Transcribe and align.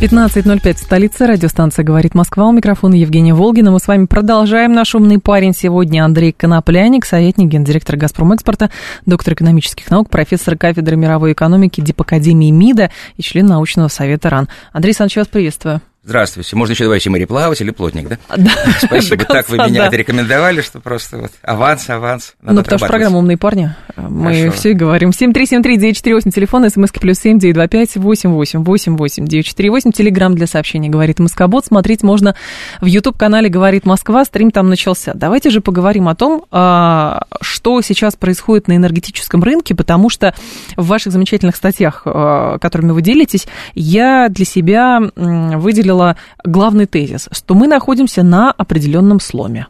15.05 0.00 0.76
в 0.76 0.78
столице. 0.78 1.26
Радиостанция 1.26 1.84
«Говорит 1.84 2.14
Москва». 2.14 2.46
У 2.46 2.52
микрофона 2.52 2.94
Евгения 2.94 3.34
Волгина. 3.34 3.70
Мы 3.70 3.80
с 3.80 3.86
вами 3.86 4.06
продолжаем. 4.06 4.72
Наш 4.72 4.94
умный 4.94 5.18
парень 5.18 5.52
сегодня 5.52 6.02
Андрей 6.02 6.32
Конопляник, 6.32 7.04
советник 7.04 7.48
гендиректора 7.48 7.98
«Газпромэкспорта», 7.98 8.70
доктор 9.04 9.34
экономических 9.34 9.90
наук, 9.90 10.08
профессор 10.08 10.56
кафедры 10.56 10.96
мировой 10.96 11.32
экономики 11.34 11.82
Дипакадемии 11.82 12.50
МИДа 12.50 12.90
и 13.18 13.22
член 13.22 13.44
научного 13.44 13.88
совета 13.88 14.30
РАН. 14.30 14.48
Андрей 14.72 14.92
Александрович, 14.92 15.16
вас 15.16 15.26
приветствую. 15.26 15.82
Здравствуйте. 16.10 16.56
Можно 16.56 16.72
еще 16.72 16.82
добавить 16.82 17.06
и 17.06 17.08
мореплаватель, 17.08 17.66
или 17.66 17.70
плотник, 17.70 18.08
да? 18.08 18.18
Да. 18.36 18.50
Спасибо. 18.82 19.24
Так 19.26 19.48
вы 19.48 19.58
меня 19.58 19.88
рекомендовали, 19.88 20.60
что 20.60 20.80
просто 20.80 21.18
вот 21.18 21.30
аванс, 21.40 21.88
аванс. 21.88 22.34
Ну, 22.42 22.64
потому 22.64 22.78
что 22.78 22.88
программа 22.88 23.18
«Умные 23.18 23.36
парни». 23.36 23.72
Мы 23.96 24.50
все 24.50 24.72
и 24.72 24.74
говорим. 24.74 25.10
7373948, 25.10 26.32
телефон, 26.32 26.68
смски 26.68 26.98
плюс 26.98 27.20
семь 27.20 27.38
девять 27.38 27.54
два 27.54 27.68
пять 27.68 27.94
восемь 27.94 28.30
восемь 28.30 28.64
восемь 28.64 28.96
восемь 28.96 29.24
девять 29.24 29.46
четыре 29.46 29.70
восемь. 29.70 29.92
Телеграмм 29.92 30.34
для 30.34 30.48
сообщений 30.48 30.88
«Говорит 30.88 31.20
Москобот». 31.20 31.66
Смотреть 31.66 32.02
можно 32.02 32.34
в 32.80 32.86
YouTube-канале 32.86 33.48
«Говорит 33.48 33.86
Москва». 33.86 34.24
Стрим 34.24 34.50
там 34.50 34.68
начался. 34.68 35.12
Давайте 35.14 35.50
же 35.50 35.60
поговорим 35.60 36.08
о 36.08 36.16
том, 36.16 36.44
а, 36.50 37.22
что 37.40 37.80
сейчас 37.82 38.16
происходит 38.16 38.66
на 38.66 38.74
энергетическом 38.74 39.44
рынке, 39.44 39.76
потому 39.76 40.10
что 40.10 40.34
в 40.76 40.88
ваших 40.88 41.12
замечательных 41.12 41.54
статьях, 41.54 42.02
а, 42.04 42.58
которыми 42.58 42.90
вы 42.90 43.00
делитесь, 43.00 43.46
я 43.76 44.28
для 44.28 44.44
себя 44.44 44.98
выделила 45.14 45.99
выделила 46.00 46.16
главный 46.44 46.86
тезис, 46.86 47.28
что 47.32 47.54
мы 47.54 47.66
находимся 47.68 48.22
на 48.22 48.50
определенном 48.50 49.20
сломе. 49.20 49.66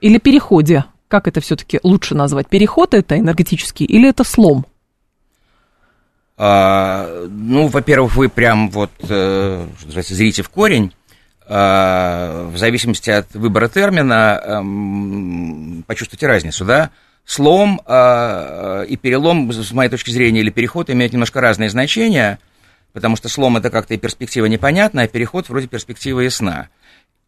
Или 0.00 0.18
переходе. 0.18 0.84
Как 1.08 1.26
это 1.26 1.40
все-таки 1.40 1.80
лучше 1.82 2.14
назвать? 2.14 2.48
Переход 2.48 2.94
это 2.94 3.18
энергетический 3.18 3.84
или 3.84 4.08
это 4.08 4.24
слом? 4.24 4.64
А, 6.36 7.26
ну, 7.28 7.66
во-первых, 7.66 8.14
вы 8.14 8.28
прям 8.28 8.70
вот, 8.70 8.90
э, 9.08 9.66
называется, 9.84 10.14
зрите 10.14 10.42
в 10.42 10.48
корень. 10.48 10.92
А, 11.46 12.48
в 12.48 12.56
зависимости 12.56 13.10
от 13.10 13.34
выбора 13.34 13.68
термина 13.68 14.40
э, 14.40 15.82
почувствуйте 15.86 16.28
разницу, 16.28 16.64
да? 16.64 16.90
Слом 17.26 17.82
а, 17.84 18.82
и 18.84 18.96
перелом, 18.96 19.52
с 19.52 19.72
моей 19.72 19.90
точки 19.90 20.10
зрения, 20.10 20.40
или 20.40 20.50
переход 20.50 20.88
имеют 20.90 21.12
немножко 21.12 21.40
разные 21.40 21.68
значения– 21.68 22.38
потому 22.92 23.16
что 23.16 23.28
слом 23.28 23.56
это 23.56 23.70
как-то 23.70 23.94
и 23.94 23.98
перспектива 23.98 24.46
непонятна, 24.46 25.02
а 25.02 25.08
переход 25.08 25.48
вроде 25.48 25.68
перспектива 25.68 26.20
ясна. 26.20 26.68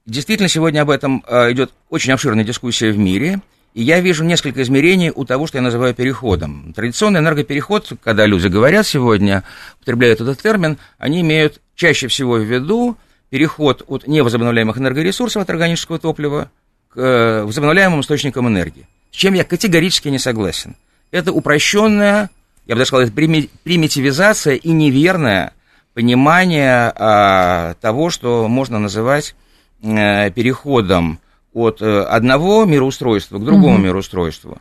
Действительно, 0.07 0.49
сегодня 0.49 0.83
об 0.83 0.91
этом 0.91 1.25
э, 1.27 1.53
идет 1.53 1.73
очень 1.89 2.13
обширная 2.13 2.45
дискуссия 2.45 2.91
в 2.91 2.99
мире, 2.99 3.41
и 3.75 3.83
я 3.83 4.01
вижу 4.01 4.25
несколько 4.25 4.63
измерений 4.63 5.13
у 5.15 5.25
того, 5.25 5.47
что 5.47 5.59
я 5.59 5.63
называю 5.63 5.95
переходом. 5.95 6.73
Традиционный 6.75 7.21
энергопереход, 7.21 7.93
когда 8.03 8.27
люди 8.27 8.49
говорят 8.49 8.87
сегодня, 8.87 9.45
употребляют 9.77 10.21
этот 10.21 10.43
термин, 10.43 10.79
они 10.99 11.21
имеют 11.21 11.61
чаще 11.75 12.09
всего 12.09 12.35
в 12.35 12.43
виду 12.43 12.97
переход 13.31 13.85
от 13.87 14.07
невозобновляемых 14.07 14.77
энергоресурсов, 14.77 15.43
от 15.43 15.51
органического 15.51 15.99
топлива, 15.99 16.51
к 16.89 16.99
э, 16.99 17.45
возобновляемым 17.45 18.01
источникам 18.01 18.49
энергии. 18.49 18.89
С 19.11 19.17
чем 19.17 19.35
я 19.35 19.45
категорически 19.45 20.09
не 20.09 20.19
согласен. 20.19 20.77
Это 21.11 21.33
упрощенная 21.33 22.31
я 22.67 22.75
бы 22.75 22.79
даже 22.79 22.89
сказал, 22.89 23.09
примитивизация 23.11 24.55
и 24.55 24.71
неверное 24.71 25.53
понимание 25.95 26.93
а, 26.95 27.75
того, 27.81 28.11
что 28.11 28.49
можно 28.49 28.79
называть 28.79 29.35
а, 29.83 30.31
переходом 30.31 31.21
от 31.53 31.83
а, 31.83 32.05
одного 32.05 32.65
мироустройства 32.65 33.39
к 33.39 33.45
другому 33.45 33.75
угу. 33.75 33.83
мироустройству. 33.83 34.59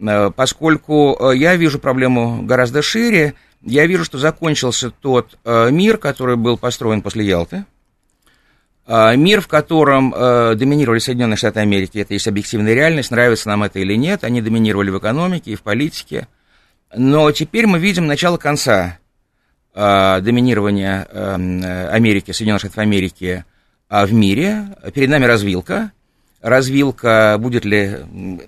А, 0.00 0.30
поскольку 0.30 1.32
я 1.32 1.56
вижу 1.56 1.78
проблему 1.78 2.42
гораздо 2.42 2.82
шире, 2.82 3.34
я 3.62 3.86
вижу, 3.86 4.04
что 4.04 4.18
закончился 4.18 4.90
тот 4.90 5.38
мир, 5.44 5.96
который 5.96 6.36
был 6.36 6.58
построен 6.58 7.00
после 7.00 7.24
Ялты, 7.26 7.64
Мир, 8.86 9.40
в 9.40 9.48
котором 9.48 10.12
э, 10.14 10.56
доминировали 10.56 10.98
Соединенные 10.98 11.38
Штаты 11.38 11.60
Америки, 11.60 11.96
это 11.96 12.12
есть 12.12 12.28
объективная 12.28 12.74
реальность, 12.74 13.10
нравится 13.10 13.48
нам 13.48 13.62
это 13.62 13.78
или 13.78 13.94
нет, 13.94 14.24
они 14.24 14.42
доминировали 14.42 14.90
в 14.90 14.98
экономике 14.98 15.52
и 15.52 15.54
в 15.54 15.62
политике. 15.62 16.28
Но 16.94 17.32
теперь 17.32 17.66
мы 17.66 17.78
видим 17.78 18.06
начало 18.06 18.36
конца 18.36 18.98
э, 18.98 19.03
доминирования 19.74 21.06
э, 21.10 21.88
Америки, 21.90 22.30
Соединенных 22.30 22.60
Штатов 22.60 22.78
Америки 22.78 23.44
э, 23.90 24.06
в 24.06 24.12
мире. 24.12 24.66
Перед 24.94 25.08
нами 25.08 25.24
развилка. 25.24 25.90
Развилка, 26.40 27.36
будет 27.40 27.64
ли 27.64 27.96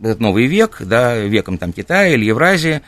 этот 0.01 0.21
новый 0.21 0.47
век, 0.47 0.77
да, 0.81 1.17
веком 1.17 1.57
там 1.57 1.73
Китая 1.73 2.09
или 2.09 2.27
Евразии, 2.27 2.83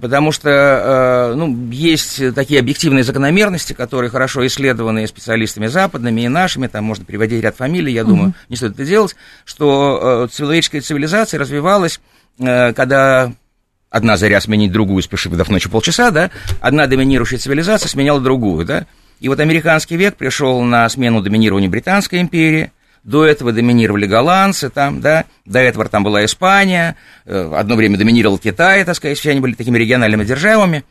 потому 0.00 0.30
что 0.30 1.32
ну, 1.36 1.68
есть 1.72 2.32
такие 2.32 2.60
объективные 2.60 3.02
закономерности, 3.02 3.72
которые 3.72 4.08
хорошо 4.08 4.46
исследованы 4.46 5.04
специалистами 5.08 5.66
западными 5.66 6.20
и 6.20 6.28
нашими, 6.28 6.68
там 6.68 6.84
можно 6.84 7.04
приводить 7.04 7.42
ряд 7.42 7.56
фамилий, 7.56 7.92
я 7.92 8.04
думаю, 8.04 8.28
mm-hmm. 8.28 8.46
не 8.50 8.56
стоит 8.56 8.74
это 8.74 8.84
делать, 8.84 9.16
что 9.44 10.28
человеческая 10.32 10.80
цивилизация 10.80 11.40
развивалась, 11.40 12.00
когда 12.38 13.32
одна 13.90 14.16
заря 14.16 14.40
сменить 14.40 14.72
другую, 14.72 15.02
спешив 15.02 15.32
в 15.32 15.50
ночью 15.50 15.70
полчаса, 15.70 16.10
да, 16.10 16.30
одна 16.60 16.86
доминирующая 16.86 17.38
цивилизация 17.38 17.88
сменяла 17.88 18.20
другую, 18.20 18.64
да, 18.64 18.86
и 19.20 19.28
вот 19.28 19.40
американский 19.40 19.96
век 19.96 20.16
пришел 20.16 20.60
на 20.62 20.88
смену 20.88 21.22
доминированию 21.22 21.70
Британской 21.70 22.20
империи, 22.20 22.72
до 23.02 23.24
этого 23.24 23.52
доминировали 23.52 24.06
голландцы 24.06 24.68
там, 24.68 25.00
да, 25.00 25.24
до 25.44 25.60
этого 25.60 25.88
там 25.88 26.02
была 26.02 26.24
Испания, 26.24 26.96
э, 27.24 27.52
одно 27.56 27.76
время 27.76 27.96
доминировал 27.96 28.38
Китай, 28.38 28.84
так 28.84 28.96
сказать, 28.96 29.18
все 29.18 29.30
они 29.30 29.40
были 29.40 29.54
такими 29.54 29.78
региональными 29.78 30.24
державами, 30.24 30.84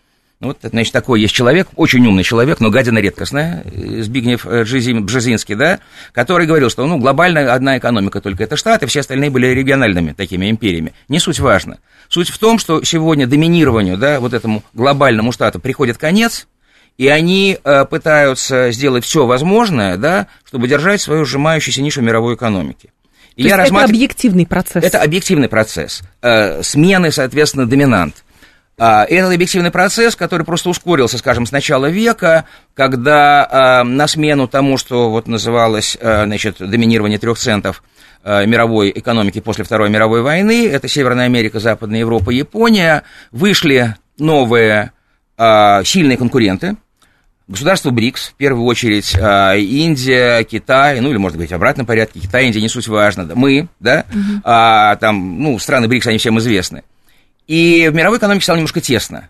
вот, 0.46 0.60
значит, 0.62 0.94
такой 0.94 1.22
есть 1.22 1.34
человек, 1.34 1.68
очень 1.76 2.06
умный 2.06 2.24
человек, 2.24 2.60
но 2.60 2.70
гадина 2.70 3.00
редкостная, 3.00 3.64
э, 3.66 4.02
Збигнев 4.02 4.46
э, 4.46 4.64
Бжезинский, 4.64 5.56
да, 5.56 5.80
который 6.12 6.48
говорил, 6.48 6.70
что, 6.70 6.86
ну, 6.86 6.98
глобально 6.98 7.54
одна 7.54 7.78
экономика 7.78 8.22
только 8.22 8.44
это 8.44 8.56
Штаты, 8.56 8.88
все 8.88 9.02
остальные 9.02 9.30
были 9.30 9.48
региональными 9.48 10.14
такими 10.14 10.50
империями. 10.50 10.94
Не 11.10 11.20
суть 11.20 11.40
важно. 11.40 11.80
Суть 12.10 12.30
в 12.30 12.38
том, 12.38 12.60
что 12.60 12.84
сегодня 12.84 13.28
доминированию, 13.28 13.98
да, 13.98 14.20
вот 14.20 14.34
этому 14.34 14.64
глобальному 14.74 15.32
штату 15.32 15.60
приходит 15.60 15.98
конец, 15.98 16.48
и 16.98 17.08
они 17.08 17.58
э, 17.64 17.86
пытаются 17.86 18.72
сделать 18.72 19.04
все 19.04 19.26
возможное, 19.26 19.98
да, 19.98 20.28
чтобы 20.46 20.68
держать 20.68 21.02
свою 21.02 21.26
сжимающуюся 21.26 21.82
нишу 21.82 22.02
мировой 22.02 22.36
экономики. 22.36 22.90
И 23.36 23.44
То 23.44 23.50
я 23.50 23.56
есть 23.56 23.60
рассматр... 23.64 23.86
это 23.86 23.94
объективный 23.94 24.48
процесс? 24.48 24.84
Это 24.84 25.02
объективный 25.02 25.50
процесс. 25.50 26.02
Э, 26.22 26.64
смены, 26.64 27.12
соответственно, 27.12 27.68
доминант. 27.68 28.24
А, 28.78 29.06
это 29.06 29.32
объективный 29.32 29.72
процесс, 29.72 30.16
который 30.16 30.46
просто 30.46 30.70
ускорился, 30.70 31.18
скажем, 31.18 31.46
с 31.46 31.52
начала 31.52 31.86
века, 31.86 32.46
когда 32.74 33.48
а, 33.50 33.84
на 33.86 34.08
смену 34.08 34.48
тому, 34.48 34.78
что 34.78 35.10
вот 35.10 35.28
называлось, 35.28 35.98
а, 36.02 36.26
значит, 36.26 36.58
доминирование 36.60 37.20
трех 37.20 37.38
центов 37.38 37.84
мировой 38.24 38.92
экономики 38.96 39.40
после 39.40 39.64
Второй 39.64 39.92
мировой 39.92 40.24
войны, 40.24 40.68
это 40.68 40.88
Северная 40.88 41.26
Америка, 41.26 41.60
Западная 41.60 42.00
Европа, 42.00 42.32
Япония, 42.32 43.04
вышли 43.32 43.96
новые 44.18 44.94
сильные 45.38 46.18
конкуренты, 46.18 46.76
Государство 47.48 47.92
БРИКС, 47.92 48.30
в 48.30 48.34
первую 48.34 48.66
очередь 48.66 49.14
Индия, 49.14 50.44
Китай, 50.44 51.02
ну 51.02 51.12
или, 51.12 51.18
может 51.18 51.38
быть, 51.38 51.52
в 51.52 51.54
обратном 51.54 51.86
порядке, 51.86 52.20
Китай, 52.20 52.48
Индия, 52.48 52.62
не 52.62 52.68
суть 52.68 52.88
важно, 52.88 53.30
мы, 53.36 53.68
да, 53.80 54.06
угу. 54.10 54.42
а, 54.44 54.96
там, 54.96 55.44
ну, 55.44 55.60
страны 55.60 55.88
БРИКС, 55.88 56.08
они 56.08 56.18
всем 56.18 56.40
известны. 56.40 56.82
И 57.48 57.88
в 57.90 57.96
мировой 57.96 58.18
экономике 58.18 58.44
стало 58.44 58.58
немножко 58.58 58.82
тесно. 58.82 59.30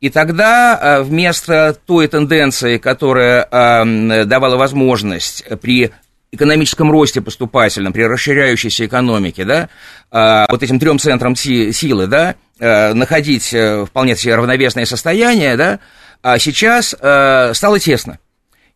И 0.00 0.08
тогда 0.08 0.78
э, 0.80 1.02
вместо 1.02 1.76
той 1.86 2.08
тенденции, 2.08 2.78
которая 2.78 3.46
э, 3.50 4.24
давала 4.24 4.56
возможность 4.56 5.44
при 5.60 5.90
экономическом 6.32 6.90
росте 6.90 7.20
поступательном, 7.20 7.92
при 7.92 8.02
расширяющейся 8.02 8.86
экономике, 8.86 9.44
да, 9.44 9.68
э, 10.10 10.46
вот 10.50 10.62
этим 10.62 10.78
трем 10.78 10.98
центрам 10.98 11.36
силы, 11.36 12.06
да, 12.06 12.34
находить 12.58 13.54
вполне 13.88 14.16
себе 14.16 14.36
равновесное 14.36 14.84
состояние, 14.84 15.56
да, 15.56 15.78
а 16.22 16.38
сейчас 16.38 16.88
стало 16.88 17.80
тесно. 17.80 18.18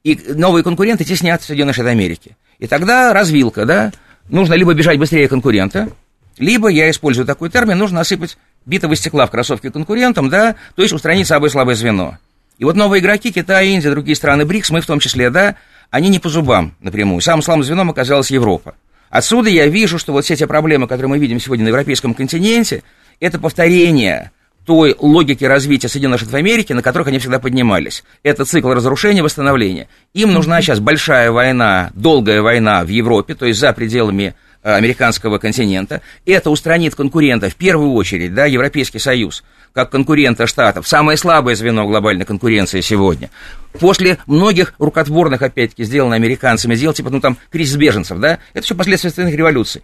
И 0.05 0.19
новые 0.35 0.65
конкуренты 0.65 1.05
теснят 1.05 1.43
Соединенные 1.43 1.75
Штаты 1.75 1.91
Америки. 1.91 2.35
И 2.59 2.67
тогда 2.67 3.13
развилка, 3.13 3.67
да, 3.67 3.93
нужно 4.31 4.55
либо 4.55 4.73
бежать 4.73 4.99
быстрее 4.99 5.29
конкурента, 5.29 5.91
либо, 6.39 6.69
я 6.69 6.91
использую 6.91 7.27
такой 7.27 7.51
термин, 7.51 7.79
нужно 7.79 8.01
осыпать 8.01 8.39
битого 8.66 8.96
стекла 8.96 9.26
в 9.26 9.31
кроссовке 9.31 9.70
конкурентам, 9.70 10.28
да, 10.28 10.56
то 10.75 10.82
есть 10.82 10.94
устранить 10.94 11.26
самое 11.26 11.50
слабое 11.50 11.75
звено. 11.75 12.19
И 12.58 12.64
вот 12.64 12.76
новые 12.76 13.00
игроки, 13.00 13.32
Китай, 13.32 13.69
Индия, 13.69 13.90
другие 13.90 14.14
страны 14.14 14.44
БРИКС, 14.44 14.70
мы 14.70 14.81
в 14.81 14.87
том 14.87 15.00
числе, 15.00 15.31
да, 15.31 15.56
они 15.90 16.08
не 16.08 16.19
по 16.19 16.28
зубам 16.28 16.75
напрямую. 16.81 17.20
Самым 17.20 17.43
слабым 17.43 17.64
звеном 17.64 17.90
оказалась 17.90 18.31
Европа. 18.31 18.75
Отсюда 19.11 19.49
я 19.49 19.66
вижу, 19.66 19.99
что 19.99 20.12
вот 20.12 20.25
все 20.25 20.34
эти 20.34 20.44
проблемы, 20.44 20.88
которые 20.88 21.08
мы 21.08 21.19
видим 21.19 21.40
сегодня 21.40 21.64
на 21.64 21.69
европейском 21.69 22.14
континенте, 22.14 22.82
это 23.20 23.38
повторение 23.38 24.32
той 24.64 24.96
логики 24.99 25.44
развития 25.44 25.88
Соединенных 25.88 26.20
Штатов 26.20 26.34
Америки, 26.34 26.72
на 26.72 26.82
которых 26.82 27.08
они 27.08 27.19
всегда 27.19 27.38
поднимались. 27.38 28.02
Это 28.22 28.44
цикл 28.44 28.70
разрушения, 28.72 29.22
восстановления. 29.22 29.88
Им 30.14 30.32
нужна 30.32 30.62
сейчас 30.62 30.81
большая 30.81 31.31
война, 31.31 31.90
долгая 31.94 32.40
война 32.40 32.82
в 32.82 32.88
Европе, 32.88 33.34
то 33.34 33.46
есть 33.46 33.61
за 33.61 33.72
пределами 33.72 34.34
американского 34.72 35.38
континента. 35.38 36.00
Это 36.26 36.50
устранит 36.50 36.94
конкурента, 36.94 37.50
в 37.50 37.55
первую 37.55 37.93
очередь, 37.93 38.34
да, 38.34 38.46
Европейский 38.46 38.99
Союз, 38.99 39.44
как 39.72 39.90
конкурента 39.90 40.46
Штатов, 40.46 40.88
самое 40.88 41.19
слабое 41.19 41.55
звено 41.55 41.87
глобальной 41.87 42.25
конкуренции 42.25 42.81
сегодня. 42.81 43.31
После 43.78 44.19
многих 44.26 44.75
рукотворных, 44.78 45.43
опять-таки, 45.43 45.84
сделанных 45.84 46.16
американцами 46.16 46.75
дел, 46.75 46.93
типа, 46.93 47.11
ну, 47.11 47.20
там, 47.20 47.37
кризис 47.50 47.76
беженцев, 47.76 48.19
да, 48.19 48.38
это 48.55 48.64
все 48.64 48.75
последствия 48.75 49.12
революций. 49.31 49.82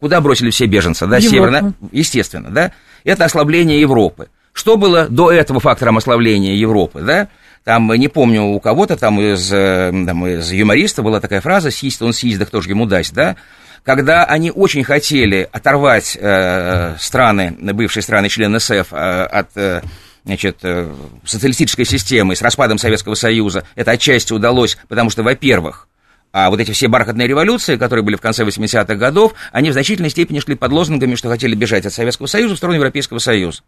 Куда 0.00 0.20
бросили 0.20 0.50
все 0.50 0.66
беженцы, 0.66 1.06
да, 1.06 1.20
северно, 1.20 1.72
естественно, 1.90 2.50
да, 2.50 2.72
это 3.04 3.24
ослабление 3.24 3.80
Европы. 3.80 4.28
Что 4.52 4.76
было 4.76 5.08
до 5.08 5.32
этого 5.32 5.58
фактором 5.60 5.96
ослабления 5.96 6.54
Европы, 6.54 7.00
да? 7.00 7.28
Там, 7.64 7.92
не 7.94 8.08
помню, 8.08 8.42
у 8.42 8.60
кого-то 8.60 8.96
там 8.96 9.20
из, 9.20 9.50
э, 9.52 9.90
там, 10.06 10.26
из 10.26 10.52
юмористов 10.52 11.04
была 11.04 11.20
такая 11.20 11.40
фраза 11.40 11.70
«систь 11.70 12.00
он 12.02 12.12
систь, 12.12 12.38
да 12.38 12.44
кто 12.44 12.60
же 12.60 12.68
ему 12.68 12.86
даст», 12.86 13.14
да? 13.14 13.36
Когда 13.84 14.24
они 14.24 14.50
очень 14.50 14.82
хотели 14.82 15.46
оторвать 15.52 16.16
э, 16.18 16.96
страны, 16.98 17.54
бывшие 17.60 18.02
страны 18.02 18.28
члены 18.28 18.58
СЭФ, 18.58 18.92
э, 18.92 19.24
от... 19.24 19.56
Э, 19.56 19.82
значит, 20.24 20.60
э, 20.62 20.90
социалистической 21.26 21.84
системы 21.84 22.34
с 22.34 22.40
распадом 22.40 22.78
Советского 22.78 23.14
Союза, 23.14 23.66
это 23.74 23.90
отчасти 23.90 24.32
удалось, 24.32 24.78
потому 24.88 25.10
что, 25.10 25.22
во-первых, 25.22 25.86
а 26.32 26.48
вот 26.48 26.60
эти 26.60 26.72
все 26.72 26.88
бархатные 26.88 27.28
революции, 27.28 27.76
которые 27.76 28.02
были 28.02 28.16
в 28.16 28.22
конце 28.22 28.42
80-х 28.42 28.94
годов, 28.94 29.34
они 29.52 29.68
в 29.68 29.74
значительной 29.74 30.08
степени 30.08 30.40
шли 30.40 30.54
под 30.54 30.72
лозунгами, 30.72 31.14
что 31.14 31.28
хотели 31.28 31.54
бежать 31.54 31.84
от 31.84 31.92
Советского 31.92 32.26
Союза 32.26 32.54
в 32.54 32.56
сторону 32.56 32.78
Европейского 32.78 33.18
Союза. 33.18 33.60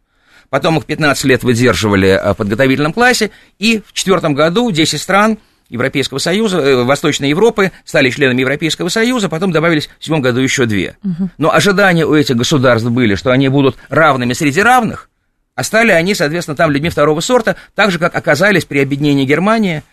Потом 0.48 0.78
их 0.78 0.86
15 0.86 1.24
лет 1.24 1.44
выдерживали 1.44 2.08
а, 2.08 2.32
в 2.32 2.38
подготовительном 2.38 2.92
классе, 2.92 3.30
и 3.58 3.82
в 3.86 3.92
четвертом 3.92 4.34
году 4.34 4.70
10 4.70 5.00
стран 5.00 5.38
Европейского 5.68 6.18
Союза, 6.18 6.58
э, 6.58 6.84
Восточной 6.84 7.30
Европы 7.30 7.72
стали 7.84 8.10
членами 8.10 8.40
Европейского 8.40 8.88
Союза, 8.88 9.28
потом 9.28 9.52
добавились 9.52 9.88
в 9.98 10.04
седьмом 10.04 10.22
году 10.22 10.40
еще 10.40 10.66
две. 10.66 10.96
Угу. 11.02 11.30
Но 11.38 11.52
ожидания 11.52 12.06
у 12.06 12.14
этих 12.14 12.36
государств 12.36 12.88
были, 12.88 13.14
что 13.14 13.30
они 13.30 13.48
будут 13.48 13.76
равными 13.88 14.32
среди 14.32 14.62
равных, 14.62 15.10
а 15.54 15.64
стали 15.64 15.90
они, 15.90 16.14
соответственно, 16.14 16.56
там 16.56 16.70
людьми 16.70 16.90
второго 16.90 17.20
сорта, 17.20 17.56
так 17.74 17.90
же, 17.90 17.98
как 17.98 18.14
оказались 18.14 18.64
при 18.64 18.78
объединении 18.80 19.24
Германии– 19.24 19.82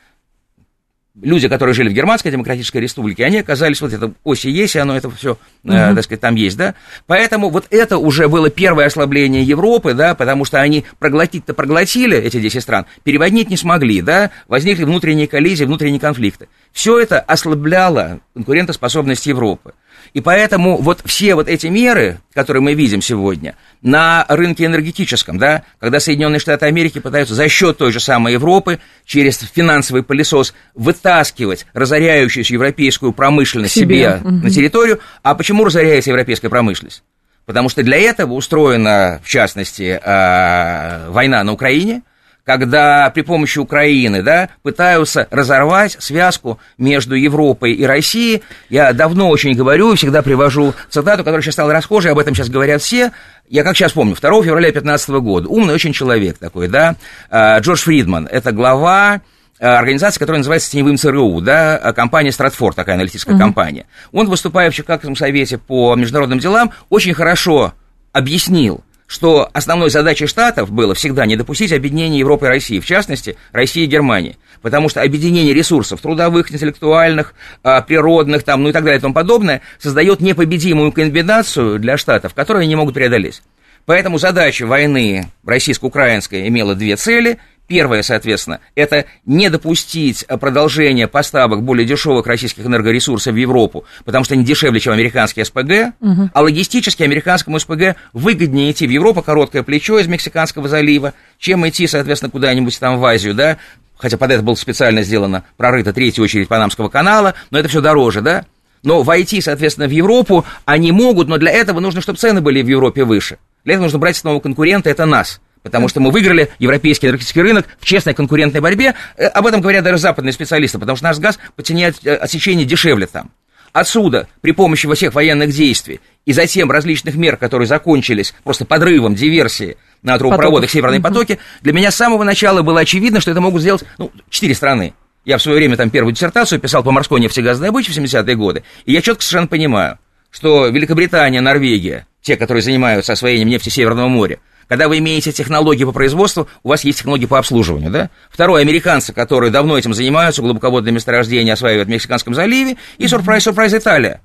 люди, 1.21 1.47
которые 1.47 1.75
жили 1.75 1.89
в 1.89 1.93
Германской 1.93 2.31
Демократической 2.31 2.77
Республике, 2.77 3.25
они 3.25 3.37
оказались, 3.37 3.81
вот 3.81 3.93
это 3.93 4.13
оси 4.23 4.49
есть, 4.49 4.75
и 4.75 4.79
оно 4.79 4.97
это 4.97 5.09
все, 5.11 5.37
uh-huh. 5.63 5.91
э, 5.91 5.95
так 5.95 6.03
сказать, 6.03 6.21
там 6.21 6.35
есть, 6.35 6.57
да. 6.57 6.73
Поэтому 7.05 7.49
вот 7.49 7.65
это 7.69 7.97
уже 7.97 8.27
было 8.27 8.49
первое 8.49 8.87
ослабление 8.87 9.43
Европы, 9.43 9.93
да, 9.93 10.15
потому 10.15 10.45
что 10.45 10.59
они 10.59 10.85
проглотить-то 10.99 11.53
проглотили, 11.53 12.17
эти 12.17 12.39
10 12.39 12.61
стран, 12.61 12.85
переводить 13.03 13.49
не 13.49 13.57
смогли, 13.57 14.01
да, 14.01 14.31
возникли 14.47 14.85
внутренние 14.85 15.27
коллизии, 15.27 15.65
внутренние 15.65 15.99
конфликты. 15.99 16.47
Все 16.71 16.99
это 16.99 17.19
ослабляло 17.19 18.19
конкурентоспособность 18.33 19.27
Европы. 19.27 19.73
И 20.13 20.21
поэтому 20.21 20.77
вот 20.77 21.01
все 21.05 21.33
вот 21.33 21.47
эти 21.47 21.67
меры, 21.67 22.19
которые 22.33 22.61
мы 22.61 22.75
видим 22.75 23.01
сегодня 23.01 23.55
на 23.81 24.25
рынке 24.29 24.65
энергетическом, 24.65 25.39
да, 25.39 25.63
когда 25.79 25.99
Соединенные 25.99 26.39
Штаты 26.39 26.67
Америки 26.67 26.99
пытаются 26.99 27.33
за 27.33 27.49
счет 27.49 27.79
той 27.79 27.91
же 27.91 27.99
самой 27.99 28.33
Европы 28.33 28.79
через 29.05 29.39
финансовый 29.39 30.03
пылесос 30.03 30.53
вытаскивать 30.75 31.65
разоряющуюся 31.73 32.53
европейскую 32.53 33.11
промышленность 33.11 33.73
себе, 33.73 33.83
себе 33.83 34.21
угу. 34.21 34.29
на 34.29 34.49
территорию. 34.51 34.99
А 35.23 35.33
почему 35.33 35.65
разоряется 35.65 36.11
европейская 36.11 36.49
промышленность? 36.49 37.03
Потому 37.45 37.67
что 37.69 37.83
для 37.83 37.97
этого 37.97 38.33
устроена, 38.33 39.19
в 39.23 39.27
частности, 39.27 39.99
а, 40.03 41.09
война 41.09 41.43
на 41.43 41.53
Украине– 41.53 42.03
когда 42.43 43.09
при 43.09 43.21
помощи 43.21 43.59
Украины, 43.59 44.21
да, 44.21 44.49
пытаются 44.61 45.27
разорвать 45.31 45.95
связку 45.99 46.59
между 46.77 47.15
Европой 47.15 47.73
и 47.73 47.85
Россией. 47.85 48.43
Я 48.69 48.93
давно 48.93 49.29
очень 49.29 49.53
говорю 49.53 49.93
и 49.93 49.95
всегда 49.95 50.21
привожу 50.21 50.73
цитату, 50.89 51.23
которая 51.23 51.41
сейчас 51.41 51.53
стала 51.53 51.73
расхожей, 51.73 52.11
об 52.11 52.19
этом 52.19 52.35
сейчас 52.35 52.49
говорят 52.49 52.81
все. 52.81 53.11
Я 53.49 53.63
как 53.63 53.75
сейчас 53.75 53.93
помню, 53.93 54.15
2 54.15 54.43
февраля 54.43 54.71
2015 54.71 55.09
года, 55.09 55.49
умный 55.49 55.73
очень 55.73 55.93
человек 55.93 56.37
такой, 56.37 56.67
да, 56.67 56.95
а, 57.29 57.59
Джордж 57.59 57.83
Фридман, 57.83 58.27
это 58.29 58.51
глава 58.51 59.21
а, 59.59 59.77
организации, 59.79 60.19
которая 60.19 60.39
называется 60.39 60.71
теневым 60.71 60.97
ЦРУ, 60.97 61.41
да, 61.41 61.77
а, 61.77 61.93
компания 61.93 62.31
Стратфорд, 62.31 62.75
такая 62.75 62.95
аналитическая 62.95 63.35
uh-huh. 63.35 63.39
компания. 63.39 63.85
Он, 64.11 64.27
выступая 64.27 64.71
в 64.71 64.75
Чикагском 64.75 65.15
совете 65.15 65.57
по 65.57 65.95
международным 65.95 66.39
делам, 66.39 66.71
очень 66.89 67.13
хорошо 67.13 67.73
объяснил, 68.11 68.83
что 69.13 69.47
основной 69.53 69.91
задачей 69.91 70.25
Штатов 70.25 70.71
было 70.71 70.95
всегда 70.95 71.27
не 71.27 71.35
допустить 71.35 71.71
объединения 71.71 72.17
Европы 72.17 72.47
и 72.47 72.49
России, 72.49 72.79
в 72.79 72.85
частности, 72.87 73.37
России 73.51 73.83
и 73.83 73.85
Германии. 73.85 74.37
Потому 74.63 74.89
что 74.89 75.03
объединение 75.03 75.53
ресурсов 75.53 76.01
трудовых, 76.01 76.51
интеллектуальных, 76.51 77.35
а, 77.61 77.83
природных, 77.83 78.41
там, 78.41 78.63
ну 78.63 78.69
и 78.69 78.71
так 78.71 78.83
далее 78.83 78.97
и 78.97 79.01
тому 79.01 79.13
подобное, 79.13 79.61
создает 79.77 80.19
непобедимую 80.19 80.91
комбинацию 80.91 81.77
для 81.77 81.95
Штатов, 81.95 82.33
которую 82.33 82.61
они 82.61 82.69
не 82.69 82.75
могут 82.75 82.95
преодолеть. 82.95 83.43
Поэтому 83.85 84.17
задача 84.17 84.65
войны 84.65 85.27
российско-украинской 85.45 86.47
имела 86.47 86.73
две 86.73 86.95
цели– 86.95 87.37
Первое, 87.65 88.01
соответственно, 88.01 88.59
это 88.75 89.05
не 89.25 89.49
допустить 89.49 90.25
продолжения 90.27 91.07
поставок 91.07 91.63
более 91.63 91.85
дешевых 91.85 92.27
российских 92.27 92.65
энергоресурсов 92.65 93.33
в 93.33 93.37
Европу, 93.37 93.85
потому 94.03 94.25
что 94.25 94.33
они 94.33 94.43
дешевле, 94.43 94.81
чем 94.81 94.91
американские 94.91 95.45
СПГ, 95.45 95.95
угу. 96.01 96.29
а 96.33 96.41
логистически 96.41 97.03
американскому 97.03 97.57
СПГ 97.59 97.95
выгоднее 98.11 98.71
идти 98.71 98.85
в 98.85 98.89
Европу, 98.89 99.21
короткое 99.21 99.63
плечо 99.63 99.97
из 99.97 100.07
Мексиканского 100.07 100.67
залива, 100.67 101.13
чем 101.39 101.67
идти, 101.67 101.87
соответственно, 101.87 102.31
куда-нибудь 102.31 102.77
там 102.77 102.99
в 102.99 103.05
Азию, 103.05 103.33
да, 103.33 103.57
хотя 103.97 104.17
под 104.17 104.31
это 104.31 104.43
было 104.43 104.55
специально 104.55 105.01
сделано, 105.01 105.45
прорыта 105.55 105.93
третья 105.93 106.21
очередь 106.21 106.49
Панамского 106.49 106.89
канала, 106.89 107.33
но 107.49 107.59
это 107.59 107.69
все 107.69 107.79
дороже, 107.79 108.19
да, 108.19 108.45
но 108.83 109.03
войти, 109.03 109.39
соответственно, 109.39 109.87
в 109.87 109.91
Европу 109.91 110.45
они 110.65 110.91
могут, 110.91 111.29
но 111.29 111.37
для 111.37 111.51
этого 111.51 111.79
нужно, 111.79 112.01
чтобы 112.01 112.19
цены 112.19 112.41
были 112.41 112.61
в 112.61 112.67
Европе 112.67 113.05
выше. 113.05 113.37
Для 113.63 113.75
этого 113.75 113.85
нужно 113.85 113.99
брать 113.99 114.17
снова 114.17 114.41
конкурента, 114.41 114.89
это 114.89 115.05
нас 115.05 115.39
потому 115.63 115.87
что 115.87 115.99
мы 115.99 116.11
выиграли 116.11 116.49
европейский 116.59 117.07
энергетический 117.07 117.41
рынок 117.41 117.65
в 117.79 117.85
честной 117.85 118.13
конкурентной 118.13 118.61
борьбе. 118.61 118.93
Э, 119.17 119.27
об 119.27 119.47
этом 119.47 119.61
говорят 119.61 119.83
даже 119.83 119.97
западные 119.97 120.33
специалисты, 120.33 120.77
потому 120.77 120.95
что 120.95 121.05
наш 121.05 121.17
газ 121.17 121.39
по 121.55 121.63
цене 121.63 121.93
э, 122.03 122.13
отсечения 122.15 122.65
дешевле 122.65 123.07
там. 123.07 123.31
Отсюда, 123.71 124.27
при 124.41 124.51
помощи 124.51 124.93
всех 124.93 125.15
военных 125.15 125.49
действий 125.49 125.99
и 126.25 126.33
затем 126.33 126.69
различных 126.69 127.15
мер, 127.15 127.37
которые 127.37 127.67
закончились 127.67 128.35
просто 128.43 128.65
подрывом, 128.65 129.15
диверсии 129.15 129.77
на 130.03 130.15
трубопроводах 130.19 130.69
Северные 130.69 130.99
угу. 130.99 131.07
потоки, 131.07 131.39
для 131.61 131.73
меня 131.73 131.89
с 131.89 131.95
самого 131.95 132.23
начала 132.23 132.61
было 132.61 132.81
очевидно, 132.81 133.19
что 133.19 133.31
это 133.31 133.41
могут 133.41 133.61
сделать 133.61 133.83
ну, 133.97 134.11
четыре 134.29 134.53
страны. 134.53 134.93
Я 135.25 135.37
в 135.37 135.41
свое 135.41 135.57
время 135.57 135.75
там 135.75 135.89
первую 135.89 136.13
диссертацию 136.13 136.59
писал 136.59 136.83
по 136.83 136.91
морской 136.91 137.19
нефтегазодобыче 137.19 137.91
в 137.91 137.97
70-е 137.97 138.35
годы, 138.35 138.63
и 138.85 138.93
я 138.93 139.01
четко 139.01 139.23
совершенно 139.23 139.47
понимаю, 139.47 139.97
что 140.29 140.67
Великобритания, 140.67 141.41
Норвегия, 141.41 142.05
те, 142.21 142.37
которые 142.37 142.61
занимаются 142.61 143.13
освоением 143.13 143.47
нефти 143.47 143.69
Северного 143.69 144.07
моря, 144.07 144.39
когда 144.73 144.87
вы 144.87 144.97
имеете 144.97 145.31
технологии 145.31 145.83
по 145.83 145.91
производству, 145.91 146.47
у 146.63 146.69
вас 146.69 146.83
есть 146.83 146.97
технологии 146.97 147.27
по 147.27 147.37
обслуживанию, 147.37 147.91
да? 147.91 148.09
Второе, 148.31 148.63
американцы, 148.63 149.13
которые 149.13 149.51
давно 149.51 149.77
этим 149.77 149.93
занимаются, 149.93 150.41
глубоководные 150.41 150.91
месторождения 150.91 151.53
осваивают 151.53 151.87
в 151.87 151.91
Мексиканском 151.91 152.33
заливе, 152.33 152.77
и 152.97 153.07
сюрприз, 153.07 153.43
сюрприз 153.43 153.75
Италия. 153.75 154.21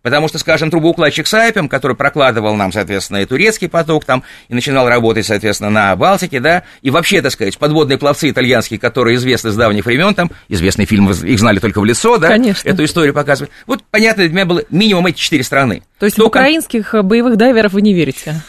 Потому 0.00 0.28
что, 0.28 0.38
скажем, 0.38 0.70
трубоукладчик 0.70 1.26
Сайпем, 1.26 1.68
который 1.68 1.96
прокладывал 1.96 2.56
нам, 2.56 2.72
соответственно, 2.72 3.18
и 3.18 3.26
турецкий 3.26 3.68
поток 3.68 4.06
там, 4.06 4.22
и 4.48 4.54
начинал 4.54 4.88
работать, 4.88 5.26
соответственно, 5.26 5.68
на 5.68 5.94
Балтике, 5.96 6.40
да, 6.40 6.62
и 6.80 6.88
вообще, 6.88 7.20
так 7.20 7.32
сказать, 7.32 7.58
подводные 7.58 7.98
пловцы 7.98 8.30
итальянские, 8.30 8.80
которые 8.80 9.16
известны 9.16 9.50
с 9.50 9.54
давних 9.54 9.84
времен, 9.84 10.14
там, 10.14 10.30
известный 10.48 10.86
фильм, 10.86 11.10
их 11.10 11.38
знали 11.38 11.58
только 11.58 11.78
в 11.78 11.84
лицо, 11.84 12.16
да, 12.16 12.28
Конечно. 12.28 12.66
эту 12.66 12.84
историю 12.84 13.12
показывают. 13.12 13.52
Вот, 13.66 13.84
понятно, 13.90 14.24
для 14.24 14.32
меня 14.32 14.46
было 14.46 14.62
минимум 14.70 15.08
эти 15.08 15.18
четыре 15.18 15.42
страны. 15.42 15.82
То 15.98 16.06
есть 16.06 16.16
Только... 16.16 16.38
в 16.38 16.40
украинских 16.40 16.94
боевых 17.04 17.36
дайверов 17.36 17.74
вы 17.74 17.82
не 17.82 17.92
верите? 17.92 18.40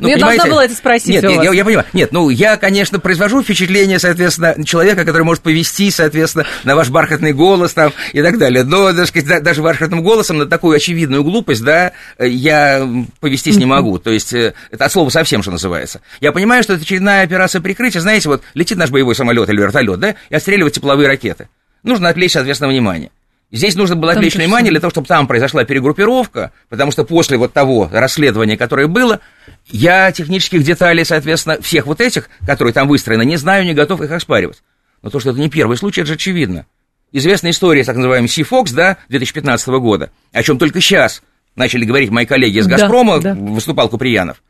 Ну, 0.00 0.08
я 0.08 0.18
должна 0.18 0.46
была 0.46 0.64
это 0.64 0.74
спросить 0.74 1.08
Нет, 1.08 1.22
нет 1.24 1.44
я, 1.44 1.52
я 1.52 1.64
понимаю. 1.64 1.86
Нет, 1.92 2.12
ну, 2.12 2.30
я, 2.30 2.56
конечно, 2.56 2.98
произвожу 2.98 3.42
впечатление, 3.42 3.98
соответственно, 3.98 4.64
человека, 4.64 5.04
который 5.04 5.22
может 5.22 5.42
повести, 5.42 5.90
соответственно, 5.90 6.46
на 6.64 6.76
ваш 6.76 6.90
бархатный 6.90 7.32
голос 7.32 7.74
там 7.74 7.92
и 8.12 8.22
так 8.22 8.38
далее. 8.38 8.64
Но, 8.64 8.92
сказать, 9.06 9.42
даже 9.42 9.62
бархатным 9.62 10.02
голосом 10.02 10.38
на 10.38 10.46
такую 10.46 10.76
очевидную 10.76 11.24
глупость, 11.24 11.62
да, 11.62 11.92
я 12.18 12.88
повестись 13.20 13.56
не 13.56 13.66
могу. 13.66 13.98
То 13.98 14.10
есть, 14.10 14.32
э, 14.32 14.54
это 14.70 14.84
от 14.86 14.92
слова 14.92 15.08
совсем, 15.10 15.42
что 15.42 15.50
называется. 15.50 16.00
Я 16.20 16.32
понимаю, 16.32 16.62
что 16.62 16.74
это 16.74 16.82
очередная 16.82 17.24
операция 17.24 17.60
прикрытия. 17.60 18.00
Знаете, 18.00 18.28
вот 18.28 18.42
летит 18.54 18.78
наш 18.78 18.90
боевой 18.90 19.14
самолет 19.14 19.48
или 19.48 19.60
вертолет, 19.60 20.00
да, 20.00 20.14
и 20.30 20.34
отстреливает 20.34 20.74
тепловые 20.74 21.08
ракеты. 21.08 21.48
Нужно 21.82 22.08
отвлечь, 22.08 22.32
соответственно, 22.32 22.70
внимание. 22.70 23.10
Здесь 23.52 23.74
нужно 23.74 23.96
было 23.96 24.12
отвлечь 24.12 24.34
внимание 24.34 24.70
для 24.70 24.80
того, 24.80 24.90
чтобы 24.90 25.06
там 25.06 25.26
произошла 25.26 25.64
перегруппировка, 25.64 26.52
потому 26.70 26.90
что 26.90 27.04
после 27.04 27.36
вот 27.36 27.52
того 27.52 27.88
расследования, 27.92 28.56
которое 28.56 28.86
было, 28.86 29.20
я 29.68 30.10
технических 30.10 30.64
деталей, 30.64 31.04
соответственно, 31.04 31.60
всех 31.60 31.86
вот 31.86 32.00
этих, 32.00 32.30
которые 32.46 32.72
там 32.72 32.88
выстроены, 32.88 33.26
не 33.26 33.36
знаю, 33.36 33.66
не 33.66 33.74
готов 33.74 34.00
их 34.00 34.10
оспаривать. 34.10 34.62
Но 35.02 35.10
то, 35.10 35.20
что 35.20 35.30
это 35.30 35.38
не 35.38 35.50
первый 35.50 35.76
случай, 35.76 36.00
это 36.00 36.08
же 36.08 36.14
очевидно. 36.14 36.64
известная 37.12 37.50
история, 37.50 37.84
так 37.84 37.96
называемый 37.96 38.28
Си 38.28 38.42
Фокс, 38.42 38.72
да, 38.72 38.96
2015 39.10 39.68
года, 39.68 40.10
о 40.32 40.42
чем 40.42 40.58
только 40.58 40.80
сейчас 40.80 41.22
начали 41.54 41.84
говорить 41.84 42.08
мои 42.08 42.24
коллеги 42.24 42.56
из 42.56 42.66
«Газпрома», 42.66 43.20
да, 43.20 43.34
да. 43.34 43.40
выступал 43.40 43.90
Куприянов. 43.90 44.42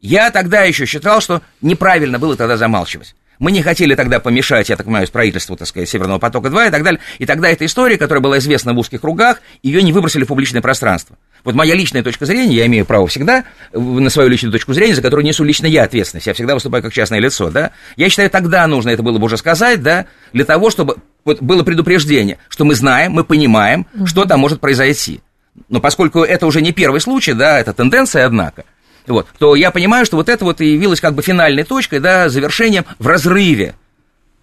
Я 0.00 0.30
тогда 0.30 0.62
еще 0.62 0.86
считал, 0.86 1.20
что 1.20 1.42
неправильно 1.60 2.20
было 2.20 2.36
тогда 2.36 2.56
замалчивать. 2.56 3.16
Мы 3.38 3.52
не 3.52 3.62
хотели 3.62 3.94
тогда 3.94 4.20
помешать, 4.20 4.68
я 4.68 4.76
так 4.76 4.86
понимаю, 4.86 5.06
строительству, 5.06 5.56
так 5.56 5.68
сказать, 5.68 5.88
Северного 5.88 6.18
потока-2 6.18 6.68
и 6.68 6.70
так 6.70 6.82
далее. 6.82 7.00
И 7.18 7.26
тогда 7.26 7.48
эта 7.48 7.66
история, 7.66 7.98
которая 7.98 8.22
была 8.22 8.38
известна 8.38 8.72
в 8.72 8.78
узких 8.78 9.00
кругах, 9.00 9.40
ее 9.62 9.82
не 9.82 9.92
выбросили 9.92 10.24
в 10.24 10.28
публичное 10.28 10.62
пространство. 10.62 11.16
Вот 11.44 11.54
моя 11.54 11.74
личная 11.74 12.02
точка 12.02 12.26
зрения, 12.26 12.56
я 12.56 12.66
имею 12.66 12.84
право 12.84 13.06
всегда 13.06 13.44
на 13.72 14.10
свою 14.10 14.28
личную 14.28 14.52
точку 14.52 14.72
зрения, 14.72 14.94
за 14.94 15.02
которую 15.02 15.24
несу 15.24 15.44
лично 15.44 15.66
я 15.66 15.84
ответственность. 15.84 16.26
Я 16.26 16.34
всегда 16.34 16.54
выступаю 16.54 16.82
как 16.82 16.92
частное 16.92 17.20
лицо, 17.20 17.50
да. 17.50 17.72
Я 17.96 18.08
считаю, 18.08 18.30
тогда 18.30 18.66
нужно 18.66 18.90
это 18.90 19.02
было 19.02 19.18
бы 19.18 19.26
уже 19.26 19.36
сказать, 19.36 19.82
да, 19.82 20.06
для 20.32 20.44
того, 20.44 20.70
чтобы 20.70 20.96
вот 21.24 21.42
было 21.42 21.62
предупреждение, 21.62 22.38
что 22.48 22.64
мы 22.64 22.74
знаем, 22.74 23.12
мы 23.12 23.24
понимаем, 23.24 23.86
что 24.06 24.24
там 24.24 24.40
может 24.40 24.60
произойти. 24.60 25.20
Но 25.68 25.80
поскольку 25.80 26.22
это 26.22 26.46
уже 26.46 26.60
не 26.60 26.72
первый 26.72 27.00
случай, 27.00 27.32
да, 27.32 27.58
это 27.58 27.72
тенденция, 27.72 28.26
однако, 28.26 28.64
вот, 29.12 29.26
то 29.38 29.54
я 29.54 29.70
понимаю, 29.70 30.06
что 30.06 30.16
вот 30.16 30.28
это 30.28 30.44
вот 30.44 30.60
и 30.60 30.72
явилось 30.72 31.00
как 31.00 31.14
бы 31.14 31.22
финальной 31.22 31.64
точкой, 31.64 32.00
да, 32.00 32.28
завершением 32.28 32.84
в 32.98 33.06
разрыве 33.06 33.74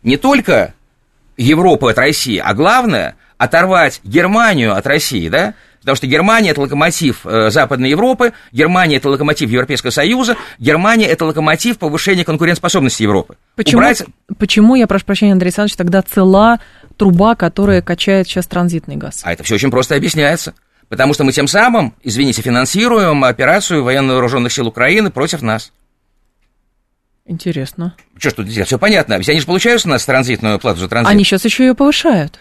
не 0.03 0.17
только 0.17 0.73
Европы 1.37 1.89
от 1.89 1.97
России, 1.97 2.37
а 2.37 2.53
главное 2.53 3.15
оторвать 3.37 3.99
Германию 4.03 4.75
от 4.75 4.85
России, 4.85 5.29
да, 5.29 5.53
Потому 5.83 5.97
что 5.97 6.07
Германия 6.07 6.51
это 6.51 6.61
локомотив 6.61 7.25
э, 7.25 7.49
Западной 7.49 7.89
Европы, 7.89 8.31
Германия 8.53 8.95
это 8.95 9.09
локомотив 9.09 9.49
Европейского 9.49 9.91
Союза, 9.91 10.37
Германия 10.57 11.07
это 11.07 11.25
локомотив 11.25 11.77
повышения 11.77 12.23
конкурентоспособности 12.23 13.03
Европы. 13.03 13.35
Почему, 13.55 13.81
Убрать... 13.81 14.05
почему 14.37 14.75
я 14.75 14.87
прошу 14.87 15.03
прощения, 15.03 15.33
Андрей 15.33 15.49
Александрович, 15.49 15.75
тогда 15.75 16.01
цела 16.01 16.61
труба, 16.95 17.35
которая 17.35 17.81
качает 17.81 18.27
сейчас 18.27 18.47
транзитный 18.47 18.95
газ? 18.95 19.23
А 19.25 19.33
это 19.33 19.43
все 19.43 19.55
очень 19.55 19.71
просто 19.71 19.95
объясняется. 19.95 20.53
Потому 20.89 21.13
что 21.13 21.23
мы 21.23 21.31
тем 21.31 21.47
самым, 21.47 21.95
извините, 22.03 22.41
финансируем 22.41 23.23
операцию 23.23 23.83
военно-вооруженных 23.83 24.51
сил 24.51 24.67
Украины 24.67 25.11
против 25.11 25.41
нас. 25.41 25.71
Интересно. 27.25 27.95
Что 28.17 28.29
ж 28.29 28.33
тут 28.33 28.49
все 28.49 28.77
понятно. 28.77 29.17
Ведь 29.17 29.29
они 29.29 29.39
же 29.39 29.45
получают 29.45 29.81
с 29.81 29.85
нас 29.85 30.05
транзитную 30.05 30.59
плату 30.59 30.79
за 30.79 30.89
транзит. 30.89 31.11
Они 31.11 31.23
сейчас 31.23 31.45
еще 31.45 31.65
ее 31.65 31.73
повышают. 31.73 32.39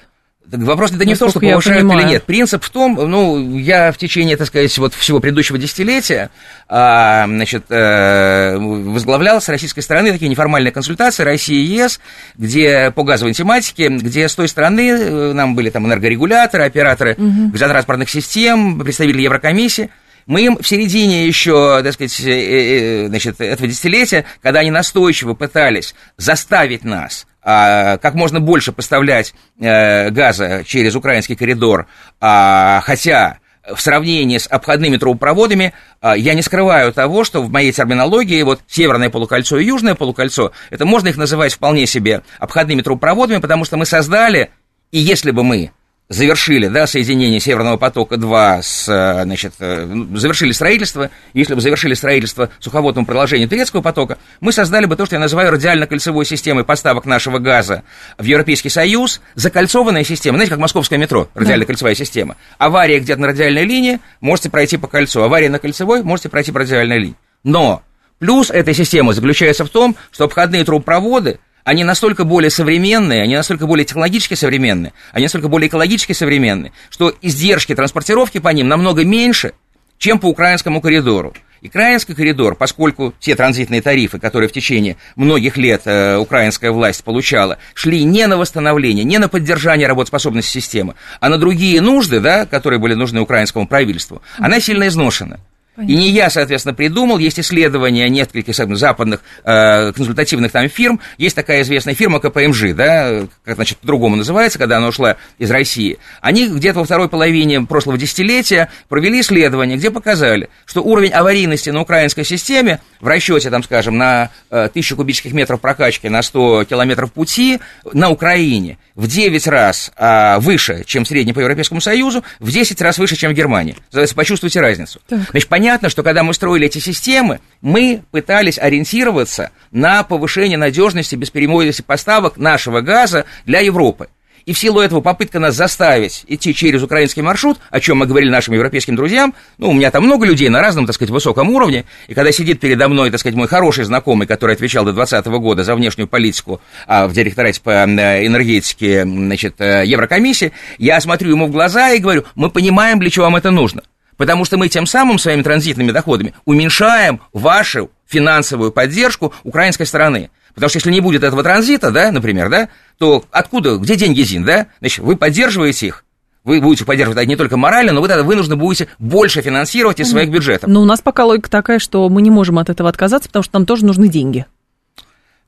Вопрос 0.50 0.92
это 0.92 1.04
не 1.04 1.14
в 1.14 1.18
том, 1.18 1.30
что 1.30 1.40
повышают 1.40 1.90
или 1.90 2.02
нет. 2.02 2.24
Принцип 2.24 2.62
в 2.62 2.70
том, 2.70 2.94
ну, 2.94 3.58
я 3.58 3.90
в 3.90 3.96
течение, 3.96 4.36
так 4.36 4.48
сказать, 4.48 4.76
вот 4.78 4.92
всего 4.94 5.18
предыдущего 5.18 5.56
десятилетия, 5.56 6.30
а, 6.68 7.24
значит, 7.26 7.64
а, 7.70 8.58
возглавлял 8.58 9.40
с 9.40 9.48
российской 9.48 9.80
стороны 9.80 10.12
такие 10.12 10.28
неформальные 10.28 10.72
консультации 10.72 11.22
России 11.22 11.56
и 11.56 11.76
ЕС, 11.76 12.00
где 12.36 12.90
по 12.90 13.02
газовой 13.02 13.32
тематике, 13.32 13.88
где 13.88 14.28
с 14.28 14.34
той 14.34 14.48
стороны 14.48 14.90
э, 14.90 15.32
нам 15.32 15.54
были 15.54 15.70
там 15.70 15.86
энергорегуляторы, 15.86 16.64
операторы 16.64 17.14
угу. 17.14 17.50
газотранспортных 17.52 18.10
систем, 18.10 18.78
представители 18.78 19.22
Еврокомиссии, 19.22 19.90
мы 20.26 20.42
им 20.42 20.58
в 20.60 20.66
середине 20.66 21.26
еще, 21.26 21.82
так 21.82 21.94
сказать, 21.94 22.20
э, 22.20 23.06
значит, 23.08 23.40
этого 23.40 23.68
десятилетия, 23.68 24.24
когда 24.42 24.60
они 24.60 24.70
настойчиво 24.70 25.34
пытались 25.34 25.94
заставить 26.16 26.84
нас 26.84 27.26
как 27.42 28.14
можно 28.14 28.40
больше 28.40 28.72
поставлять 28.72 29.34
э, 29.58 30.10
газа 30.10 30.62
через 30.64 30.94
украинский 30.94 31.34
коридор, 31.34 31.86
а, 32.20 32.80
хотя 32.84 33.38
в 33.74 33.80
сравнении 33.80 34.38
с 34.38 34.46
обходными 34.46 34.96
трубопроводами, 34.96 35.72
а, 36.00 36.16
я 36.16 36.34
не 36.34 36.42
скрываю 36.42 36.92
того, 36.92 37.24
что 37.24 37.42
в 37.42 37.50
моей 37.50 37.72
терминологии 37.72 38.42
вот 38.42 38.60
северное 38.66 39.10
полукольцо 39.10 39.58
и 39.58 39.64
южное 39.64 39.94
полукольцо, 39.94 40.52
это 40.70 40.84
можно 40.84 41.08
их 41.08 41.16
называть 41.16 41.52
вполне 41.52 41.86
себе 41.86 42.22
обходными 42.38 42.82
трубопроводами, 42.82 43.40
потому 43.40 43.64
что 43.64 43.76
мы 43.76 43.86
создали, 43.86 44.50
и 44.90 44.98
если 44.98 45.30
бы 45.30 45.44
мы 45.44 45.70
завершили, 46.08 46.68
да, 46.68 46.86
соединение 46.86 47.40
Северного 47.40 47.76
потока-2 47.76 48.62
с, 48.62 48.88
э, 48.88 49.22
значит, 49.24 49.54
э, 49.60 49.86
ну, 49.86 50.16
завершили 50.16 50.52
строительство, 50.52 51.10
если 51.32 51.54
бы 51.54 51.60
завершили 51.60 51.94
строительство 51.94 52.50
суховодного 52.58 53.04
продолжения 53.04 53.46
Турецкого 53.48 53.80
потока, 53.80 54.18
мы 54.40 54.52
создали 54.52 54.86
бы 54.86 54.96
то, 54.96 55.06
что 55.06 55.16
я 55.16 55.20
называю 55.20 55.50
радиально-кольцевой 55.50 56.24
системой 56.24 56.64
поставок 56.64 57.06
нашего 57.06 57.38
газа 57.38 57.82
в 58.18 58.24
Европейский 58.24 58.68
Союз, 58.68 59.20
закольцованная 59.34 60.04
система, 60.04 60.36
знаете, 60.36 60.50
как 60.50 60.60
московское 60.60 60.98
метро, 60.98 61.28
радиально-кольцевая 61.34 61.94
система. 61.94 62.36
Авария 62.58 63.00
где-то 63.00 63.20
на 63.20 63.28
радиальной 63.28 63.64
линии, 63.64 64.00
можете 64.20 64.50
пройти 64.50 64.76
по 64.76 64.88
кольцу, 64.88 65.22
авария 65.22 65.48
на 65.48 65.58
кольцевой, 65.58 66.02
можете 66.02 66.28
пройти 66.28 66.52
по 66.52 66.60
радиальной 66.60 66.98
линии. 66.98 67.16
Но 67.44 67.82
плюс 68.18 68.50
этой 68.50 68.74
системы 68.74 69.14
заключается 69.14 69.64
в 69.64 69.70
том, 69.70 69.96
что 70.10 70.24
обходные 70.24 70.64
трубопроводы– 70.64 71.38
они 71.64 71.84
настолько 71.84 72.24
более 72.24 72.50
современные, 72.50 73.22
они 73.22 73.36
настолько 73.36 73.66
более 73.66 73.84
технологически 73.84 74.34
современные, 74.34 74.92
они 75.12 75.24
настолько 75.24 75.48
более 75.48 75.68
экологически 75.68 76.12
современные, 76.12 76.72
что 76.90 77.14
издержки 77.22 77.74
транспортировки 77.74 78.38
по 78.38 78.48
ним 78.48 78.68
намного 78.68 79.04
меньше, 79.04 79.52
чем 79.98 80.18
по 80.18 80.26
украинскому 80.26 80.80
коридору. 80.80 81.32
И 81.60 81.68
украинский 81.68 82.16
коридор, 82.16 82.56
поскольку 82.56 83.14
те 83.20 83.36
транзитные 83.36 83.80
тарифы, 83.80 84.18
которые 84.18 84.48
в 84.48 84.52
течение 84.52 84.96
многих 85.14 85.56
лет 85.56 85.82
э, 85.84 86.16
украинская 86.16 86.72
власть 86.72 87.04
получала, 87.04 87.58
шли 87.72 88.02
не 88.02 88.26
на 88.26 88.36
восстановление, 88.36 89.04
не 89.04 89.18
на 89.18 89.28
поддержание 89.28 89.86
работоспособности 89.86 90.50
системы, 90.50 90.96
а 91.20 91.28
на 91.28 91.38
другие 91.38 91.80
нужды, 91.80 92.18
да, 92.18 92.46
которые 92.46 92.80
были 92.80 92.94
нужны 92.94 93.20
украинскому 93.20 93.68
правительству, 93.68 94.22
она 94.38 94.58
сильно 94.58 94.88
изношена. 94.88 95.38
Понятно. 95.74 95.92
И 95.92 95.96
не 95.96 96.10
я, 96.10 96.28
соответственно, 96.28 96.74
придумал. 96.74 97.16
Есть 97.16 97.40
исследования 97.40 98.06
нескольких 98.10 98.54
западных 98.54 99.22
э, 99.42 99.92
консультативных 99.92 100.52
там 100.52 100.68
фирм. 100.68 101.00
Есть 101.16 101.34
такая 101.34 101.62
известная 101.62 101.94
фирма 101.94 102.20
КПМЖ, 102.20 102.74
да, 102.74 103.26
как, 103.44 103.54
значит, 103.54 103.78
по-другому 103.78 104.16
называется, 104.16 104.58
когда 104.58 104.76
она 104.76 104.88
ушла 104.88 105.16
из 105.38 105.50
России. 105.50 105.98
Они 106.20 106.46
где-то 106.46 106.80
во 106.80 106.84
второй 106.84 107.08
половине 107.08 107.62
прошлого 107.62 107.96
десятилетия 107.96 108.68
провели 108.90 109.20
исследование, 109.20 109.78
где 109.78 109.90
показали, 109.90 110.50
что 110.66 110.82
уровень 110.82 111.12
аварийности 111.12 111.70
на 111.70 111.80
украинской 111.80 112.24
системе 112.24 112.80
в 113.00 113.06
расчете, 113.06 113.48
там, 113.48 113.62
скажем, 113.62 113.96
на 113.96 114.30
э, 114.50 114.64
1000 114.66 114.96
кубических 114.96 115.32
метров 115.32 115.60
прокачки 115.60 116.08
на 116.10 116.20
100 116.20 116.64
километров 116.64 117.12
пути 117.12 117.60
на 117.92 118.10
Украине 118.10 118.78
в 118.94 119.06
9 119.06 119.46
раз 119.46 119.90
э, 119.96 120.38
выше, 120.38 120.84
чем 120.84 121.06
средний 121.06 121.32
по 121.32 121.40
Европейскому 121.40 121.80
Союзу, 121.80 122.22
в 122.40 122.50
10 122.50 122.80
раз 122.82 122.98
выше, 122.98 123.16
чем 123.16 123.32
в 123.32 123.34
Германии. 123.34 123.76
Почувствуйте 124.14 124.60
разницу. 124.60 125.00
Так. 125.08 125.30
Значит, 125.30 125.48
понятно, 125.62 125.88
что 125.90 126.02
когда 126.02 126.24
мы 126.24 126.34
строили 126.34 126.66
эти 126.66 126.78
системы, 126.78 127.38
мы 127.60 128.02
пытались 128.10 128.58
ориентироваться 128.58 129.52
на 129.70 130.02
повышение 130.02 130.58
надежности, 130.58 131.14
бесперебойности 131.14 131.82
поставок 131.82 132.36
нашего 132.36 132.80
газа 132.80 133.26
для 133.46 133.60
Европы. 133.60 134.08
И 134.44 134.54
в 134.54 134.58
силу 134.58 134.80
этого 134.80 135.00
попытка 135.00 135.38
нас 135.38 135.54
заставить 135.54 136.24
идти 136.26 136.52
через 136.52 136.82
украинский 136.82 137.22
маршрут, 137.22 137.60
о 137.70 137.78
чем 137.78 137.98
мы 137.98 138.06
говорили 138.06 138.28
нашим 138.28 138.54
европейским 138.54 138.96
друзьям, 138.96 139.34
ну, 139.58 139.70
у 139.70 139.72
меня 139.72 139.92
там 139.92 140.02
много 140.02 140.26
людей 140.26 140.48
на 140.48 140.60
разном, 140.60 140.86
так 140.86 140.96
сказать, 140.96 141.10
высоком 141.10 141.48
уровне, 141.50 141.84
и 142.08 142.14
когда 142.14 142.32
сидит 142.32 142.58
передо 142.58 142.88
мной, 142.88 143.12
так 143.12 143.20
сказать, 143.20 143.36
мой 143.36 143.46
хороший 143.46 143.84
знакомый, 143.84 144.26
который 144.26 144.56
отвечал 144.56 144.84
до 144.84 144.92
2020 144.92 145.40
года 145.40 145.62
за 145.62 145.76
внешнюю 145.76 146.08
политику 146.08 146.60
а, 146.88 147.06
в 147.06 147.12
директорате 147.12 147.60
по 147.62 147.84
энергетике, 147.84 149.04
значит, 149.04 149.60
э, 149.60 149.84
Еврокомиссии, 149.86 150.50
я 150.78 151.00
смотрю 151.00 151.30
ему 151.30 151.46
в 151.46 151.52
глаза 151.52 151.92
и 151.92 152.00
говорю, 152.00 152.24
мы 152.34 152.50
понимаем, 152.50 152.98
для 152.98 153.10
чего 153.10 153.26
вам 153.26 153.36
это 153.36 153.52
нужно. 153.52 153.82
Потому 154.16 154.44
что 154.44 154.56
мы 154.56 154.68
тем 154.68 154.86
самым 154.86 155.18
своими 155.18 155.42
транзитными 155.42 155.90
доходами 155.90 156.34
уменьшаем 156.44 157.20
вашу 157.32 157.90
финансовую 158.06 158.72
поддержку 158.72 159.32
украинской 159.42 159.84
стороны. 159.84 160.30
Потому 160.54 160.68
что 160.68 160.78
если 160.78 160.90
не 160.90 161.00
будет 161.00 161.24
этого 161.24 161.42
транзита, 161.42 161.90
да, 161.90 162.12
например, 162.12 162.50
да, 162.50 162.68
то 162.98 163.24
откуда, 163.30 163.76
где 163.76 163.96
деньги 163.96 164.22
ЗИН, 164.22 164.44
да? 164.44 164.66
Значит, 164.80 164.98
вы 164.98 165.16
поддерживаете 165.16 165.86
их, 165.86 166.04
вы 166.44 166.60
будете 166.60 166.84
поддерживать 166.84 167.26
не 167.26 167.36
только 167.36 167.56
морально, 167.56 167.92
но 167.92 168.00
вы 168.00 168.08
тогда 168.08 168.22
вынуждены 168.22 168.56
будете 168.56 168.88
больше 168.98 169.42
финансировать 169.42 170.00
из 170.00 170.10
своих 170.10 170.30
бюджетов. 170.30 170.68
Но 170.68 170.82
у 170.82 170.84
нас 170.84 171.00
пока 171.00 171.24
логика 171.24 171.50
такая, 171.50 171.78
что 171.78 172.08
мы 172.08 172.20
не 172.20 172.30
можем 172.30 172.58
от 172.58 172.68
этого 172.68 172.88
отказаться, 172.88 173.28
потому 173.28 173.42
что 173.44 173.54
нам 173.54 173.66
тоже 173.66 173.86
нужны 173.86 174.08
деньги. 174.08 174.46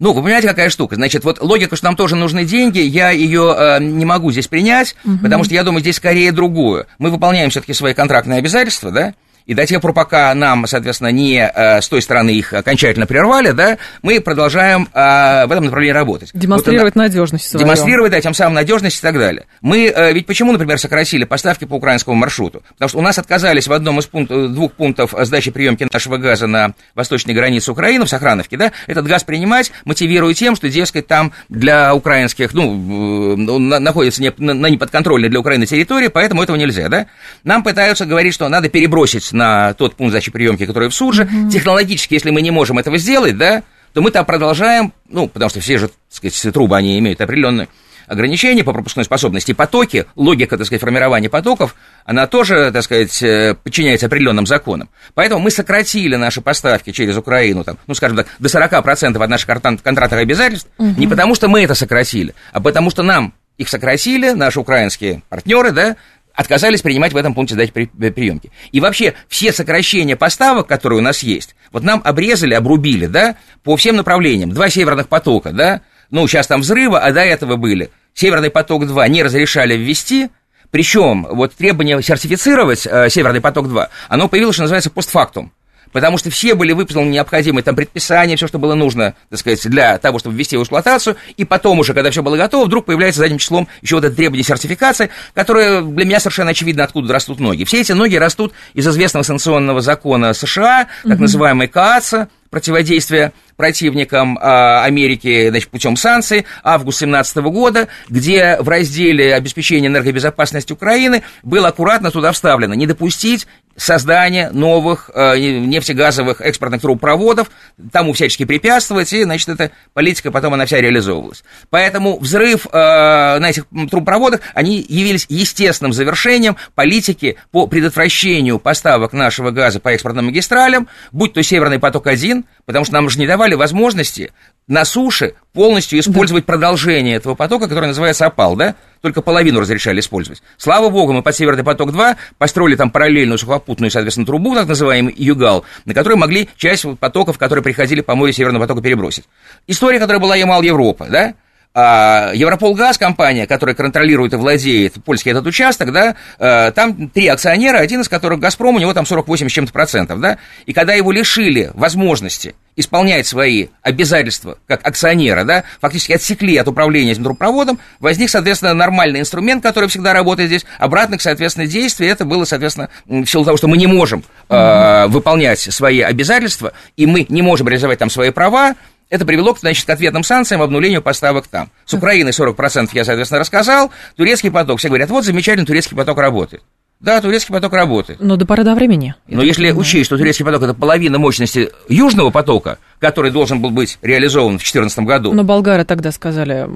Ну, 0.04 0.12
вы 0.12 0.20
понимаете, 0.20 0.48
какая 0.48 0.68
штука? 0.68 0.96
Значит, 0.96 1.24
вот 1.24 1.40
логика, 1.40 1.76
что 1.76 1.86
нам 1.86 1.96
тоже 1.96 2.14
нужны 2.14 2.44
деньги, 2.44 2.78
я 2.78 3.08
ее 3.08 3.56
э, 3.56 3.78
не 3.82 4.04
могу 4.04 4.30
здесь 4.32 4.48
принять, 4.48 4.96
угу. 5.02 5.16
потому 5.22 5.44
что 5.44 5.54
я 5.54 5.62
думаю, 5.64 5.80
здесь 5.80 5.96
скорее 5.96 6.30
другую. 6.30 6.84
Мы 6.98 7.08
выполняем 7.08 7.48
все-таки 7.48 7.72
свои 7.72 7.94
контрактные 7.94 8.38
обязательства, 8.38 8.90
да? 8.90 9.14
И 9.46 9.52
до 9.52 9.66
тех 9.66 9.82
пор, 9.82 9.92
пока 9.92 10.32
нам, 10.34 10.66
соответственно, 10.66 11.08
не 11.08 11.38
э, 11.38 11.82
с 11.82 11.88
той 11.88 12.00
стороны 12.00 12.30
их 12.30 12.54
окончательно 12.54 13.06
прервали, 13.06 13.50
да, 13.50 13.76
мы 14.00 14.20
продолжаем 14.20 14.88
э, 14.94 15.46
в 15.46 15.52
этом 15.52 15.64
направлении 15.64 15.92
работать. 15.92 16.30
Демонстрировать 16.32 16.94
вот, 16.94 17.02
надежность 17.02 17.50
свою. 17.50 17.62
Демонстрировать, 17.62 18.10
да, 18.10 18.20
тем 18.22 18.32
самым 18.32 18.54
надежность 18.54 18.98
и 18.98 19.02
так 19.02 19.18
далее. 19.18 19.44
Мы 19.60 19.92
э, 19.94 20.14
ведь 20.14 20.24
почему, 20.24 20.52
например, 20.52 20.78
сократили 20.78 21.24
поставки 21.24 21.66
по 21.66 21.74
украинскому 21.74 22.16
маршруту? 22.16 22.62
Потому 22.70 22.88
что 22.88 22.98
у 22.98 23.02
нас 23.02 23.18
отказались 23.18 23.68
в 23.68 23.72
одном 23.74 23.98
из 23.98 24.06
пунктов, 24.06 24.50
двух 24.50 24.72
пунктов 24.72 25.14
сдачи 25.18 25.50
приемки 25.50 25.86
нашего 25.92 26.16
газа 26.16 26.46
на 26.46 26.72
восточной 26.94 27.34
границе 27.34 27.70
Украины, 27.70 28.06
в 28.06 28.08
Сохрановке, 28.08 28.56
да, 28.56 28.72
этот 28.86 29.06
газ 29.06 29.24
принимать, 29.24 29.72
мотивируя 29.84 30.32
тем, 30.32 30.56
что, 30.56 30.70
дескать, 30.70 31.06
там 31.06 31.32
для 31.50 31.94
украинских, 31.94 32.54
ну, 32.54 33.36
находится 33.36 34.22
не, 34.22 34.32
на 34.38 34.70
неподконтрольной 34.70 35.28
для 35.28 35.40
Украины 35.40 35.66
территории, 35.66 36.08
поэтому 36.08 36.42
этого 36.42 36.56
нельзя, 36.56 36.88
да. 36.88 37.08
Нам 37.42 37.62
пытаются 37.62 38.06
говорить, 38.06 38.32
что 38.32 38.48
надо 38.48 38.70
перебросить 38.70 39.33
на 39.34 39.74
тот 39.74 39.96
пункт 39.96 40.12
сдачи 40.12 40.30
приемки, 40.30 40.64
который 40.64 40.88
в 40.88 40.94
Сурже. 40.94 41.24
Угу. 41.24 41.50
Технологически, 41.50 42.14
если 42.14 42.30
мы 42.30 42.40
не 42.40 42.50
можем 42.50 42.78
этого 42.78 42.96
сделать, 42.96 43.36
да, 43.36 43.62
то 43.92 44.00
мы 44.00 44.10
там 44.10 44.24
продолжаем, 44.24 44.92
ну, 45.08 45.28
потому 45.28 45.50
что 45.50 45.60
все 45.60 45.78
же, 45.78 45.88
так 45.88 45.96
сказать, 46.10 46.54
трубы, 46.54 46.76
они 46.76 46.98
имеют 46.98 47.20
определенную 47.20 47.68
ограничения 48.06 48.64
по 48.64 48.72
пропускной 48.72 49.04
способности, 49.04 49.52
потоки, 49.52 50.06
логика, 50.14 50.56
так 50.56 50.66
сказать, 50.66 50.80
формирования 50.80 51.28
потоков, 51.28 51.74
она 52.04 52.26
тоже, 52.26 52.70
так 52.72 52.82
сказать, 52.82 53.22
э, 53.22 53.54
подчиняется 53.62 54.06
определенным 54.06 54.46
законам. 54.46 54.88
Поэтому 55.14 55.40
мы 55.40 55.50
сократили 55.50 56.16
наши 56.16 56.40
поставки 56.40 56.92
через 56.92 57.16
Украину, 57.16 57.64
там, 57.64 57.78
ну, 57.86 57.94
скажем 57.94 58.16
так, 58.16 58.26
до 58.38 58.48
40% 58.48 59.22
от 59.22 59.30
наших 59.30 59.46
контрактных 59.46 60.20
обязательств, 60.20 60.68
угу. 60.76 60.94
не 60.98 61.06
потому 61.06 61.34
что 61.34 61.48
мы 61.48 61.62
это 61.62 61.74
сократили, 61.74 62.34
а 62.52 62.60
потому 62.60 62.90
что 62.90 63.02
нам 63.02 63.32
их 63.56 63.68
сократили, 63.68 64.30
наши 64.30 64.58
украинские 64.58 65.22
партнеры, 65.28 65.70
да, 65.70 65.96
отказались 66.34 66.82
принимать 66.82 67.12
в 67.12 67.16
этом 67.16 67.34
пункте 67.34 67.54
дать 67.54 67.72
при, 67.72 67.90
э, 68.00 68.10
приемки. 68.10 68.50
И 68.72 68.80
вообще 68.80 69.14
все 69.28 69.52
сокращения 69.52 70.16
поставок, 70.16 70.66
которые 70.66 70.98
у 70.98 71.02
нас 71.02 71.22
есть, 71.22 71.54
вот 71.72 71.82
нам 71.82 72.00
обрезали, 72.04 72.54
обрубили, 72.54 73.06
да, 73.06 73.36
по 73.62 73.76
всем 73.76 73.96
направлениям. 73.96 74.50
Два 74.50 74.68
северных 74.68 75.08
потока, 75.08 75.52
да, 75.52 75.82
ну, 76.10 76.26
сейчас 76.26 76.46
там 76.46 76.60
взрывы, 76.60 76.98
а 76.98 77.12
до 77.12 77.20
этого 77.20 77.56
были. 77.56 77.90
Северный 78.14 78.50
поток-2 78.50 79.08
не 79.08 79.22
разрешали 79.22 79.76
ввести, 79.76 80.28
причем 80.70 81.26
вот 81.30 81.54
требование 81.54 82.02
сертифицировать 82.02 82.86
э, 82.86 83.08
Северный 83.08 83.40
поток-2, 83.40 83.88
оно 84.08 84.28
появилось, 84.28 84.56
что 84.56 84.62
называется, 84.62 84.90
постфактум 84.90 85.52
потому 85.94 86.18
что 86.18 86.28
все 86.28 86.56
были 86.56 86.72
выполнены 86.72 87.12
необходимые 87.12 87.62
там 87.62 87.76
предписания, 87.76 88.34
все, 88.34 88.48
что 88.48 88.58
было 88.58 88.74
нужно, 88.74 89.14
так 89.30 89.38
сказать, 89.38 89.64
для 89.68 89.96
того, 89.98 90.18
чтобы 90.18 90.34
ввести 90.34 90.56
в 90.56 90.62
эксплуатацию, 90.62 91.16
и 91.36 91.44
потом 91.44 91.78
уже, 91.78 91.94
когда 91.94 92.10
все 92.10 92.20
было 92.20 92.36
готово, 92.36 92.64
вдруг 92.64 92.84
появляется 92.84 93.20
задним 93.20 93.38
числом 93.38 93.68
еще 93.80 93.94
вот 93.94 94.04
это 94.04 94.16
требование 94.16 94.42
сертификации, 94.42 95.10
которое 95.34 95.82
для 95.82 96.04
меня 96.04 96.18
совершенно 96.18 96.50
очевидно, 96.50 96.82
откуда 96.82 97.12
растут 97.12 97.38
ноги. 97.38 97.62
Все 97.62 97.80
эти 97.80 97.92
ноги 97.92 98.16
растут 98.16 98.52
из 98.74 98.86
известного 98.88 99.22
санкционного 99.22 99.80
закона 99.82 100.34
США, 100.34 100.88
так 101.04 101.12
угу. 101.12 101.22
называемый 101.22 101.68
КАЦА, 101.68 102.28
противодействия 102.50 103.32
противникам 103.56 104.38
э, 104.38 104.40
Америки 104.82 105.48
значит, 105.48 105.70
путем 105.70 105.96
санкций 105.96 106.46
август 106.62 107.00
2017 107.00 107.36
года, 107.52 107.88
где 108.08 108.56
в 108.60 108.68
разделе 108.68 109.34
обеспечения 109.34 109.88
энергобезопасности 109.88 110.72
Украины 110.72 111.22
было 111.42 111.68
аккуратно 111.68 112.10
туда 112.10 112.32
вставлено 112.32 112.74
не 112.74 112.86
допустить 112.86 113.46
создания 113.76 114.50
новых 114.50 115.10
э, 115.14 115.38
нефтегазовых 115.38 116.40
экспортных 116.40 116.80
трубопроводов, 116.82 117.50
тому 117.92 118.12
всячески 118.12 118.44
препятствовать, 118.44 119.12
и, 119.12 119.24
значит, 119.24 119.48
эта 119.48 119.70
политика 119.92 120.30
потом 120.30 120.54
она 120.54 120.66
вся 120.66 120.80
реализовывалась. 120.80 121.44
Поэтому 121.70 122.18
взрыв 122.18 122.66
э, 122.66 122.70
на 122.72 123.50
этих 123.50 123.66
трубопроводах, 123.90 124.40
они 124.54 124.84
явились 124.88 125.26
естественным 125.28 125.92
завершением 125.92 126.56
политики 126.74 127.36
по 127.50 127.66
предотвращению 127.66 128.58
поставок 128.58 129.12
нашего 129.12 129.50
газа 129.50 129.80
по 129.80 129.88
экспортным 129.88 130.26
магистралям, 130.26 130.88
будь 131.12 131.32
то 131.32 131.42
Северный 131.42 131.78
поток-1, 131.78 132.44
потому 132.64 132.84
что 132.84 132.94
нам 132.94 133.10
же 133.10 133.18
не 133.18 133.26
давали 133.26 133.54
возможности 133.54 134.32
на 134.66 134.84
суше 134.84 135.34
полностью 135.52 135.98
использовать 135.98 136.46
да. 136.46 136.52
продолжение 136.52 137.16
этого 137.16 137.34
потока, 137.34 137.68
который 137.68 137.86
называется 137.86 138.26
опал, 138.26 138.56
да? 138.56 138.74
Только 139.02 139.20
половину 139.20 139.60
разрешали 139.60 140.00
использовать. 140.00 140.42
Слава 140.56 140.88
богу, 140.88 141.12
мы 141.12 141.22
под 141.22 141.36
Северный 141.36 141.64
поток-2 141.64 142.16
построили 142.38 142.74
там 142.74 142.90
параллельную 142.90 143.38
сухопутную, 143.38 143.90
соответственно, 143.90 144.26
трубу, 144.26 144.54
так 144.54 144.66
называемый 144.66 145.14
Югал, 145.16 145.64
на 145.84 145.94
которой 145.94 146.14
могли 146.14 146.48
часть 146.56 146.86
потоков, 146.98 147.38
которые 147.38 147.62
приходили 147.62 148.00
по 148.00 148.14
морю 148.14 148.32
Северного 148.32 148.62
потока, 148.62 148.80
перебросить. 148.80 149.24
История, 149.66 149.98
которая 149.98 150.20
была 150.20 150.36
Ямал-Европа, 150.36 151.06
да? 151.10 151.34
А 151.76 152.30
Европолгаз, 152.34 152.98
компания, 152.98 153.48
которая 153.48 153.74
контролирует 153.74 154.32
и 154.32 154.36
владеет 154.36 154.94
польский 155.04 155.32
этот 155.32 155.44
участок, 155.44 155.90
да, 155.90 156.14
э, 156.38 156.70
там 156.70 157.08
три 157.08 157.26
акционера, 157.26 157.78
один 157.78 158.02
из 158.02 158.08
которых 158.08 158.38
«Газпром», 158.38 158.76
у 158.76 158.78
него 158.78 158.94
там 158.94 159.04
48 159.04 159.48
с 159.48 159.52
чем-то 159.52 159.72
процентов, 159.72 160.20
да, 160.20 160.38
и 160.66 160.72
когда 160.72 160.92
его 160.94 161.10
лишили 161.10 161.72
возможности 161.74 162.54
исполнять 162.76 163.26
свои 163.26 163.68
обязательства 163.82 164.58
как 164.68 164.86
акционера, 164.86 165.42
да, 165.42 165.64
фактически 165.80 166.12
отсекли 166.12 166.56
от 166.58 166.68
управления 166.68 167.10
этим 167.10 167.24
трубопроводом, 167.24 167.80
возник, 167.98 168.30
соответственно, 168.30 168.72
нормальный 168.74 169.18
инструмент, 169.18 169.60
который 169.60 169.88
всегда 169.88 170.12
работает 170.12 170.50
здесь, 170.50 170.66
обратных, 170.78 171.22
соответственно, 171.22 171.66
действий, 171.66 172.06
это 172.06 172.24
было, 172.24 172.44
соответственно, 172.44 172.88
в 173.06 173.26
силу 173.26 173.44
того, 173.44 173.56
что 173.56 173.66
мы 173.66 173.78
не 173.78 173.88
можем 173.88 174.22
э, 174.48 175.06
выполнять 175.08 175.58
свои 175.58 176.02
обязательства, 176.02 176.72
и 176.96 177.06
мы 177.06 177.26
не 177.28 177.42
можем 177.42 177.66
реализовать 177.66 177.98
там 177.98 178.10
свои 178.10 178.30
права, 178.30 178.74
это 179.14 179.24
привело, 179.24 179.56
значит, 179.58 179.86
к 179.86 179.90
ответным 179.90 180.24
санкциям, 180.24 180.60
обнулению 180.60 181.00
поставок 181.00 181.46
там. 181.46 181.70
С 181.86 181.94
Украины 181.94 182.30
40% 182.30 182.90
я, 182.94 183.04
соответственно, 183.04 183.38
рассказал. 183.38 183.92
Турецкий 184.16 184.50
поток. 184.50 184.80
Все 184.80 184.88
говорят, 184.88 185.08
вот 185.08 185.24
замечательно, 185.24 185.64
турецкий 185.64 185.96
поток 185.96 186.18
работает. 186.18 186.64
Да, 186.98 187.20
турецкий 187.20 187.54
поток 187.54 187.72
работает. 187.74 188.18
Но 188.20 188.34
до 188.34 188.44
поры 188.44 188.64
до 188.64 188.74
времени. 188.74 189.14
Но 189.28 189.44
если 189.44 189.66
понимаю. 189.66 189.78
учесть, 189.78 190.06
что 190.06 190.18
турецкий 190.18 190.44
поток 190.44 190.64
это 190.64 190.74
половина 190.74 191.18
мощности 191.18 191.70
южного 191.88 192.30
потока, 192.30 192.78
который 192.98 193.30
должен 193.30 193.60
был 193.60 193.70
быть 193.70 193.98
реализован 194.02 194.54
в 194.54 194.62
2014 194.62 194.98
году. 195.00 195.32
Но 195.32 195.44
болгары 195.44 195.84
тогда 195.84 196.10
сказали. 196.10 196.68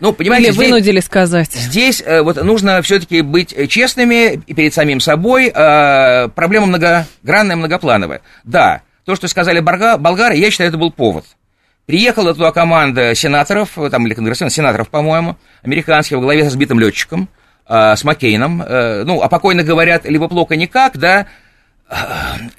Ну, 0.00 0.12
понимаете, 0.14 0.48
Или 0.48 0.56
вынудили 0.56 0.92
здесь, 0.92 1.04
сказать. 1.04 1.52
Здесь 1.52 2.02
э, 2.04 2.22
вот 2.22 2.42
нужно 2.42 2.80
все-таки 2.80 3.20
быть 3.20 3.54
честными 3.68 4.36
перед 4.36 4.72
самим 4.72 5.00
собой. 5.00 5.52
Э, 5.54 6.28
проблема 6.28 6.66
многогранная, 6.66 7.56
многоплановая. 7.56 8.22
Да, 8.42 8.80
то, 9.04 9.14
что 9.16 9.28
сказали 9.28 9.60
болгары, 9.60 10.36
я 10.36 10.50
считаю, 10.50 10.68
это 10.68 10.78
был 10.78 10.90
повод. 10.90 11.26
Приехала 11.86 12.32
туда 12.32 12.50
команда 12.50 13.14
сенаторов, 13.14 13.76
там, 13.90 14.06
или 14.06 14.14
конгрессменов, 14.14 14.52
сенаторов, 14.52 14.88
по-моему, 14.88 15.36
американских, 15.62 16.16
во 16.16 16.22
главе 16.22 16.44
со 16.44 16.50
сбитым 16.50 16.80
летчиком, 16.80 17.28
э, 17.68 17.94
с 17.94 18.04
Маккейном. 18.04 18.62
Э, 18.62 19.04
ну, 19.04 19.20
а 19.20 19.28
покойно 19.28 19.62
говорят, 19.62 20.06
либо 20.06 20.28
плохо 20.28 20.56
никак, 20.56 20.96
да, 20.96 21.26
э, 21.90 21.94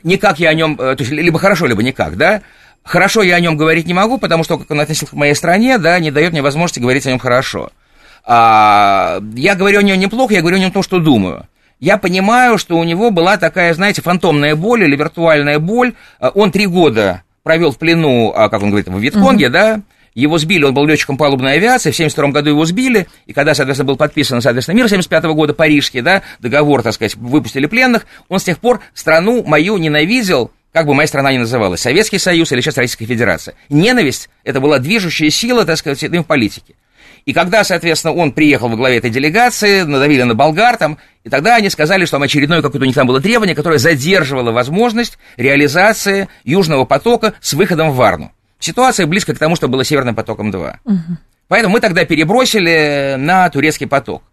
никак 0.04 0.40
я 0.40 0.50
о 0.50 0.54
нем, 0.54 0.74
э, 0.80 0.96
то 0.96 1.02
есть, 1.04 1.12
либо 1.12 1.40
хорошо, 1.40 1.66
либо 1.66 1.82
никак, 1.82 2.18
да. 2.18 2.42
Хорошо 2.84 3.24
я 3.24 3.36
о 3.36 3.40
нем 3.40 3.58
говорить 3.58 3.88
не 3.88 3.96
могу, 3.96 4.20
потому 4.20 4.44
что, 4.44 4.60
как 4.60 4.70
он 4.70 4.80
относился 4.80 5.08
к 5.08 5.18
моей 5.18 5.34
стране, 5.34 5.80
да, 5.80 5.98
не 5.98 6.12
дает 6.12 6.32
мне 6.32 6.44
возможности 6.44 6.80
говорить 6.80 7.08
о 7.08 7.10
нем 7.10 7.18
хорошо. 7.18 7.72
А, 8.24 9.20
я 9.36 9.56
говорю 9.56 9.80
о 9.80 9.84
нем 9.84 10.00
неплохо, 10.00 10.36
я 10.36 10.42
говорю 10.42 10.58
о 10.58 10.60
нем 10.60 10.72
то, 10.72 10.84
что 10.84 11.00
думаю. 11.00 11.48
Я 11.80 11.98
понимаю, 11.98 12.60
что 12.60 12.78
у 12.78 12.84
него 12.84 13.10
была 13.10 13.38
такая, 13.38 13.74
знаете, 13.74 14.04
фантомная 14.04 14.56
боль 14.56 14.84
или 14.84 14.96
виртуальная 14.96 15.58
боль. 15.58 15.94
Э, 16.20 16.30
он 16.36 16.52
три 16.52 16.68
года 16.68 17.24
провел 17.46 17.70
в 17.70 17.78
плену, 17.78 18.34
а, 18.36 18.50
как 18.50 18.64
он 18.64 18.72
говорит, 18.72 18.88
в 18.88 18.98
Вьетконге, 18.98 19.46
угу. 19.46 19.54
да, 19.54 19.82
его 20.16 20.40
сбили, 20.40 20.64
он 20.64 20.74
был 20.74 20.88
летчиком 20.88 21.16
палубной 21.16 21.54
авиации, 21.54 21.92
в 21.92 21.94
1972 21.94 22.32
году 22.32 22.50
его 22.50 22.66
сбили, 22.66 23.06
и 23.28 23.34
когда, 23.34 23.54
соответственно, 23.54 23.88
был 23.88 23.98
подписан, 23.98 24.42
соответственно, 24.42 24.78
мир 24.78 24.86
1975 24.86 25.36
года, 25.36 25.54
парижский, 25.54 26.02
да, 26.02 26.24
договор, 26.40 26.82
так 26.82 26.96
сказать, 26.96 27.14
выпустили 27.14 27.68
пленных, 27.68 28.08
он 28.30 28.40
с 28.40 28.44
тех 28.44 28.58
пор 28.58 28.82
страну 28.96 29.44
мою 29.44 29.78
ненавидел, 29.78 30.50
как 30.74 30.88
бы 30.88 30.96
моя 30.96 31.08
страна 31.08 31.32
ни 31.34 31.38
называлась, 31.38 31.82
Советский 31.82 32.18
Союз 32.18 32.52
или 32.52 32.62
сейчас 32.62 32.78
Российская 32.78 33.06
Федерация. 33.06 33.54
Ненависть– 33.70 34.28
это 34.44 34.60
была 34.60 34.80
движущая 34.80 35.30
сила, 35.30 35.66
так 35.66 35.78
сказать, 35.78 36.02
в 36.02 36.24
политике. 36.24 36.74
И 37.26 37.34
когда, 37.34 37.64
соответственно, 37.64 38.14
он 38.14 38.32
приехал 38.32 38.70
во 38.70 38.76
главе 38.76 38.98
этой 38.98 39.10
делегации, 39.10 39.82
надавили 39.82 40.22
на 40.22 40.36
болгар 40.36 40.78
там, 40.78 41.00
и 41.24 41.30
тогда 41.30 41.56
они 41.56 41.72
сказали, 41.72 42.06
что 42.06 42.18
там 42.18 42.24
очередное 42.24 42.62
какое-то 42.62 42.84
у 42.84 42.88
них 42.88 42.96
там 42.96 43.08
было 43.08 43.20
требование, 43.20 43.56
которое 43.56 43.80
задерживало 43.80 44.52
возможность 44.52 45.18
реализации 45.36 46.30
Южного 46.44 46.86
потока 46.86 47.34
с 47.42 47.54
выходом 47.54 47.92
в 47.92 47.96
Варну. 47.96 48.32
Ситуация 48.60 49.08
близко 49.08 49.34
к 49.34 49.40
тому, 49.40 49.56
что 49.56 49.68
было 49.68 49.84
Северным 49.84 50.14
потоком-2. 50.14 50.76
Угу. 50.86 51.18
Поэтому 51.48 51.74
мы 51.74 51.80
тогда 51.80 52.06
перебросили 52.06 53.16
на 53.18 53.50
турецкий 53.50 53.88
поток. 53.88 54.24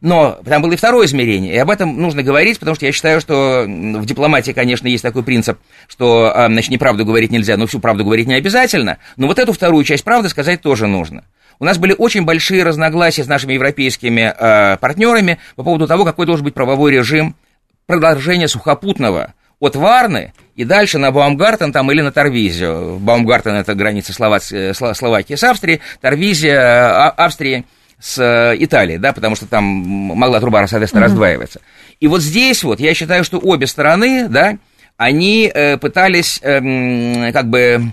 Но 0.00 0.38
там 0.46 0.62
было 0.62 0.72
и 0.72 0.76
второе 0.76 1.06
измерение, 1.06 1.54
и 1.54 1.58
об 1.58 1.68
этом 1.68 2.00
нужно 2.00 2.22
говорить, 2.22 2.58
потому 2.58 2.74
что 2.74 2.86
я 2.86 2.92
считаю, 2.92 3.20
что 3.20 3.64
в 3.66 4.06
дипломатии, 4.06 4.52
конечно, 4.52 4.88
есть 4.88 5.02
такой 5.02 5.22
принцип, 5.22 5.58
что, 5.88 6.32
а, 6.34 6.46
значит, 6.46 6.70
неправду 6.70 7.04
говорить 7.04 7.30
нельзя, 7.30 7.58
но 7.58 7.66
всю 7.66 7.80
правду 7.80 8.04
говорить 8.04 8.26
не 8.26 8.34
обязательно, 8.34 8.96
но 9.18 9.26
вот 9.26 9.38
эту 9.38 9.52
вторую 9.52 9.84
часть 9.84 10.02
правды 10.02 10.30
сказать 10.30 10.62
тоже 10.62 10.86
нужно. 10.86 11.24
У 11.58 11.66
нас 11.66 11.76
были 11.76 11.94
очень 11.96 12.24
большие 12.24 12.62
разногласия 12.62 13.22
с 13.22 13.26
нашими 13.26 13.52
европейскими 13.52 14.34
э, 14.34 14.78
партнерами 14.78 15.38
по 15.56 15.62
поводу 15.62 15.86
того, 15.86 16.06
какой 16.06 16.24
должен 16.24 16.44
быть 16.44 16.54
правовой 16.54 16.92
режим 16.92 17.36
продолжения 17.84 18.48
сухопутного 18.48 19.34
от 19.58 19.76
Варны 19.76 20.32
и 20.56 20.64
дальше 20.64 20.96
на 20.96 21.10
Баумгартен 21.12 21.70
там 21.70 21.92
или 21.92 22.00
на 22.00 22.12
Торвизию. 22.12 22.98
Баумгартен 22.98 23.52
это 23.56 23.74
граница 23.74 24.14
Словакии, 24.14 24.72
Словакии 24.72 25.34
с 25.34 25.44
Австрией, 25.44 25.80
Торвизия 26.00 26.58
а, 26.58 27.10
Австрии 27.10 27.66
с 28.00 28.18
э, 28.18 28.56
Италией, 28.58 28.98
да, 28.98 29.12
потому 29.12 29.36
что 29.36 29.46
там 29.46 29.64
могла 29.64 30.40
труба, 30.40 30.66
соответственно, 30.66 31.02
mm-hmm. 31.02 31.04
раздваиваться. 31.04 31.60
И 32.00 32.06
вот 32.08 32.22
здесь 32.22 32.64
вот 32.64 32.80
я 32.80 32.94
считаю, 32.94 33.24
что 33.24 33.38
обе 33.38 33.66
стороны, 33.66 34.28
да, 34.28 34.56
они 34.96 35.50
э, 35.52 35.76
пытались 35.76 36.40
э, 36.42 37.32
как 37.32 37.48
бы 37.48 37.92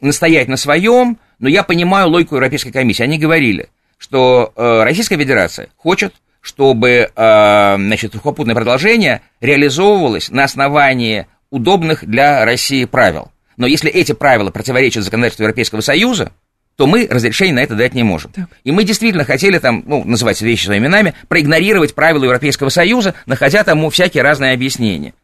настоять 0.00 0.48
на 0.48 0.56
своем, 0.56 1.18
но 1.38 1.48
я 1.48 1.62
понимаю 1.62 2.08
логику 2.08 2.36
Европейской 2.36 2.70
комиссии. 2.70 3.02
Они 3.02 3.18
говорили, 3.18 3.70
что 3.98 4.52
э, 4.54 4.82
Российская 4.82 5.16
Федерация 5.16 5.68
хочет, 5.76 6.14
чтобы 6.40 7.10
э, 7.14 7.74
значит, 7.76 8.12
сухопутное 8.12 8.54
продолжение 8.54 9.22
реализовывалось 9.40 10.30
на 10.30 10.44
основании 10.44 11.26
удобных 11.50 12.04
для 12.06 12.44
России 12.44 12.84
правил. 12.84 13.32
Но 13.56 13.66
если 13.66 13.90
эти 13.90 14.12
правила 14.12 14.50
противоречат 14.50 15.04
законодательству 15.04 15.44
Европейского 15.44 15.80
Союза, 15.80 16.32
то 16.76 16.86
мы 16.86 17.08
разрешение 17.10 17.54
на 17.54 17.60
это 17.60 17.74
дать 17.74 17.94
не 17.94 18.02
можем. 18.02 18.30
Так. 18.32 18.48
И 18.62 18.70
мы 18.70 18.84
действительно 18.84 19.24
хотели 19.24 19.58
там, 19.58 19.82
ну, 19.86 20.04
называть 20.04 20.40
вещи 20.42 20.66
своими 20.66 20.84
именами, 20.84 21.14
проигнорировать 21.28 21.94
правила 21.94 22.24
Европейского 22.24 22.68
Союза, 22.68 23.14
находя 23.24 23.64
тому 23.64 23.90
всякие 23.90 24.22
разные 24.22 24.52
объяснения. 24.52 25.14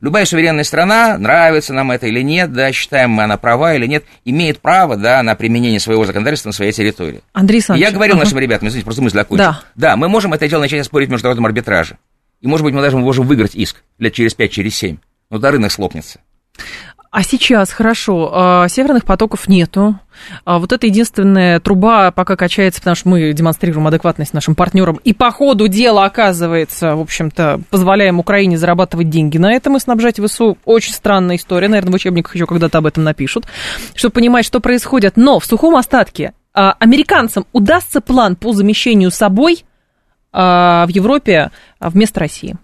Любая 0.00 0.26
суверенная 0.26 0.62
страна, 0.62 1.18
нравится 1.18 1.74
нам 1.74 1.90
это 1.90 2.06
или 2.06 2.22
нет, 2.22 2.52
да, 2.52 2.70
считаем 2.70 3.10
мы 3.10 3.24
она 3.24 3.36
права 3.36 3.74
или 3.74 3.86
нет, 3.86 4.04
имеет 4.24 4.60
право, 4.60 4.96
да, 4.96 5.22
на 5.24 5.34
применение 5.34 5.80
своего 5.80 6.04
законодательства 6.04 6.50
на 6.50 6.52
своей 6.52 6.70
территории. 6.70 7.20
Андрей 7.32 7.56
Александрович. 7.56 7.88
Я 7.88 7.92
говорил 7.92 8.14
ага. 8.14 8.24
нашим 8.24 8.38
ребятам, 8.38 8.68
извините, 8.68 8.84
просто 8.84 9.02
мысль 9.02 9.16
закончу. 9.16 9.42
Да. 9.42 9.62
Да, 9.74 9.96
мы 9.96 10.08
можем 10.08 10.34
это 10.34 10.46
дело 10.46 10.60
начать 10.60 10.84
спорить 10.84 11.08
в 11.08 11.12
международном 11.12 11.46
арбитраже. 11.46 11.98
И, 12.40 12.46
может 12.46 12.62
быть, 12.62 12.74
мы 12.74 12.80
даже 12.80 12.96
можем 12.96 13.26
выиграть 13.26 13.56
иск 13.56 13.82
лет 13.98 14.12
через 14.12 14.34
5, 14.34 14.52
через 14.52 14.76
7. 14.76 14.98
Но 15.30 15.38
до 15.38 15.50
рынок 15.50 15.72
слопнется. 15.72 16.20
А 17.18 17.24
сейчас, 17.24 17.72
хорошо, 17.72 18.30
а, 18.32 18.68
северных 18.68 19.04
потоков 19.04 19.48
нету. 19.48 19.98
А 20.44 20.60
вот 20.60 20.72
это 20.72 20.86
единственная 20.86 21.58
труба 21.58 22.12
пока 22.12 22.36
качается, 22.36 22.80
потому 22.80 22.94
что 22.94 23.08
мы 23.08 23.32
демонстрируем 23.32 23.88
адекватность 23.88 24.32
нашим 24.34 24.54
партнерам. 24.54 25.00
И 25.02 25.12
по 25.12 25.32
ходу 25.32 25.66
дела, 25.66 26.04
оказывается, 26.04 26.94
в 26.94 27.00
общем-то, 27.00 27.60
позволяем 27.70 28.20
Украине 28.20 28.56
зарабатывать 28.56 29.10
деньги 29.10 29.36
на 29.36 29.52
этом 29.52 29.76
и 29.76 29.80
снабжать 29.80 30.20
ВСУ. 30.20 30.58
Очень 30.64 30.92
странная 30.92 31.34
история. 31.34 31.66
Наверное, 31.66 31.90
в 31.90 31.96
учебниках 31.96 32.36
еще 32.36 32.46
когда-то 32.46 32.78
об 32.78 32.86
этом 32.86 33.02
напишут, 33.02 33.46
чтобы 33.96 34.12
понимать, 34.12 34.44
что 34.44 34.60
происходит. 34.60 35.16
Но 35.16 35.40
в 35.40 35.44
сухом 35.44 35.74
остатке 35.74 36.34
а, 36.54 36.76
американцам 36.78 37.46
удастся 37.52 38.00
план 38.00 38.36
по 38.36 38.52
замещению 38.52 39.10
собой 39.10 39.64
в 40.30 40.88
Европе 40.90 41.50
вместо 41.80 42.20
России? 42.20 42.56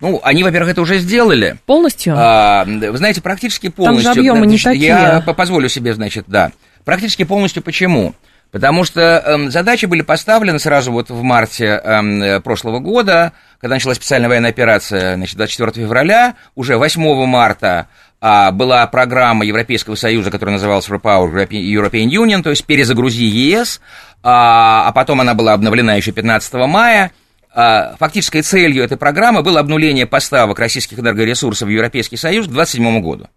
Ну, 0.00 0.20
они, 0.22 0.44
во-первых, 0.44 0.72
это 0.72 0.82
уже 0.82 0.98
сделали. 0.98 1.56
Полностью? 1.66 2.14
А, 2.16 2.64
вы 2.64 2.96
знаете, 2.96 3.22
практически 3.22 3.68
полностью. 3.68 4.04
Там 4.04 4.14
же 4.14 4.20
объемы 4.20 4.46
не 4.46 4.58
такие. 4.58 4.86
Я 4.86 5.20
позволю 5.20 5.68
себе, 5.68 5.94
значит, 5.94 6.24
да. 6.26 6.52
Практически 6.84 7.24
полностью 7.24 7.62
почему? 7.62 8.14
Потому 8.52 8.84
что 8.84 9.00
э, 9.00 9.50
задачи 9.50 9.86
были 9.86 10.02
поставлены 10.02 10.58
сразу 10.58 10.92
вот 10.92 11.10
в 11.10 11.22
марте 11.22 11.80
э, 11.82 12.40
прошлого 12.40 12.78
года, 12.78 13.32
когда 13.60 13.74
началась 13.74 13.96
специальная 13.96 14.28
военная 14.28 14.50
операция, 14.50 15.16
значит, 15.16 15.36
24 15.36 15.84
февраля, 15.84 16.36
уже 16.54 16.78
8 16.78 17.26
марта 17.26 17.88
э, 18.20 18.52
была 18.52 18.86
программа 18.86 19.44
Европейского 19.44 19.96
Союза, 19.96 20.30
которая 20.30 20.54
называлась 20.54 20.88
Repower 20.88 21.48
European 21.48 22.08
Union, 22.08 22.42
то 22.42 22.50
есть 22.50 22.64
перезагрузи 22.64 23.24
ЕС, 23.24 23.78
э, 23.78 24.18
а 24.22 24.92
потом 24.94 25.20
она 25.20 25.34
была 25.34 25.52
обновлена 25.52 25.96
еще 25.96 26.12
15 26.12 26.54
мая, 26.54 27.10
фактической 27.56 28.42
целью 28.42 28.84
этой 28.84 28.98
программы 28.98 29.42
было 29.42 29.60
обнуление 29.60 30.06
поставок 30.06 30.58
российских 30.58 30.98
энергоресурсов 30.98 31.68
в 31.68 31.70
Европейский 31.70 32.18
Союз 32.18 32.46
к 32.46 32.50
2027 32.50 33.00
году. 33.00 33.28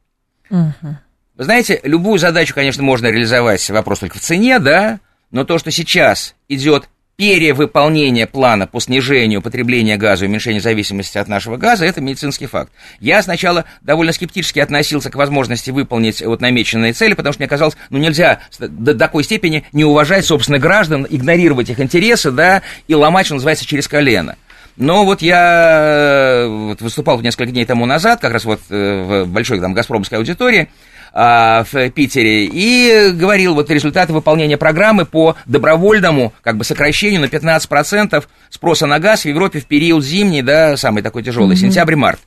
Угу. 0.50 0.98
Вы 1.38 1.44
знаете, 1.44 1.80
любую 1.84 2.20
задачу, 2.20 2.54
конечно, 2.54 2.84
можно 2.84 3.08
реализовать, 3.08 3.70
вопрос 3.70 4.00
только 4.00 4.18
в 4.18 4.22
цене, 4.22 4.60
да, 4.60 5.00
но 5.32 5.46
то, 5.46 5.58
что 5.58 5.72
сейчас 5.72 6.36
идет 6.50 6.90
перевыполнение 7.20 8.28
плана 8.28 8.66
по 8.66 8.80
снижению 8.80 9.42
потребления 9.42 9.98
газа 9.98 10.24
и 10.24 10.30
уменьшению 10.30 10.62
зависимости 10.62 11.18
от 11.18 11.28
нашего 11.28 11.58
газа, 11.58 11.86
это 11.86 12.00
медицинский 12.00 12.46
факт. 12.46 12.72
Я 13.02 13.22
сначала 13.22 13.66
довольно 13.82 14.14
скептически 14.14 14.60
относился 14.60 15.10
к 15.10 15.16
возможности 15.16 15.70
выполнить 15.70 16.22
вот 16.22 16.40
намеченные 16.40 16.94
цели, 16.94 17.16
потому 17.16 17.34
что 17.34 17.42
мне 17.42 17.50
казалось, 17.50 17.76
ну 17.90 17.98
нельзя 17.98 18.40
до 18.58 18.96
такой 18.96 19.26
степени 19.26 19.66
не 19.74 19.84
уважать 19.84 20.26
собственных 20.26 20.62
граждан, 20.62 21.06
игнорировать 21.10 21.70
их 21.70 21.82
интересы, 21.82 22.32
да, 22.32 22.62
и 22.88 22.96
ломать, 22.96 23.26
что 23.26 23.36
называется, 23.36 23.66
через 23.66 23.90
колено. 23.90 24.38
Но 24.78 25.04
вот 25.04 25.22
я 25.22 26.46
вот 26.48 26.80
выступал 26.80 27.20
несколько 27.20 27.52
дней 27.52 27.66
тому 27.66 27.86
назад, 27.86 28.22
как 28.22 28.32
раз 28.32 28.46
вот 28.46 28.62
э, 28.70 29.26
в 29.26 29.28
большой 29.28 29.60
там 29.60 29.74
газпромской 29.74 30.20
аудитории, 30.20 30.70
а, 31.14 31.64
в 31.72 31.90
Питере 31.92 32.46
и 32.46 33.12
говорил 33.12 33.56
вот 33.56 33.70
результаты 33.70 34.14
выполнения 34.14 34.58
программы 34.58 35.06
по 35.06 35.36
добровольному 35.46 36.34
как 36.42 36.58
бы 36.58 36.64
сокращению 36.64 37.22
на 37.22 37.26
15% 37.26 38.24
спроса 38.50 38.86
на 38.86 39.00
газ 39.00 39.22
в 39.22 39.26
Европе 39.26 39.60
в 39.60 39.66
период 39.66 40.04
зимний, 40.04 40.42
да, 40.42 40.78
самый 40.78 41.04
такой 41.04 41.24
тяжелый, 41.24 41.56
mm-hmm. 41.56 41.60
сентябрь-март. 41.60 42.20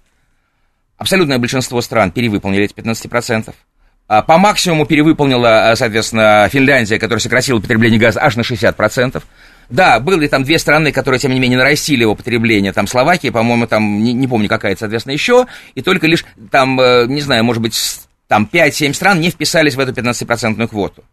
Абсолютное 0.99 1.39
большинство 1.39 1.81
стран 1.81 2.13
перевыполнили 2.13 2.65
эти 2.65 2.75
15%. 2.75 3.53
А 4.09 4.23
по 4.23 4.39
максимуму 4.39 4.85
перевыполнила, 4.85 5.73
соответственно, 5.75 6.49
Финляндия, 6.53 6.99
которая 6.99 7.21
сократила 7.21 7.61
потребление 7.61 7.99
газа 7.99 8.21
аж 8.23 8.37
на 8.37 8.43
60%. 8.43 9.23
Да, 9.71 10.01
были 10.01 10.27
там 10.27 10.45
две 10.45 10.59
страны, 10.59 10.93
которые, 10.93 11.19
тем 11.19 11.33
не 11.33 11.41
менее, 11.41 11.59
нарастили 11.59 12.03
его 12.03 12.15
потребление. 12.15 12.73
Там 12.73 12.87
Словакия, 12.87 13.33
по-моему, 13.33 13.67
там, 13.67 14.03
не, 14.03 14.13
не 14.13 14.29
помню, 14.29 14.49
какая-то, 14.49 14.81
соответственно, 14.81 15.15
еще. 15.15 15.47
И 15.75 15.81
только 15.81 16.07
лишь 16.07 16.27
там, 16.51 16.79
э, 16.79 17.07
не 17.07 17.23
знаю, 17.23 17.43
может 17.45 17.63
быть, 17.63 17.75
там 18.33 18.49
5-7 18.51 18.95
стран 18.95 19.21
не 19.21 19.29
вписались 19.29 19.75
в 19.75 19.79
эту 19.79 19.93
15% 19.93 20.67
квоту. 20.67 21.05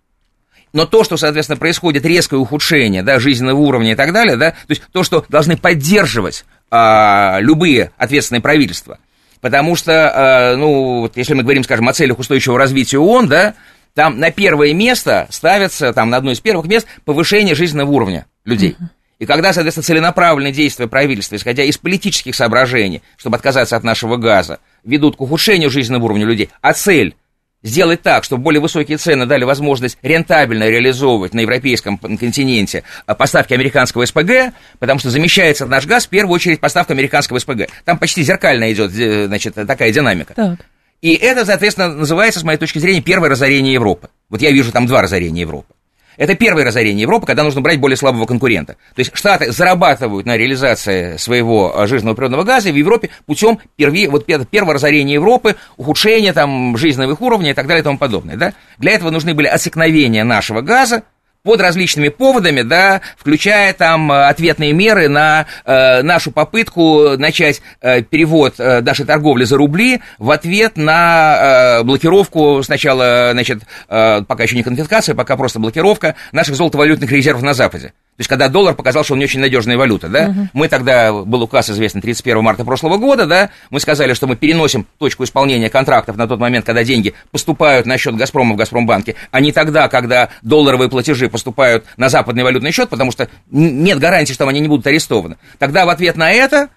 Но 0.71 0.85
то, 0.85 1.03
что, 1.03 1.17
соответственно, 1.17 1.57
происходит 1.57 2.05
резкое 2.05 2.37
ухудшение 2.37 3.03
да, 3.03 3.19
жизненного 3.19 3.57
уровня 3.57 3.91
и 3.91 3.95
так 3.95 4.13
далее, 4.13 4.37
да, 4.37 4.51
то 4.51 4.69
есть 4.69 4.83
то, 4.93 5.03
что 5.03 5.25
должны 5.27 5.57
поддерживать 5.57 6.45
а, 6.71 7.39
любые 7.41 7.91
ответственные 7.97 8.39
правительства. 8.39 8.99
Потому 9.41 9.75
что, 9.75 9.91
а, 9.91 10.55
ну, 10.55 11.01
вот 11.01 11.17
если 11.17 11.33
мы 11.33 11.43
говорим, 11.43 11.65
скажем, 11.65 11.89
о 11.89 11.93
целях 11.93 12.19
устойчивого 12.19 12.57
развития 12.57 12.99
ООН, 12.99 13.27
да, 13.27 13.55
там 13.95 14.17
на 14.17 14.31
первое 14.31 14.73
место 14.73 15.27
ставится, 15.29 15.91
там 15.91 16.09
на 16.09 16.15
одно 16.15 16.31
из 16.31 16.39
первых 16.39 16.67
мест 16.67 16.87
повышение 17.03 17.53
жизненного 17.53 17.91
уровня 17.91 18.27
людей. 18.45 18.77
И 19.17 19.25
когда, 19.25 19.51
соответственно, 19.51 19.83
целенаправленные 19.83 20.53
действия 20.53 20.87
правительства, 20.87 21.35
исходя 21.35 21.63
из 21.63 21.77
политических 21.77 22.33
соображений, 22.33 23.01
чтобы 23.17 23.35
отказаться 23.35 23.75
от 23.75 23.83
нашего 23.83 24.15
газа, 24.15 24.59
ведут 24.83 25.15
к 25.15 25.21
ухудшению 25.21 25.69
жизненного 25.69 26.05
уровня 26.05 26.25
людей, 26.25 26.49
а 26.61 26.73
цель 26.73 27.15
сделать 27.63 28.01
так, 28.01 28.23
чтобы 28.23 28.43
более 28.43 28.61
высокие 28.61 28.97
цены 28.97 29.25
дали 29.25 29.43
возможность 29.43 29.97
рентабельно 30.01 30.69
реализовывать 30.69 31.33
на 31.33 31.41
европейском 31.41 31.97
континенте 31.97 32.83
а, 33.05 33.15
поставки 33.15 33.53
американского 33.53 34.05
СПГ, 34.05 34.53
потому 34.79 34.99
что 34.99 35.09
замещается 35.09 35.65
наш 35.65 35.85
газ 35.85 36.05
в 36.05 36.09
первую 36.09 36.35
очередь 36.35 36.59
поставка 36.59 36.93
американского 36.93 37.39
СПГ. 37.39 37.69
Там 37.85 37.97
почти 37.97 38.23
зеркально 38.23 38.71
идет, 38.71 38.91
значит, 38.91 39.55
такая 39.55 39.91
динамика. 39.91 40.33
Так. 40.33 40.59
И 41.01 41.13
это, 41.13 41.45
соответственно, 41.45 41.93
называется, 41.93 42.41
с 42.41 42.43
моей 42.43 42.57
точки 42.57 42.79
зрения, 42.79 43.01
первое 43.01 43.29
разорение 43.29 43.73
Европы. 43.73 44.09
Вот 44.29 44.41
я 44.41 44.51
вижу 44.51 44.71
там 44.71 44.85
два 44.85 45.01
разорения 45.01 45.41
Европы. 45.41 45.73
Это 46.19 46.35
первое 46.35 46.65
разорение 46.65 47.03
Европы, 47.03 47.25
когда 47.25 47.43
нужно 47.43 47.61
брать 47.61 47.79
более 47.79 47.95
слабого 47.95 48.25
конкурента. 48.25 48.73
То 48.93 48.99
есть 48.99 49.15
Штаты 49.15 49.53
зарабатывают 49.53 50.25
на 50.25 50.35
реализации 50.35 51.15
своего 51.15 51.79
а, 51.79 51.87
жирного 51.87 52.13
природного 52.13 52.43
газа 52.43 52.71
в 52.71 52.75
Европе 52.75 53.09
путем 53.25 53.57
перви, 53.77 54.07
вот 54.07 54.25
первого 54.49 54.73
разорения 54.73 55.13
Европы, 55.13 55.55
ухудшения 55.77 56.33
там 56.33 56.75
жизненных 56.75 57.21
уровней 57.21 57.51
и 57.51 57.53
так 57.53 57.67
далее 57.67 57.79
и 57.79 57.83
тому 57.85 57.97
подобное. 57.97 58.35
Да? 58.35 58.53
Для 58.79 58.91
этого 58.91 59.11
нужны 59.11 59.33
были 59.33 59.47
отсекновения 59.47 60.25
нашего 60.25 60.59
газа, 60.59 61.03
под 61.43 61.61
различными 61.61 62.09
поводами, 62.09 62.61
да, 62.61 63.01
включая 63.17 63.73
там 63.73 64.11
э, 64.11 64.27
ответные 64.27 64.73
меры 64.73 65.07
на 65.07 65.45
э, 65.65 66.01
нашу 66.01 66.31
попытку 66.31 67.17
начать 67.17 67.61
э, 67.81 68.01
перевод 68.01 68.55
э, 68.57 68.81
нашей 68.81 69.05
торговли 69.05 69.45
за 69.45 69.57
рубли 69.57 70.01
в 70.17 70.31
ответ 70.31 70.75
на 70.75 71.79
э, 71.79 71.83
блокировку 71.83 72.61
сначала, 72.63 73.29
значит, 73.31 73.63
э, 73.87 74.21
пока 74.23 74.43
еще 74.43 74.55
не 74.55 74.63
конфискация, 74.63 75.15
пока 75.15 75.37
просто 75.37 75.59
блокировка 75.59 76.15
наших 76.31 76.55
золотовалютных 76.55 77.11
резервов 77.11 77.43
на 77.43 77.53
Западе. 77.53 77.93
То 78.19 78.21
есть, 78.21 78.27
когда 78.27 78.49
доллар 78.49 78.75
показал, 78.75 79.05
что 79.05 79.13
он 79.13 79.19
не 79.19 79.23
очень 79.23 79.39
надежная 79.39 79.77
валюта, 79.77 80.09
да, 80.09 80.25
угу. 80.25 80.49
мы 80.51 80.67
тогда, 80.67 81.13
был 81.13 81.41
указ 81.41 81.69
известный 81.69 82.01
31 82.01 82.41
марта 82.43 82.65
прошлого 82.65 82.97
года, 82.97 83.25
да, 83.25 83.49
мы 83.69 83.79
сказали, 83.79 84.13
что 84.13 84.27
мы 84.27 84.35
переносим 84.35 84.85
точку 84.97 85.23
исполнения 85.23 85.69
контрактов 85.69 86.17
на 86.17 86.27
тот 86.27 86.37
момент, 86.37 86.65
когда 86.65 86.83
деньги 86.83 87.13
поступают 87.31 87.85
на 87.85 87.97
счет 87.97 88.17
Газпрома 88.17 88.55
в 88.55 88.57
Газпромбанке, 88.57 89.15
а 89.31 89.39
не 89.39 89.53
тогда, 89.53 89.87
когда 89.87 90.27
долларовые 90.41 90.89
платежи 90.89 91.29
поступают 91.29 91.85
на 91.95 92.09
западный 92.09 92.43
валютный 92.43 92.73
счет, 92.73 92.89
потому 92.89 93.11
что 93.11 93.29
нет 93.51 93.99
гарантии, 93.99 94.33
что 94.33 94.45
они 94.49 94.59
не 94.59 94.67
будут 94.67 94.85
арестованы. 94.85 95.37
Тогда 95.57 95.85
в 95.85 95.89
ответ 95.89 96.17
на 96.17 96.29
это 96.29 96.67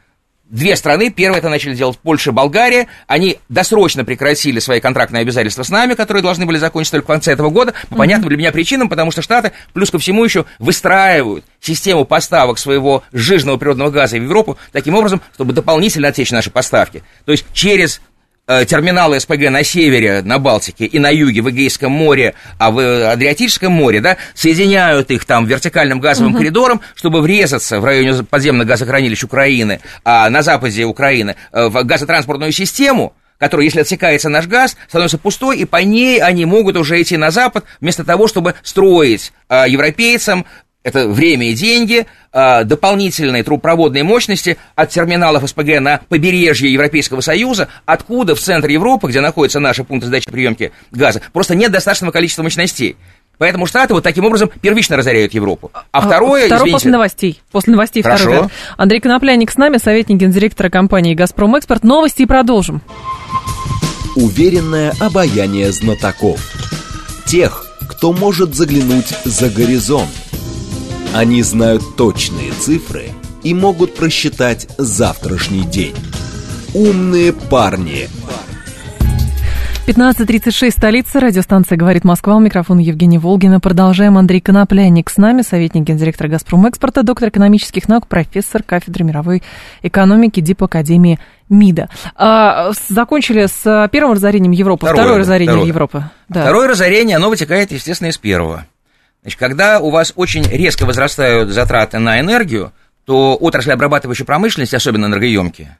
две 0.53 0.77
страны, 0.77 1.11
первое 1.11 1.39
это 1.39 1.49
начали 1.49 1.75
делать 1.75 1.99
Польша 1.99 2.31
и 2.31 2.33
Болгария, 2.33 2.87
они 3.09 3.39
досрочно 3.49 4.05
прекратили 4.05 4.61
свои 4.61 4.79
контрактные 4.79 5.23
обязательства 5.23 5.65
с 5.65 5.71
нами, 5.71 5.95
которые 5.95 6.23
должны 6.23 6.47
были 6.47 6.59
закончиться 6.59 6.93
только 6.93 7.07
в 7.07 7.09
конце 7.09 7.33
этого 7.33 7.51
года, 7.51 7.75
по 7.89 7.97
понятным 7.97 8.29
для 8.29 8.37
меня 8.37 8.53
причинам, 8.53 8.89
потому 8.89 9.11
что 9.11 9.23
Штаты, 9.23 9.53
плюс 9.73 9.91
ко 9.91 9.99
всему 9.99 10.25
еще, 10.25 10.45
выстраивают 10.59 11.45
систему 11.61 12.05
поставок 12.05 12.59
своего 12.59 13.03
сжиженного 13.13 13.57
природного 13.57 13.91
газа 13.91 14.19
в 14.19 14.23
Европу 14.23 14.59
таким 14.73 14.95
образом, 14.95 15.23
чтобы 15.35 15.55
дополнительно 15.55 16.09
отсечь 16.09 16.31
наши 16.31 16.51
поставки. 16.51 17.03
То 17.25 17.33
есть 17.33 17.47
через 17.55 18.01
терминалы 18.47 19.21
СПГ 19.21 19.51
на 19.51 19.63
севере, 19.63 20.23
на 20.23 20.39
Балтике, 20.39 20.85
и 20.87 20.99
на 20.99 21.11
юге, 21.11 21.43
в 21.43 21.51
Эгейском 21.51 21.93
море, 21.93 22.35
а 22.59 22.71
в 22.71 23.13
Адриатическом 23.13 23.73
море, 23.73 24.01
да, 24.01 24.17
соединяют 24.35 25.11
их 25.11 25.25
там 25.25 25.47
вертикальным 25.47 26.01
газовым 26.01 26.35
uh-huh. 26.35 26.39
коридором, 26.39 26.81
чтобы 26.95 27.21
врезаться 27.21 27.81
в 27.81 27.85
районе 27.85 28.23
подземных 28.25 28.67
газохранилищ 28.67 29.23
Украины, 29.25 29.81
а 30.05 30.29
на 30.29 30.43
западе 30.43 30.85
Украины, 30.85 31.37
э, 31.53 31.69
в 31.69 31.85
газотранспортную 31.85 32.53
систему, 32.53 33.15
которая, 33.39 33.65
если 33.65 33.81
отсекается 33.81 34.29
наш 34.29 34.47
газ, 34.47 34.77
становится 34.89 35.19
пустой, 35.19 35.59
и 35.59 35.65
по 35.65 35.79
ней 35.79 36.21
они 36.21 36.45
могут 36.45 36.77
уже 36.77 37.03
идти 37.03 37.17
на 37.17 37.31
запад, 37.33 37.65
вместо 37.81 38.05
того, 38.05 38.29
чтобы 38.29 38.55
строить 38.63 39.33
э, 39.49 39.65
европейцам 39.69 40.47
это 40.83 41.09
время 41.09 41.51
и 41.51 41.55
деньги, 41.55 42.07
а, 42.33 42.65
дополнительные 42.65 43.43
трубопроводные 43.43 44.05
мощности 44.05 44.57
от 44.75 44.91
терминалов 44.91 45.49
СПГ 45.49 45.81
на 45.81 46.01
побережье 46.09 46.73
Европейского 46.73 47.21
Союза, 47.21 47.69
откуда 47.87 48.35
в 48.35 48.41
центре 48.41 48.75
Европы, 48.75 49.09
где 49.09 49.21
находятся 49.21 49.61
наши 49.61 49.85
пункты 49.85 50.09
сдачи 50.09 50.31
приемки 50.31 50.73
газа, 50.91 51.21
просто 51.33 51.55
нет 51.55 51.71
достаточного 51.71 52.13
количества 52.13 52.43
мощностей. 52.43 52.97
Поэтому 53.39 53.67
Штаты 53.67 53.95
вот 53.95 54.05
таким 54.05 54.25
образом 54.25 54.51
первично 54.61 54.97
разоряют 54.97 55.35
Европу. 55.35 55.71
А, 55.73 55.85
а 55.91 56.01
второе, 56.03 56.47
Второе 56.47 56.47
извините... 56.47 56.73
после 56.73 56.91
новостей. 56.91 57.43
После 57.51 57.73
новостей 57.73 58.03
Хорошо. 58.03 58.25
второй. 58.25 58.49
Андрей 58.77 59.01
Конопляник 59.01 59.51
с 59.51 59.57
нами, 59.57 59.79
советник 59.79 60.19
гендиректора 60.19 60.69
компании 60.69 61.15
«Газпром 61.15 61.57
Экспорт». 61.57 61.83
Новости 61.83 62.23
и 62.23 62.27
продолжим. 62.27 62.83
Уверенное 64.15 64.93
обаяние 65.01 65.73
знатоков. 65.73 66.41
Тех, 67.27 67.67
кто 67.89 68.13
может 68.13 68.55
заглянуть 68.55 69.09
за 69.25 69.49
горизонт. 69.49 70.11
Они 71.15 71.43
знают 71.43 71.83
точные 71.97 72.53
цифры 72.53 73.11
и 73.43 73.53
могут 73.53 73.95
просчитать 73.95 74.67
завтрашний 74.79 75.63
день. 75.63 75.95
Умные 76.73 77.35
парни. 77.35 78.09
15.36, 79.87 80.71
столица, 80.71 81.21
радиостанция 81.21 81.77
«Говорит 81.77 82.05
Москва», 82.05 82.37
у 82.37 82.41
микрофона 82.41 82.81
Евгения 82.81 83.19
Волгина. 83.19 83.61
Продолжаем. 83.61 84.17
Андрей 84.17 84.41
Конопляник 84.41 85.11
с 85.11 85.19
нами, 85.19 85.43
советник 85.43 85.83
гендиректора 85.83 86.29
«Газпром 86.29 86.67
Экспорта», 86.67 87.03
доктор 87.03 87.29
экономических 87.29 87.89
наук, 87.89 88.07
профессор 88.07 88.63
кафедры 88.63 89.05
мировой 89.05 89.43
экономики 89.83 90.41
ДИП 90.41 90.63
Академии 90.63 91.19
МИДа. 91.51 91.91
А, 92.17 92.71
закончили 92.89 93.47
с 93.47 93.89
первым 93.93 94.15
разорением 94.15 94.53
Европы, 94.53 94.87
второе, 94.87 95.03
второе 95.03 95.19
разорение 95.19 95.53
второе. 95.53 95.69
Европы. 95.69 96.05
Да. 96.31 96.41
Второе 96.41 96.69
разорение, 96.69 97.17
оно 97.17 97.29
вытекает, 97.29 97.71
естественно, 97.71 98.09
из 98.09 98.17
первого. 98.17 98.65
Значит, 99.23 99.39
когда 99.39 99.81
у 99.81 99.91
вас 99.91 100.13
очень 100.17 100.45
резко 100.45 100.85
возрастают 100.85 101.51
затраты 101.51 101.99
на 101.99 102.21
энергию, 102.21 102.73
то 103.05 103.37
отрасли 103.37 103.71
обрабатывающей 103.71 104.25
промышленности, 104.25 104.75
особенно 104.75 105.07
энергоемкие, 105.07 105.79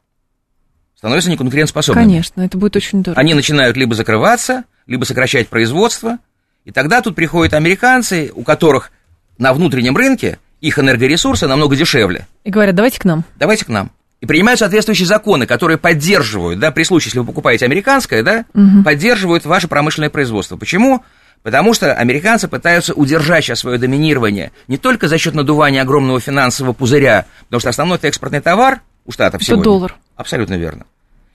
становятся 0.97 1.31
неконкурентоспособными. 1.31 2.05
Конечно, 2.05 2.43
это 2.43 2.57
будет 2.57 2.77
очень 2.77 3.03
дорого. 3.03 3.21
Они 3.21 3.35
начинают 3.35 3.77
либо 3.77 3.95
закрываться, 3.95 4.65
либо 4.87 5.05
сокращать 5.05 5.49
производство, 5.49 6.19
и 6.65 6.71
тогда 6.71 7.03
тут 7.03 7.17
приходят 7.17 7.55
американцы, 7.55 8.31
у 8.35 8.43
которых 8.43 8.93
на 9.39 9.53
внутреннем 9.53 9.97
рынке 9.97 10.39
их 10.61 10.79
энергоресурсы 10.79 11.49
намного 11.49 11.75
дешевле. 11.75 12.29
И 12.45 12.51
говорят, 12.51 12.77
давайте 12.77 13.01
к 13.01 13.05
нам. 13.05 13.25
Давайте 13.37 13.65
к 13.65 13.69
нам. 13.69 13.91
И 14.21 14.27
принимают 14.27 14.61
соответствующие 14.61 15.07
законы, 15.07 15.47
которые 15.47 15.79
поддерживают, 15.79 16.61
да, 16.61 16.71
при 16.71 16.85
случае, 16.85 17.09
если 17.09 17.19
вы 17.19 17.27
покупаете 17.27 17.65
американское, 17.65 18.23
да, 18.23 18.45
угу. 18.55 18.85
поддерживают 18.85 19.45
ваше 19.45 19.67
промышленное 19.67 20.11
производство. 20.11 20.57
Почему? 20.57 21.03
Потому 21.43 21.75
что 21.75 21.93
американцы 21.93 22.47
пытаются 22.47 22.95
удержать 22.95 23.45
сейчас 23.45 23.61
свое 23.61 23.79
доминирование 23.79 24.53
не 24.69 24.79
только 24.79 25.09
за 25.09 25.19
счет 25.19 25.35
надувания 25.35 25.83
огромного 25.83 26.21
финансового 26.21 26.73
пузыря, 26.73 27.27
потому 27.45 27.61
что 27.61 27.71
основной 27.71 27.99
экспортный 28.03 28.41
товар 28.41 28.81
у 29.05 29.13
Штатов 29.13 29.43
сегодня. 29.43 29.63
Это 29.63 29.65
доллар. 29.65 29.95
Абсолютно 30.17 30.55
верно. 30.55 30.85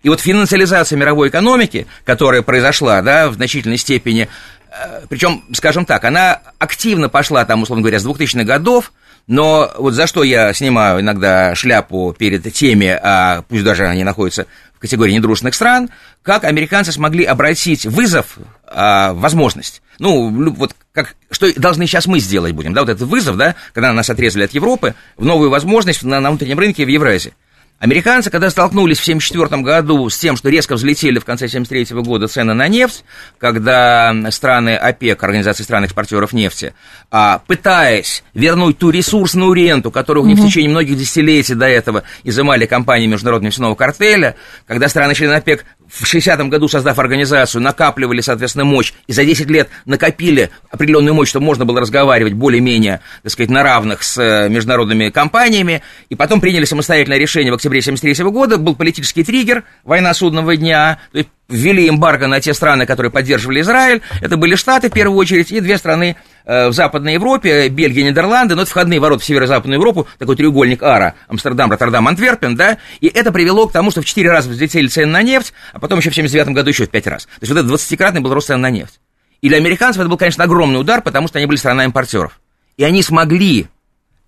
И 0.04 0.10
вот 0.10 0.22
финансализация 0.22 0.96
мировой 0.96 1.30
экономики, 1.30 1.88
которая 2.06 2.42
произошла, 2.42 3.02
да, 3.02 3.30
в 3.30 3.34
значительной 3.34 3.78
степени, 3.78 4.30
э, 4.72 5.02
причем, 5.10 5.44
скажем 5.54 5.86
так, 5.86 6.06
она 6.06 6.42
активно 6.60 7.10
пошла 7.10 7.44
там, 7.44 7.64
условно 7.64 7.82
говоря, 7.82 8.00
с 8.00 8.06
2000-х 8.06 8.46
годов, 8.46 8.94
но 9.28 9.70
вот 9.78 9.94
за 9.94 10.08
что 10.08 10.24
я 10.24 10.54
снимаю 10.54 11.02
иногда 11.02 11.54
шляпу 11.56 12.16
перед 12.18 12.54
теми, 12.54 12.88
а 12.88 13.42
пусть 13.50 13.64
даже 13.66 13.86
они 13.86 14.06
находятся 14.06 14.46
в 14.78 14.80
категории 14.80 15.14
недружественных 15.14 15.56
стран, 15.56 15.90
как 16.22 16.44
американцы 16.44 16.92
смогли 16.92 17.26
обратить 17.26 17.86
вызов 17.86 18.38
а, 18.66 19.14
возможность. 19.14 19.82
Ну, 20.00 20.30
вот 20.52 20.76
как, 20.94 21.16
что 21.32 21.52
должны 21.60 21.88
сейчас 21.88 22.06
мы 22.06 22.20
сделать 22.20 22.54
будем, 22.54 22.74
да, 22.74 22.82
вот 22.82 22.90
этот 22.90 23.08
вызов, 23.08 23.38
да, 23.38 23.56
когда 23.74 23.92
нас 23.92 24.10
отрезали 24.10 24.44
от 24.44 24.54
Европы, 24.54 24.94
в 25.18 25.26
новую 25.26 25.50
возможность 25.50 26.04
на, 26.04 26.20
на 26.20 26.30
внутреннем 26.30 26.60
рынке 26.60 26.86
в 26.86 26.90
Евразии. 26.90 27.34
Американцы, 27.80 28.32
когда 28.32 28.50
столкнулись 28.50 28.98
в 28.98 29.04
1974 29.04 29.62
году 29.62 30.10
с 30.10 30.18
тем, 30.18 30.36
что 30.36 30.50
резко 30.50 30.74
взлетели 30.74 31.20
в 31.20 31.26
конце 31.26 31.46
1973 31.46 32.02
года 32.02 32.28
цены 32.28 32.56
на 32.56 32.68
нефть, 32.68 33.04
когда 33.38 34.16
страны 34.32 34.76
ОПЕК, 34.76 35.24
Организации 35.24 35.64
стран-экспортеров 35.64 36.34
нефти, 36.34 36.74
а, 37.12 37.40
пытаясь 37.46 38.24
вернуть 38.34 38.80
ту 38.80 38.90
ресурсную 38.90 39.54
ренту, 39.54 39.92
которую 39.92 40.24
у 40.24 40.28
них 40.28 40.40
угу. 40.40 40.48
в 40.48 40.50
течение 40.50 40.72
многих 40.72 40.98
десятилетий 40.98 41.54
до 41.54 41.68
этого 41.68 42.04
изымали 42.24 42.66
компании 42.66 43.06
Международного 43.06 43.50
нефтяного 43.50 43.76
картеля, 43.76 44.36
когда 44.66 44.88
страны-члены 44.88 45.34
ОПЕК 45.34 45.66
в 45.90 46.04
60-м 46.04 46.50
году, 46.50 46.68
создав 46.68 47.00
организацию, 47.00 47.62
накапливали, 47.62 48.22
соответственно, 48.22 48.66
мощь, 48.66 48.94
и 49.08 49.14
за 49.14 49.26
10 49.26 49.50
лет 49.50 49.70
накопили 49.86 50.50
определенную 50.70 51.14
мощь, 51.14 51.30
чтобы 51.30 51.46
можно 51.46 51.66
было 51.66 51.80
разговаривать 51.82 52.34
более-менее, 52.34 53.02
так 53.24 53.32
сказать, 53.32 53.50
на 53.50 53.64
равных 53.64 54.04
с 54.04 54.18
э, 54.18 54.50
международными 54.50 55.10
компаниями, 55.10 55.82
и 56.10 56.16
потом 56.16 56.42
приняли 56.42 56.66
самостоятельное 56.66 57.18
решение 57.18 57.52
в 57.52 57.56
октябре 57.56 57.82
73 57.82 58.26
года, 58.26 58.58
был 58.58 58.76
политический 58.76 59.24
триггер, 59.24 59.64
война 59.84 60.14
судного 60.14 60.56
дня, 60.56 61.00
то 61.12 61.20
есть 61.20 61.30
ввели 61.50 61.90
эмбарго 61.90 62.28
на 62.28 62.42
те 62.42 62.54
страны, 62.54 62.86
которые 62.86 63.12
поддерживали 63.12 63.62
Израиль, 63.62 64.02
это 64.22 64.38
были 64.38 64.56
Штаты 64.56 64.90
в 64.90 64.94
первую 64.94 65.18
очередь, 65.18 65.52
и 65.52 65.60
две 65.60 65.78
страны 65.78 66.18
Э, 66.50 66.70
в 66.70 66.74
Западной 66.74 67.16
Европе, 67.16 67.68
Бельгия, 67.68 68.06
Нидерланды, 68.06 68.56
но 68.56 68.62
это 68.62 68.72
входные 68.72 69.02
ворота 69.02 69.22
в 69.22 69.26
северо-западную 69.26 69.80
Европу, 69.80 70.08
такой 70.18 70.38
треугольник 70.38 70.82
Ара, 70.82 71.16
Амстердам, 71.28 71.70
Роттердам, 71.70 72.08
Антверпен, 72.08 72.56
да, 72.56 72.78
и 73.02 73.08
это 73.08 73.34
привело 73.34 73.68
к 73.68 73.74
тому, 73.74 73.92
что 73.92 74.02
в 74.02 74.06
4 74.06 74.32
раза 74.32 74.50
взлетели 74.50 74.88
цены 74.88 75.12
на 75.12 75.22
нефть, 75.24 75.52
а 75.74 75.80
потом 75.80 76.00
еще 76.00 76.10
в 76.10 76.16
79 76.16 76.56
году 76.56 76.70
еще 76.70 76.86
в 76.86 76.90
5 76.90 77.08
раз. 77.08 77.26
То 77.26 77.32
есть 77.42 77.52
вот 77.52 77.60
это 77.60 77.68
20-кратный 77.68 78.22
был 78.22 78.34
рост 78.34 78.48
цен 78.48 78.62
на 78.62 78.70
нефть. 78.70 79.02
И 79.42 79.50
для 79.50 79.58
американцев 79.58 80.00
это 80.00 80.10
был, 80.10 80.16
конечно, 80.16 80.46
огромный 80.46 80.80
удар, 80.80 81.02
потому 81.02 81.28
что 81.28 81.38
они 81.38 81.48
были 81.48 81.58
страна 81.58 81.84
импортеров. 81.84 82.40
И 82.78 82.86
они 82.86 83.04
смогли 83.04 83.68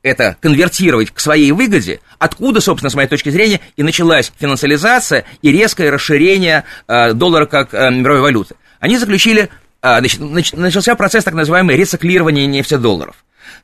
это 0.01 0.37
конвертировать 0.41 1.11
к 1.11 1.19
своей 1.19 1.51
выгоде, 1.51 1.99
откуда, 2.17 2.61
собственно, 2.61 2.89
с 2.89 2.95
моей 2.95 3.07
точки 3.07 3.29
зрения, 3.29 3.59
и 3.75 3.83
началась 3.83 4.31
финансализация 4.37 5.25
и 5.41 5.51
резкое 5.51 5.89
расширение 5.89 6.63
э, 6.87 7.13
доллара 7.13 7.45
как 7.45 7.73
э, 7.73 7.91
мировой 7.91 8.21
валюты. 8.21 8.55
Они 8.79 8.97
заключили 8.97 9.49
а, 9.81 10.01
значит, 10.01 10.57
начался 10.57 10.95
процесс 10.95 11.23
так 11.23 11.33
называемой 11.33 11.77
рециклирования 11.77 12.45
нефтедолларов. 12.47 13.15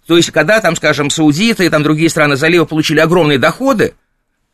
То 0.07 0.15
есть, 0.15 0.31
когда 0.31 0.61
там, 0.61 0.75
скажем, 0.75 1.09
саудиты 1.09 1.65
и 1.65 1.69
там 1.69 1.83
другие 1.83 2.09
страны 2.09 2.37
залива 2.37 2.65
получили 2.65 2.99
огромные 2.99 3.37
доходы, 3.37 3.95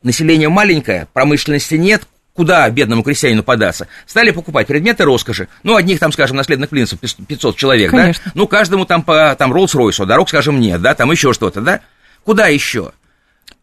население 0.02 0.48
маленькое, 0.48 1.06
промышленности 1.12 1.76
нет, 1.76 2.02
куда 2.34 2.68
бедному 2.70 3.02
крестьянину 3.02 3.42
податься? 3.42 3.88
Стали 4.06 4.30
покупать 4.30 4.66
предметы 4.66 5.04
роскоши. 5.04 5.48
Ну, 5.62 5.76
одних 5.76 5.98
там, 5.98 6.12
скажем, 6.12 6.36
наследных 6.36 6.70
принцев 6.70 6.98
500 7.00 7.56
человек, 7.56 7.90
Конечно. 7.90 8.22
да? 8.26 8.32
Ну, 8.34 8.46
каждому 8.46 8.84
там 8.84 9.02
по 9.02 9.34
там, 9.38 9.52
Роллс-Ройсу, 9.52 10.06
дорог, 10.06 10.28
скажем, 10.28 10.60
нет, 10.60 10.80
да? 10.80 10.94
Там 10.94 11.10
еще 11.10 11.32
что-то, 11.32 11.60
да? 11.60 11.80
Куда 12.24 12.48
еще? 12.48 12.92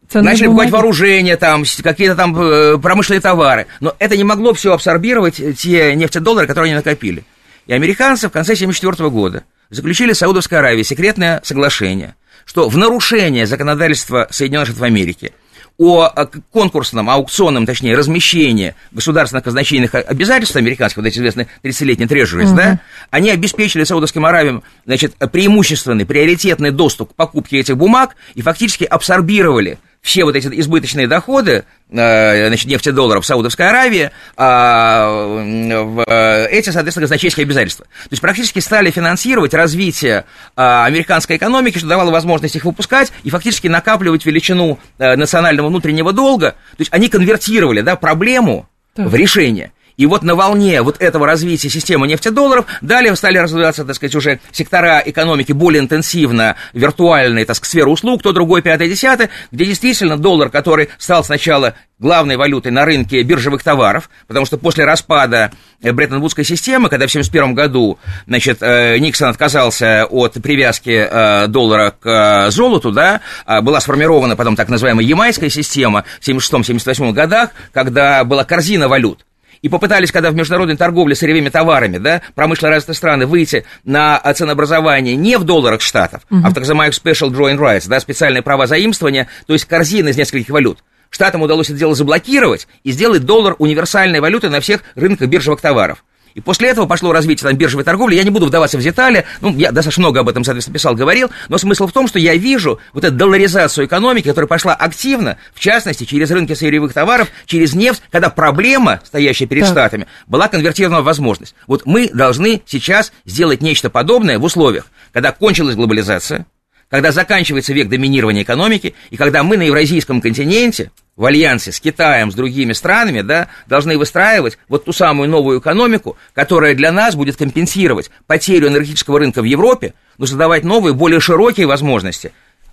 Ценные 0.08 0.32
Начали 0.32 0.46
бумаги. 0.48 0.66
покупать 0.66 0.72
вооружение, 0.82 1.36
там, 1.36 1.64
какие-то 1.82 2.16
там 2.16 2.36
э, 2.40 2.78
промышленные 2.78 3.20
товары. 3.20 3.66
Но 3.78 3.94
это 4.00 4.16
не 4.16 4.24
могло 4.24 4.52
все 4.54 4.72
абсорбировать, 4.74 5.36
те 5.56 5.94
нефтедоллары, 5.94 6.48
которые 6.48 6.70
они 6.72 6.74
накопили. 6.74 7.24
И 7.66 7.72
американцы 7.72 8.28
в 8.28 8.32
конце 8.32 8.54
1974 8.54 9.08
года 9.10 9.44
заключили 9.68 10.12
с 10.12 10.18
Саудовской 10.18 10.58
Аравией 10.58 10.82
секретное 10.84 11.40
соглашение, 11.44 12.16
что 12.44 12.68
в 12.68 12.76
нарушение 12.76 13.46
законодательства 13.46 14.26
Соединенных 14.30 14.68
Штатов 14.68 14.82
Америки 14.82 15.32
о 15.80 16.26
конкурсном, 16.52 17.08
аукционном, 17.08 17.64
точнее, 17.64 17.96
размещении 17.96 18.74
государственных 18.90 19.44
казначейных 19.44 19.94
обязательств 19.94 20.56
американских, 20.56 20.98
вот 20.98 21.06
эти 21.06 21.18
известные 21.18 21.46
30-летние 21.62 22.06
трежерис, 22.06 22.50
uh 22.50 22.54
да, 22.54 22.80
они 23.10 23.30
обеспечили 23.30 23.84
Саудовским 23.84 24.26
Аравиям, 24.26 24.62
значит, 24.84 25.14
преимущественный, 25.32 26.04
приоритетный 26.04 26.70
доступ 26.70 27.12
к 27.12 27.14
покупке 27.14 27.60
этих 27.60 27.78
бумаг 27.78 28.16
и 28.34 28.42
фактически 28.42 28.84
абсорбировали 28.84 29.78
все 30.02 30.24
вот 30.24 30.34
эти 30.34 30.46
избыточные 30.60 31.06
доходы, 31.06 31.64
э, 31.90 32.46
значит, 32.48 32.66
нефтедолларов 32.66 33.26
Саудовской 33.26 33.68
Аравии, 33.68 34.10
а, 34.36 35.06
в 35.06 36.46
эти, 36.50 36.70
соответственно, 36.70 37.04
казначейские 37.04 37.44
обязательства. 37.44 37.84
То 37.84 38.12
есть 38.12 38.22
практически 38.22 38.60
стали 38.60 38.90
финансировать 38.90 39.52
развитие 39.52 40.24
а, 40.56 40.86
американской 40.86 41.36
экономики, 41.36 41.78
что 41.78 41.86
давало 41.86 42.10
возможность 42.10 42.56
их 42.56 42.64
выпускать 42.64 43.12
и 43.24 43.30
фактически 43.30 43.68
накапливать 43.68 44.24
величину 44.24 44.78
э, 44.98 45.16
национального 45.16 45.68
внутреннего 45.68 46.12
долга. 46.12 46.52
То 46.76 46.80
есть 46.80 46.92
они 46.92 47.08
конвертировали 47.08 47.82
да, 47.82 47.96
проблему 47.96 48.68
так. 48.94 49.06
в 49.06 49.14
решение. 49.14 49.72
И 50.00 50.06
вот 50.06 50.22
на 50.22 50.34
волне 50.34 50.80
вот 50.80 50.96
этого 50.98 51.26
развития 51.26 51.68
системы 51.68 52.08
нефтедолларов 52.08 52.64
далее 52.80 53.14
стали 53.16 53.36
развиваться, 53.36 53.84
так 53.84 53.94
сказать, 53.96 54.14
уже 54.14 54.40
сектора 54.50 55.02
экономики 55.04 55.52
более 55.52 55.82
интенсивно, 55.82 56.56
виртуальные, 56.72 57.44
так 57.44 57.56
сказать, 57.56 57.70
сфера 57.70 57.90
услуг, 57.90 58.22
то 58.22 58.32
другой, 58.32 58.62
пятое, 58.62 58.88
десятое, 58.88 59.28
где 59.52 59.66
действительно 59.66 60.16
доллар, 60.16 60.48
который 60.48 60.88
стал 60.96 61.22
сначала 61.22 61.74
главной 61.98 62.38
валютой 62.38 62.72
на 62.72 62.86
рынке 62.86 63.22
биржевых 63.22 63.62
товаров, 63.62 64.08
потому 64.26 64.46
что 64.46 64.56
после 64.56 64.86
распада 64.86 65.52
Бреттон-Вудской 65.82 66.44
системы, 66.44 66.88
когда 66.88 67.06
в 67.06 67.10
1971 67.10 67.54
году, 67.54 67.98
значит, 68.26 68.62
э, 68.62 68.96
Никсон 68.98 69.28
отказался 69.28 70.06
от 70.06 70.32
привязки 70.42 71.06
э, 71.10 71.46
доллара 71.48 71.90
к 71.90 72.46
э, 72.46 72.50
золоту, 72.50 72.90
да, 72.90 73.20
а 73.44 73.60
была 73.60 73.80
сформирована 73.80 74.34
потом 74.34 74.56
так 74.56 74.70
называемая 74.70 75.04
ямайская 75.04 75.50
система 75.50 76.04
в 76.20 76.26
1976-1978 76.26 77.12
годах, 77.12 77.50
когда 77.74 78.24
была 78.24 78.44
корзина 78.44 78.88
валют, 78.88 79.26
и 79.62 79.68
попытались, 79.68 80.12
когда 80.12 80.30
в 80.30 80.34
международной 80.34 80.76
торговле 80.76 81.14
сырьевыми 81.14 81.48
товарами, 81.48 81.98
да, 81.98 82.22
промышленно 82.34 82.72
развитые 82.72 82.96
страны 82.96 83.26
выйти 83.26 83.64
на 83.84 84.18
ценообразование 84.34 85.16
не 85.16 85.36
в 85.36 85.44
долларах 85.44 85.80
штатов, 85.80 86.22
uh-huh. 86.30 86.40
а 86.44 86.50
в 86.50 86.54
так 86.54 86.60
называемых 86.60 86.94
special 86.94 87.30
drawing 87.30 87.58
rights, 87.58 87.88
да, 87.88 88.00
специальные 88.00 88.42
права 88.42 88.66
заимствования, 88.66 89.28
то 89.46 89.52
есть 89.52 89.66
корзины 89.66 90.10
из 90.10 90.16
нескольких 90.16 90.50
валют. 90.50 90.78
Штатам 91.10 91.42
удалось 91.42 91.68
это 91.68 91.78
дело 91.78 91.94
заблокировать 91.94 92.68
и 92.84 92.92
сделать 92.92 93.24
доллар 93.24 93.56
универсальной 93.58 94.20
валютой 94.20 94.48
на 94.48 94.60
всех 94.60 94.82
рынках 94.94 95.28
биржевых 95.28 95.60
товаров. 95.60 96.04
И 96.34 96.40
после 96.40 96.68
этого 96.68 96.86
пошло 96.86 97.12
развитие 97.12 97.48
там, 97.48 97.56
биржевой 97.56 97.84
торговли. 97.84 98.14
Я 98.14 98.22
не 98.22 98.30
буду 98.30 98.46
вдаваться 98.46 98.78
в 98.78 98.82
детали. 98.82 99.24
Ну, 99.40 99.54
я 99.56 99.72
достаточно 99.72 100.02
много 100.02 100.20
об 100.20 100.28
этом, 100.28 100.44
соответственно, 100.44 100.74
писал, 100.74 100.94
говорил. 100.94 101.30
Но 101.48 101.58
смысл 101.58 101.86
в 101.86 101.92
том, 101.92 102.06
что 102.08 102.18
я 102.18 102.34
вижу 102.36 102.78
вот 102.92 103.04
эту 103.04 103.16
долларизацию 103.16 103.86
экономики, 103.86 104.28
которая 104.28 104.48
пошла 104.48 104.74
активно, 104.74 105.38
в 105.54 105.60
частности, 105.60 106.04
через 106.04 106.30
рынки 106.30 106.54
сырьевых 106.54 106.92
товаров, 106.92 107.28
через 107.46 107.74
нефть, 107.74 108.02
когда 108.10 108.30
проблема, 108.30 109.00
стоящая 109.04 109.46
перед 109.46 109.64
так. 109.64 109.72
Штатами, 109.72 110.06
была 110.26 110.48
конвертирована 110.48 111.02
в 111.02 111.04
возможность. 111.04 111.54
Вот 111.66 111.86
мы 111.86 112.08
должны 112.12 112.62
сейчас 112.66 113.12
сделать 113.24 113.62
нечто 113.62 113.90
подобное 113.90 114.38
в 114.38 114.44
условиях, 114.44 114.86
когда 115.12 115.32
кончилась 115.32 115.74
глобализация, 115.74 116.46
когда 116.90 117.12
заканчивается 117.12 117.72
век 117.72 117.88
доминирования 117.88 118.42
экономики, 118.42 118.94
и 119.10 119.16
когда 119.16 119.42
мы 119.42 119.56
на 119.56 119.62
евразийском 119.62 120.20
континенте 120.20 120.90
в 121.16 121.24
альянсе 121.24 121.70
с 121.70 121.80
Китаем, 121.80 122.32
с 122.32 122.34
другими 122.34 122.72
странами, 122.72 123.20
да, 123.20 123.48
должны 123.66 123.96
выстраивать 123.96 124.58
вот 124.68 124.84
ту 124.84 124.92
самую 124.92 125.28
новую 125.28 125.60
экономику, 125.60 126.16
которая 126.34 126.74
для 126.74 126.90
нас 126.90 127.14
будет 127.14 127.36
компенсировать 127.36 128.10
потерю 128.26 128.68
энергетического 128.68 129.20
рынка 129.20 129.40
в 129.40 129.44
Европе, 129.44 129.94
но 130.18 130.26
создавать 130.26 130.64
новые, 130.64 130.92
более 130.92 131.20
широкие 131.20 131.66
возможности 131.66 132.32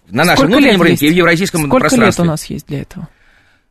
на 0.10 0.23
нашем 0.23 0.45
Сколько 0.45 0.58
внутреннем 0.58 0.82
рынке 0.82 1.06
есть? 1.06 1.12
и 1.12 1.15
в 1.15 1.17
евразийском 1.17 1.62
Сколько 1.62 1.80
пространстве. 1.80 2.12
Сколько 2.12 2.23
лет 2.23 2.27
у 2.27 2.32
нас 2.32 2.45
есть 2.45 2.67
для 2.67 2.82
этого? 2.82 3.08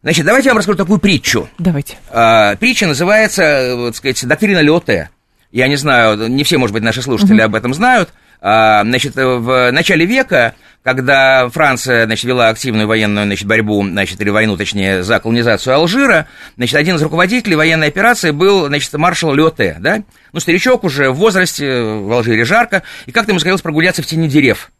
Значит, 0.03 0.25
давайте 0.25 0.49
я 0.49 0.53
вам 0.53 0.59
расскажу 0.59 0.79
такую 0.79 1.01
притчу. 1.01 1.49
Давайте. 1.59 1.97
А, 2.11 2.55
притча 2.57 2.87
называется, 2.87 3.75
вот 3.77 3.97
сказать, 3.97 4.25
доктрина 4.25 4.61
Леоте. 4.61 5.11
Я 5.53 5.69
не 5.69 5.77
знаю, 5.77 6.29
не 6.29 6.45
все, 6.45 6.59
может 6.59 6.75
быть, 6.75 6.83
наши 6.83 7.03
слушатели 7.03 7.39
угу. 7.39 7.45
об 7.45 7.55
этом 7.55 7.75
знают. 7.75 8.11
А, 8.41 8.83
значит, 8.85 9.15
в 9.17 9.71
начале 9.73 10.05
века, 10.05 10.55
когда 10.83 11.49
Франция, 11.49 12.05
значит, 12.07 12.25
вела 12.25 12.49
активную 12.49 12.87
военную, 12.87 13.27
значит, 13.27 13.47
борьбу, 13.49 13.83
значит, 13.83 14.21
или 14.21 14.31
войну, 14.31 14.57
точнее, 14.57 15.03
за 15.03 15.19
колонизацию 15.19 15.75
Алжира, 15.75 16.29
значит, 16.57 16.77
один 16.77 16.97
из 16.97 17.03
руководителей 17.03 17.57
военной 17.57 17.89
операции 17.89 18.31
был, 18.31 18.67
значит, 18.67 18.93
маршал 18.93 19.35
Леоте, 19.35 19.77
да? 19.81 20.03
Ну, 20.33 20.41
старичок 20.41 20.85
уже 20.85 21.11
в 21.11 21.17
возрасте, 21.17 21.83
в 21.83 22.13
Алжире 22.13 22.45
жарко, 22.45 22.83
и 23.07 23.13
как-то 23.13 23.31
ему 23.31 23.39
захотелось 23.39 23.63
прогуляться 23.63 24.03
в 24.03 24.07
тени 24.07 24.29
дерев. 24.29 24.71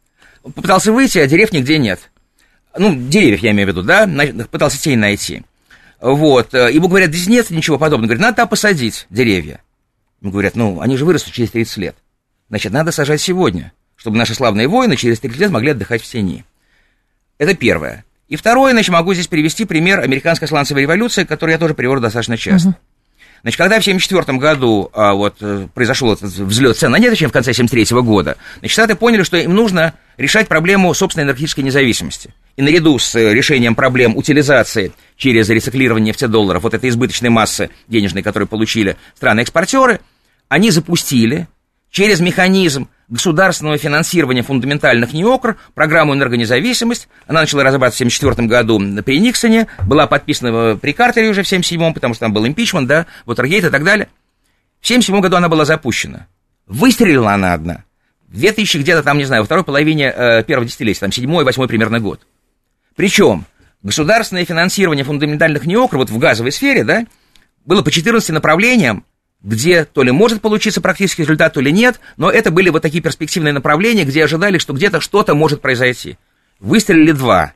Попытался 0.43 0.91
выйти, 0.91 1.17
а 1.17 1.27
дерев 1.27 1.51
нигде 1.51 1.77
нет. 1.77 2.11
Ну, 2.77 2.95
деревьев 2.95 3.41
я 3.41 3.51
имею 3.51 3.67
в 3.67 3.71
виду, 3.71 3.81
да? 3.81 4.07
Пытался 4.51 4.79
тень 4.79 4.99
найти. 4.99 5.43
Вот. 5.99 6.53
Ему 6.53 6.87
говорят, 6.87 7.09
здесь 7.09 7.27
нет 7.27 7.49
ничего 7.49 7.79
подобного. 7.79 8.09
Говорит, 8.09 8.21
надо 8.21 8.45
посадить 8.45 9.07
деревья. 9.09 9.61
Ему 10.21 10.31
говорят, 10.31 10.55
ну, 10.55 10.81
они 10.81 10.97
же 10.97 11.05
вырастут 11.05 11.33
через 11.33 11.51
30 11.51 11.77
лет. 11.77 11.95
Значит, 12.49 12.71
надо 12.71 12.91
сажать 12.91 13.21
сегодня, 13.21 13.73
чтобы 13.95 14.17
наши 14.17 14.33
славные 14.33 14.67
воины 14.67 14.95
через 14.95 15.19
30 15.19 15.39
лет 15.39 15.51
могли 15.51 15.71
отдыхать 15.71 16.01
в 16.01 16.09
тени. 16.09 16.45
Это 17.37 17.53
первое. 17.53 18.05
И 18.27 18.35
второе, 18.35 18.73
значит, 18.73 18.91
могу 18.91 19.13
здесь 19.13 19.27
привести 19.27 19.65
пример 19.65 19.99
американской 19.99 20.47
сланцевой 20.47 20.81
революции, 20.83 21.23
который 21.23 21.51
я 21.51 21.57
тоже 21.57 21.73
привожу 21.73 22.01
достаточно 22.01 22.35
часто. 22.35 22.69
Uh-huh. 22.69 22.75
Значит, 23.43 23.57
когда 23.57 23.75
в 23.75 23.83
1974 23.87 24.37
году 24.39 24.89
а, 24.93 25.13
вот, 25.13 25.37
э, 25.41 25.67
произошел 25.73 26.11
этот 26.11 26.31
взлет 26.31 26.75
цен 26.75 26.91
на 26.91 26.97
нефть, 26.97 27.21
в 27.21 27.31
конце 27.31 27.51
1973 27.51 28.01
года, 28.01 28.37
значит, 28.59 28.73
Штаты 28.73 28.95
поняли, 28.95 29.23
что 29.23 29.37
им 29.37 29.53
нужно 29.53 29.93
решать 30.17 30.47
проблему 30.47 30.93
собственной 30.93 31.25
энергетической 31.25 31.61
независимости. 31.61 32.33
И 32.57 32.61
наряду 32.63 32.97
с 32.97 33.15
э, 33.15 33.33
решением 33.33 33.75
проблем 33.75 34.17
утилизации 34.17 34.91
через 35.15 35.47
рециклирование 35.47 36.07
нефтедолларов, 36.07 36.63
вот 36.63 36.73
этой 36.73 36.89
избыточной 36.89 37.29
массы 37.29 37.69
денежной, 37.87 38.23
которую 38.23 38.47
получили 38.47 38.97
страны-экспортеры, 39.15 39.99
они 40.49 40.71
запустили 40.71 41.47
через 41.91 42.19
механизм 42.19 42.89
государственного 43.09 43.77
финансирования 43.77 44.41
фундаментальных 44.41 45.13
НИОКР, 45.13 45.57
программу 45.75 46.15
«Энергонезависимость». 46.15 47.07
Она 47.27 47.41
начала 47.41 47.63
разрабатываться 47.63 48.03
в 48.03 48.07
1974 48.07 48.47
году 48.47 49.03
при 49.03 49.19
Никсоне, 49.19 49.67
была 49.85 50.07
подписана 50.07 50.75
при 50.77 50.93
Картере 50.93 51.29
уже 51.29 51.43
в 51.43 51.47
1977, 51.47 51.93
потому 51.93 52.15
что 52.15 52.21
там 52.21 52.33
был 52.33 52.47
импичмент, 52.47 52.87
да, 52.87 53.05
Вотергейт 53.25 53.65
и 53.65 53.69
так 53.69 53.83
далее. 53.83 54.07
В 54.81 54.85
1977 54.85 55.21
году 55.21 55.35
она 55.37 55.47
была 55.47 55.63
запущена. 55.63 56.27
Выстрелила 56.65 57.33
она 57.33 57.53
одна. 57.53 57.83
В 58.27 58.39
2000 58.39 58.77
где-то 58.79 59.03
там, 59.03 59.19
не 59.19 59.25
знаю, 59.25 59.43
во 59.43 59.45
второй 59.45 59.63
половине 59.63 60.11
э, 60.13 60.43
первого 60.43 60.65
десятилетия, 60.65 61.01
там 61.01 61.11
седьмой, 61.11 61.45
восьмой 61.45 61.67
примерно 61.67 61.99
год. 61.99 62.21
Причем 62.97 63.45
государственное 63.83 64.43
финансирование 64.43 65.05
фундаментальных 65.05 65.65
НИОКР 65.67 65.97
вот 65.97 66.09
в 66.09 66.17
газовой 66.17 66.51
сфере, 66.51 66.83
да, 66.83 67.05
было 67.63 67.83
по 67.83 67.91
14 67.91 68.31
направлениям, 68.31 69.05
где 69.41 69.85
то 69.85 70.01
ли 70.01 70.11
может 70.11 70.41
получиться 70.41 70.81
практический 70.81 71.21
результат, 71.21 71.53
то 71.53 71.61
ли 71.61 71.71
нет, 71.71 71.99
но 72.17 72.31
это 72.31 72.49
были 72.49 72.69
вот 72.69 72.81
такие 72.81 73.03
перспективные 73.03 73.53
направления, 73.53 74.03
где 74.03 74.23
ожидали, 74.23 74.57
что 74.57 74.73
где-то 74.73 74.99
что-то 74.99 75.35
может 75.35 75.61
произойти. 75.61 76.17
Выстрелили 76.59 77.11
два. 77.11 77.53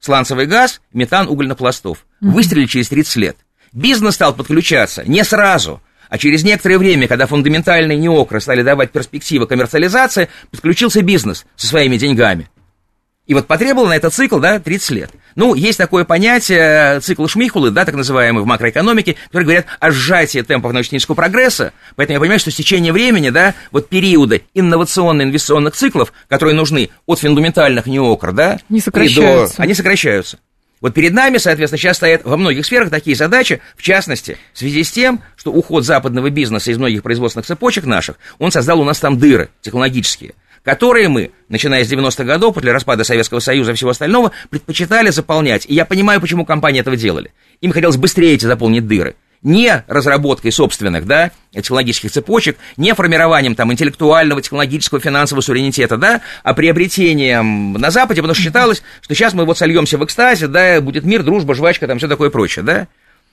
Сланцевый 0.00 0.46
газ, 0.46 0.80
метан 0.94 1.28
угольнопластов. 1.28 2.06
Выстрелили 2.22 2.64
через 2.64 2.88
30 2.88 3.16
лет. 3.16 3.36
Бизнес 3.72 4.14
стал 4.14 4.34
подключаться 4.34 5.04
не 5.06 5.22
сразу, 5.22 5.82
а 6.08 6.16
через 6.16 6.44
некоторое 6.44 6.78
время, 6.78 7.08
когда 7.08 7.26
фундаментальные 7.26 7.98
неокры 7.98 8.40
стали 8.40 8.62
давать 8.62 8.90
перспективы 8.90 9.46
коммерциализации, 9.46 10.30
подключился 10.50 11.02
бизнес 11.02 11.44
со 11.56 11.66
своими 11.66 11.98
деньгами. 11.98 12.48
И 13.28 13.34
вот 13.34 13.46
потребовал 13.46 13.88
на 13.88 13.96
этот 13.96 14.14
цикл, 14.14 14.38
да, 14.38 14.58
30 14.58 14.90
лет. 14.90 15.10
Ну, 15.36 15.54
есть 15.54 15.76
такое 15.76 16.04
понятие, 16.04 16.96
э, 16.96 17.00
цикл 17.00 17.26
Шмихулы, 17.26 17.70
да, 17.70 17.84
так 17.84 17.94
называемый 17.94 18.42
в 18.42 18.46
макроэкономике, 18.46 19.16
которые 19.26 19.44
говорят 19.44 19.66
о 19.78 19.90
сжатии 19.90 20.40
темпов 20.40 20.72
научно-технического 20.72 21.14
прогресса. 21.14 21.74
Поэтому 21.94 22.14
я 22.14 22.20
понимаю, 22.20 22.40
что 22.40 22.50
с 22.50 22.54
течением 22.54 22.94
времени, 22.94 23.28
да, 23.28 23.54
вот 23.70 23.90
периоды 23.90 24.44
инновационно-инвестиционных 24.54 25.74
циклов, 25.74 26.14
которые 26.26 26.54
нужны 26.54 26.88
от 27.04 27.18
фундаментальных 27.18 27.84
неокр, 27.84 28.32
да, 28.32 28.60
не 28.70 28.80
сокращаются. 28.80 29.56
До, 29.58 29.62
они 29.62 29.74
сокращаются. 29.74 30.38
Вот 30.80 30.94
перед 30.94 31.12
нами, 31.12 31.36
соответственно, 31.36 31.78
сейчас 31.78 31.98
стоят 31.98 32.24
во 32.24 32.38
многих 32.38 32.64
сферах 32.64 32.88
такие 32.88 33.14
задачи, 33.14 33.60
в 33.76 33.82
частности, 33.82 34.38
в 34.54 34.58
связи 34.58 34.84
с 34.84 34.90
тем, 34.90 35.20
что 35.36 35.52
уход 35.52 35.84
западного 35.84 36.30
бизнеса 36.30 36.70
из 36.70 36.78
многих 36.78 37.02
производственных 37.02 37.44
цепочек 37.44 37.84
наших, 37.84 38.16
он 38.38 38.50
создал 38.52 38.80
у 38.80 38.84
нас 38.84 38.98
там 38.98 39.18
дыры 39.18 39.50
технологические– 39.60 40.32
которые 40.68 41.08
мы, 41.08 41.30
начиная 41.48 41.82
с 41.82 41.90
90-х 41.90 42.24
годов, 42.24 42.52
после 42.52 42.72
распада 42.72 43.02
Советского 43.02 43.40
Союза 43.40 43.72
и 43.72 43.74
всего 43.74 43.88
остального, 43.88 44.32
предпочитали 44.50 45.08
заполнять. 45.08 45.64
И 45.66 45.72
я 45.72 45.86
понимаю, 45.86 46.20
почему 46.20 46.44
компании 46.44 46.80
этого 46.82 46.94
делали. 46.94 47.32
Им 47.62 47.72
хотелось 47.72 47.96
быстрее 47.96 48.34
эти 48.34 48.44
заполнить 48.44 48.86
дыры. 48.86 49.16
Не 49.40 49.82
разработкой 49.86 50.52
собственных, 50.52 51.06
да, 51.06 51.30
технологических 51.54 52.10
цепочек, 52.10 52.58
не 52.76 52.92
формированием 52.94 53.54
там 53.54 53.72
интеллектуального, 53.72 54.42
технологического, 54.42 55.00
финансового 55.00 55.40
суверенитета, 55.40 55.96
да, 55.96 56.20
а 56.42 56.52
приобретением 56.52 57.72
на 57.72 57.90
Западе, 57.90 58.20
потому 58.20 58.34
что 58.34 58.42
считалось, 58.42 58.82
что 59.00 59.14
сейчас 59.14 59.32
мы 59.32 59.46
вот 59.46 59.56
сольемся 59.56 59.96
в 59.96 60.04
экстазе, 60.04 60.48
да, 60.48 60.82
будет 60.82 61.04
мир, 61.04 61.22
дружба, 61.22 61.54
жвачка, 61.54 61.86
там 61.86 61.96
все 61.96 62.08
такое 62.08 62.28
прочее, 62.28 62.62
да. 62.62 62.88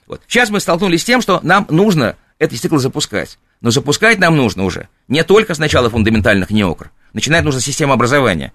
Вот. 0.08 0.22
Сейчас 0.30 0.50
мы 0.50 0.62
столкнулись 0.62 1.02
с 1.02 1.04
тем, 1.04 1.22
что 1.22 1.42
нам 1.44 1.68
нужно 1.70 2.16
этот 2.40 2.60
цикл 2.60 2.78
запускать. 2.78 3.38
Но 3.62 3.72
запускать 3.72 4.20
нам 4.20 4.36
нужно 4.36 4.64
уже 4.64 4.88
не 5.08 5.24
только 5.24 5.54
сначала 5.54 5.90
фундаментальных 5.90 6.50
неокр, 6.50 6.92
начинать 7.16 7.44
нужно 7.44 7.62
система 7.62 7.94
образования. 7.94 8.52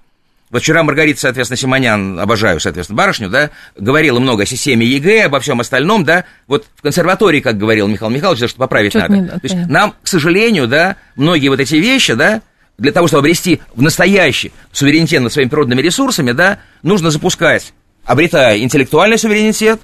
Вот 0.51 0.63
вчера 0.63 0.83
Маргарита, 0.83 1.21
соответственно, 1.21 1.57
Симонян, 1.57 2.19
обожаю, 2.19 2.61
соответственно, 2.61 2.97
барышню, 2.97 3.29
да, 3.29 3.51
говорила 3.77 4.19
много 4.19 4.43
о 4.43 4.47
системе 4.47 4.85
ЕГЭ, 4.85 5.27
обо 5.27 5.41
всем 5.41 5.61
остальном, 5.61 6.05
да, 6.05 6.25
вот 6.47 6.67
в 6.77 6.83
консерватории, 6.83 7.41
как 7.41 7.57
говорил 7.57 7.87
Михаил 7.87 8.11
Михайлович, 8.11 8.51
что 8.51 8.59
поправить 8.59 8.93
Что-то 8.93 9.13
надо. 9.13 9.23
Не, 9.23 9.29
То 9.29 9.41
есть 9.43 9.55
нам, 9.69 9.95
к 10.03 10.09
сожалению, 10.09 10.67
да, 10.67 10.97
многие 11.15 11.49
вот 11.49 11.61
эти 11.61 11.77
вещи, 11.77 12.15
да, 12.15 12.43
для 12.79 12.91
того, 12.93 13.07
чтобы 13.07 13.21
обрести 13.21 13.61
в 13.75 13.83
настоящий 13.83 14.53
суверенитет 14.73 15.23
над 15.23 15.33
своими 15.33 15.49
природными 15.49 15.81
ресурсами, 15.83 16.33
да, 16.33 16.59
нужно 16.83 17.11
запускать, 17.11 17.73
обретая 18.05 18.59
интеллектуальный 18.59 19.19
суверенитет, 19.19 19.81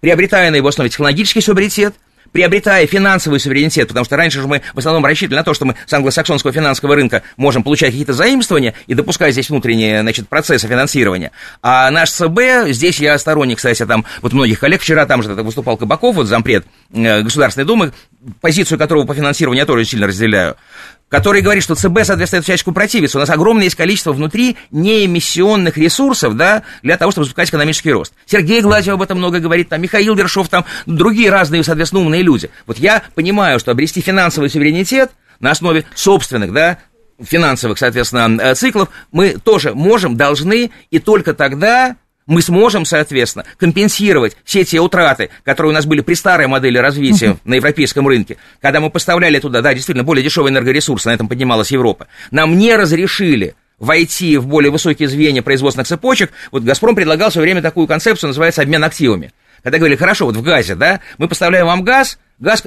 приобретая 0.00 0.52
на 0.52 0.56
его 0.56 0.68
основе 0.68 0.88
технологический 0.88 1.40
суверенитет, 1.40 1.94
приобретая 2.32 2.86
финансовый 2.86 3.40
суверенитет, 3.40 3.88
потому 3.88 4.04
что 4.04 4.16
раньше 4.16 4.40
же 4.40 4.46
мы 4.46 4.62
в 4.74 4.78
основном 4.78 5.04
рассчитывали 5.04 5.38
на 5.38 5.44
то, 5.44 5.54
что 5.54 5.64
мы 5.64 5.76
с 5.86 5.92
англосаксонского 5.92 6.52
финансового 6.52 6.94
рынка 6.94 7.22
можем 7.36 7.62
получать 7.62 7.90
какие-то 7.90 8.12
заимствования 8.12 8.74
и 8.86 8.94
допускать 8.94 9.32
здесь 9.32 9.50
внутренние, 9.50 10.00
значит, 10.00 10.28
процессы 10.28 10.66
финансирования. 10.66 11.32
А 11.62 11.90
наш 11.90 12.10
ЦБ, 12.10 12.68
здесь 12.68 12.98
я 13.00 13.18
сторонник, 13.18 13.58
кстати, 13.58 13.84
там, 13.86 14.04
вот 14.22 14.32
многих 14.32 14.60
коллег, 14.60 14.80
вчера 14.80 15.06
там 15.06 15.22
же 15.22 15.30
выступал 15.34 15.76
Кабаков, 15.76 16.16
вот 16.16 16.26
зампред 16.26 16.66
э, 16.92 17.22
Государственной 17.22 17.66
Думы, 17.66 17.92
позицию 18.40 18.78
которого 18.78 19.06
по 19.06 19.14
финансированию 19.14 19.62
я 19.62 19.66
тоже 19.66 19.84
сильно 19.84 20.06
разделяю 20.06 20.56
который 21.08 21.40
говорит, 21.40 21.62
что 21.62 21.74
ЦБ, 21.74 22.04
соответственно, 22.04 22.42
всячески 22.42 22.70
противится. 22.70 23.18
У 23.18 23.20
нас 23.20 23.30
огромное 23.30 23.64
есть 23.64 23.76
количество 23.76 24.12
внутри 24.12 24.56
неэмиссионных 24.70 25.76
ресурсов, 25.76 26.36
да, 26.36 26.62
для 26.82 26.96
того, 26.96 27.12
чтобы 27.12 27.26
запускать 27.26 27.48
экономический 27.48 27.92
рост. 27.92 28.12
Сергей 28.26 28.60
Гладьев 28.60 28.94
об 28.94 29.02
этом 29.02 29.18
много 29.18 29.38
говорит, 29.38 29.68
там, 29.68 29.80
Михаил 29.80 30.14
Вершов, 30.14 30.48
там, 30.48 30.64
другие 30.86 31.30
разные, 31.30 31.62
соответственно, 31.62 32.02
умные 32.02 32.22
люди. 32.22 32.50
Вот 32.66 32.78
я 32.78 33.02
понимаю, 33.14 33.60
что 33.60 33.70
обрести 33.70 34.00
финансовый 34.00 34.50
суверенитет 34.50 35.12
на 35.38 35.52
основе 35.52 35.84
собственных, 35.94 36.52
да, 36.52 36.78
финансовых, 37.22 37.78
соответственно, 37.78 38.40
э, 38.42 38.54
циклов, 38.54 38.88
мы 39.12 39.38
тоже 39.42 39.74
можем, 39.74 40.16
должны, 40.16 40.70
и 40.90 40.98
только 40.98 41.34
тогда 41.34 41.96
мы 42.26 42.42
сможем, 42.42 42.84
соответственно, 42.84 43.44
компенсировать 43.58 44.36
все 44.44 44.64
те 44.64 44.80
утраты, 44.80 45.30
которые 45.44 45.70
у 45.70 45.74
нас 45.74 45.86
были 45.86 46.00
при 46.00 46.14
старой 46.14 46.46
модели 46.46 46.78
развития 46.78 47.26
uh-huh. 47.26 47.38
на 47.44 47.54
европейском 47.54 48.06
рынке, 48.06 48.36
когда 48.60 48.80
мы 48.80 48.90
поставляли 48.90 49.38
туда, 49.38 49.62
да, 49.62 49.74
действительно, 49.74 50.04
более 50.04 50.24
дешевые 50.24 50.52
энергоресурсы, 50.52 51.08
на 51.08 51.14
этом 51.14 51.28
поднималась 51.28 51.70
Европа. 51.70 52.08
Нам 52.30 52.58
не 52.58 52.74
разрешили 52.74 53.54
войти 53.78 54.38
в 54.38 54.46
более 54.46 54.70
высокие 54.70 55.08
звенья 55.08 55.42
производственных 55.42 55.86
цепочек. 55.86 56.32
Вот 56.50 56.62
«Газпром» 56.62 56.94
предлагал 56.94 57.30
в 57.30 57.32
свое 57.32 57.44
время 57.44 57.62
такую 57.62 57.86
концепцию, 57.86 58.28
называется 58.28 58.62
обмен 58.62 58.82
активами. 58.82 59.32
Когда 59.62 59.78
говорили, 59.78 59.98
хорошо, 59.98 60.26
вот 60.26 60.36
в 60.36 60.42
газе, 60.42 60.74
да, 60.74 61.00
мы 61.18 61.28
поставляем 61.28 61.66
вам 61.66 61.82
газ, 61.82 62.18
Газ 62.38 62.64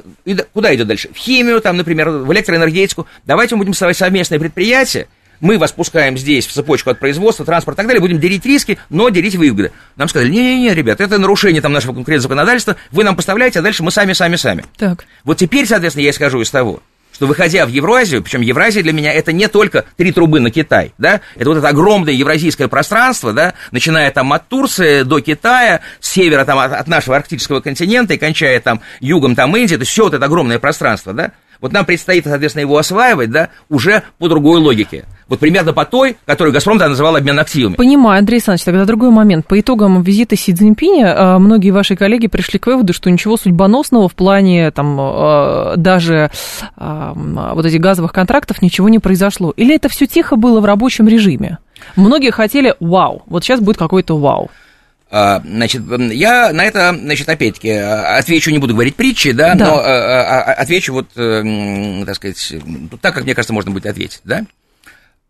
куда 0.53 0.73
идет 0.73 0.87
дальше? 0.87 1.09
В 1.13 1.17
химию, 1.17 1.61
там, 1.61 1.77
например, 1.77 2.09
в 2.09 2.33
электроэнергетику. 2.33 3.05
Давайте 3.25 3.55
мы 3.55 3.59
будем 3.59 3.73
создавать 3.73 3.97
совместное 3.97 4.39
предприятие, 4.39 5.07
мы 5.39 5.57
вас 5.57 5.71
пускаем 5.71 6.17
здесь 6.17 6.47
в 6.47 6.51
цепочку 6.51 6.89
от 6.89 6.99
производства, 6.99 7.45
транспорта 7.45 7.81
и 7.81 7.83
так 7.83 7.87
далее, 7.87 8.01
будем 8.01 8.19
делить 8.19 8.45
риски, 8.45 8.77
но 8.89 9.09
делить 9.09 9.35
выгоды. 9.35 9.71
Нам 9.95 10.07
сказали, 10.09 10.29
не-не-не, 10.29 10.73
ребят, 10.73 11.01
это 11.01 11.17
нарушение 11.17 11.61
там 11.61 11.73
нашего 11.73 11.93
конкретного 11.93 12.23
законодательства, 12.23 12.75
вы 12.91 13.03
нам 13.03 13.15
поставляете, 13.15 13.59
а 13.59 13.61
дальше 13.61 13.83
мы 13.83 13.91
сами, 13.91 14.13
сами, 14.13 14.35
сами. 14.35 14.65
Так. 14.77 15.05
Вот 15.23 15.37
теперь, 15.37 15.65
соответственно, 15.65 16.03
я 16.03 16.11
исхожу 16.11 16.41
из 16.41 16.49
того, 16.49 16.81
что 17.19 17.27
выходя 17.27 17.65
в 17.65 17.69
Евразию, 17.69 18.23
причем 18.23 18.39
Евразия 18.39 18.81
для 18.81 18.93
меня 18.93 19.11
это 19.11 19.33
не 19.33 19.49
только 19.49 19.83
три 19.97 20.13
трубы 20.13 20.39
на 20.39 20.51
Китай, 20.51 20.93
да, 20.97 21.19
это 21.35 21.49
вот 21.49 21.57
это 21.57 21.67
огромное 21.67 22.13
евразийское 22.13 22.69
пространство, 22.69 23.33
да, 23.33 23.55
начиная 23.71 24.09
там 24.11 24.31
от 24.31 24.47
Турции 24.47 25.03
до 25.03 25.19
Китая, 25.19 25.81
с 25.99 26.09
севера 26.09 26.45
там 26.45 26.57
от, 26.59 26.71
от 26.71 26.87
нашего 26.87 27.17
арктического 27.17 27.59
континента 27.59 28.13
и 28.13 28.17
кончая 28.17 28.61
там 28.61 28.79
югом 29.01 29.35
там 29.35 29.53
Индии, 29.57 29.75
это 29.75 29.83
все 29.83 30.03
вот 30.03 30.13
это 30.13 30.23
огромное 30.23 30.59
пространство, 30.59 31.11
да, 31.11 31.33
вот 31.59 31.73
нам 31.73 31.85
предстоит, 31.85 32.23
соответственно, 32.23 32.61
его 32.61 32.77
осваивать, 32.77 33.31
да, 33.31 33.49
уже 33.67 34.03
по 34.17 34.29
другой 34.29 34.61
логике. 34.61 35.05
Вот 35.29 35.39
примерно 35.39 35.73
по 35.73 35.85
той, 35.85 36.17
которую 36.25 36.51
«Газпром» 36.53 36.79
тогда 36.79 36.89
называл 36.89 37.15
обмен 37.15 37.37
активами. 37.39 37.75
Понимаю, 37.75 38.17
Андрей 38.17 38.37
Александрович, 38.37 38.65
тогда 38.65 38.85
другой 38.85 39.11
момент. 39.11 39.45
По 39.45 39.59
итогам 39.59 40.01
визита 40.01 40.35
Си 40.35 40.53
Цзиньпиня 40.53 41.13
а, 41.15 41.39
многие 41.39 41.69
ваши 41.69 41.95
коллеги 41.95 42.25
пришли 42.25 42.57
к 42.57 42.65
выводу, 42.65 42.93
что 42.93 43.11
ничего 43.11 43.37
судьбоносного 43.37 44.09
в 44.09 44.15
плане 44.15 44.71
там, 44.71 44.97
а, 44.99 45.75
даже 45.77 46.31
а, 46.75 47.13
вот 47.53 47.63
этих 47.63 47.79
газовых 47.79 48.11
контрактов 48.11 48.63
ничего 48.63 48.89
не 48.89 48.97
произошло. 48.97 49.53
Или 49.55 49.75
это 49.75 49.87
все 49.87 50.07
тихо 50.07 50.35
было 50.35 50.59
в 50.61 50.65
рабочем 50.65 51.07
режиме? 51.07 51.59
Многие 51.95 52.31
хотели 52.31 52.73
вау, 52.79 53.21
вот 53.27 53.43
сейчас 53.43 53.59
будет 53.59 53.77
какой-то 53.77 54.17
вау. 54.17 54.49
Значит, 55.11 55.81
я 56.11 56.53
на 56.53 56.65
это, 56.65 56.95
значит, 56.95 57.27
опять-таки, 57.27 57.71
отвечу, 57.71 58.51
не 58.51 58.59
буду 58.59 58.73
говорить 58.73 58.95
притчи, 58.95 59.31
да, 59.31 59.55
да. 59.55 59.65
но 59.65 60.53
отвечу 60.61 60.93
вот, 60.93 61.07
э, 61.15 62.03
так 62.05 62.15
сказать, 62.15 62.53
так, 63.01 63.15
как 63.15 63.23
мне 63.23 63.33
кажется, 63.33 63.53
можно 63.53 63.71
будет 63.71 63.87
ответить, 63.87 64.21
да. 64.23 64.43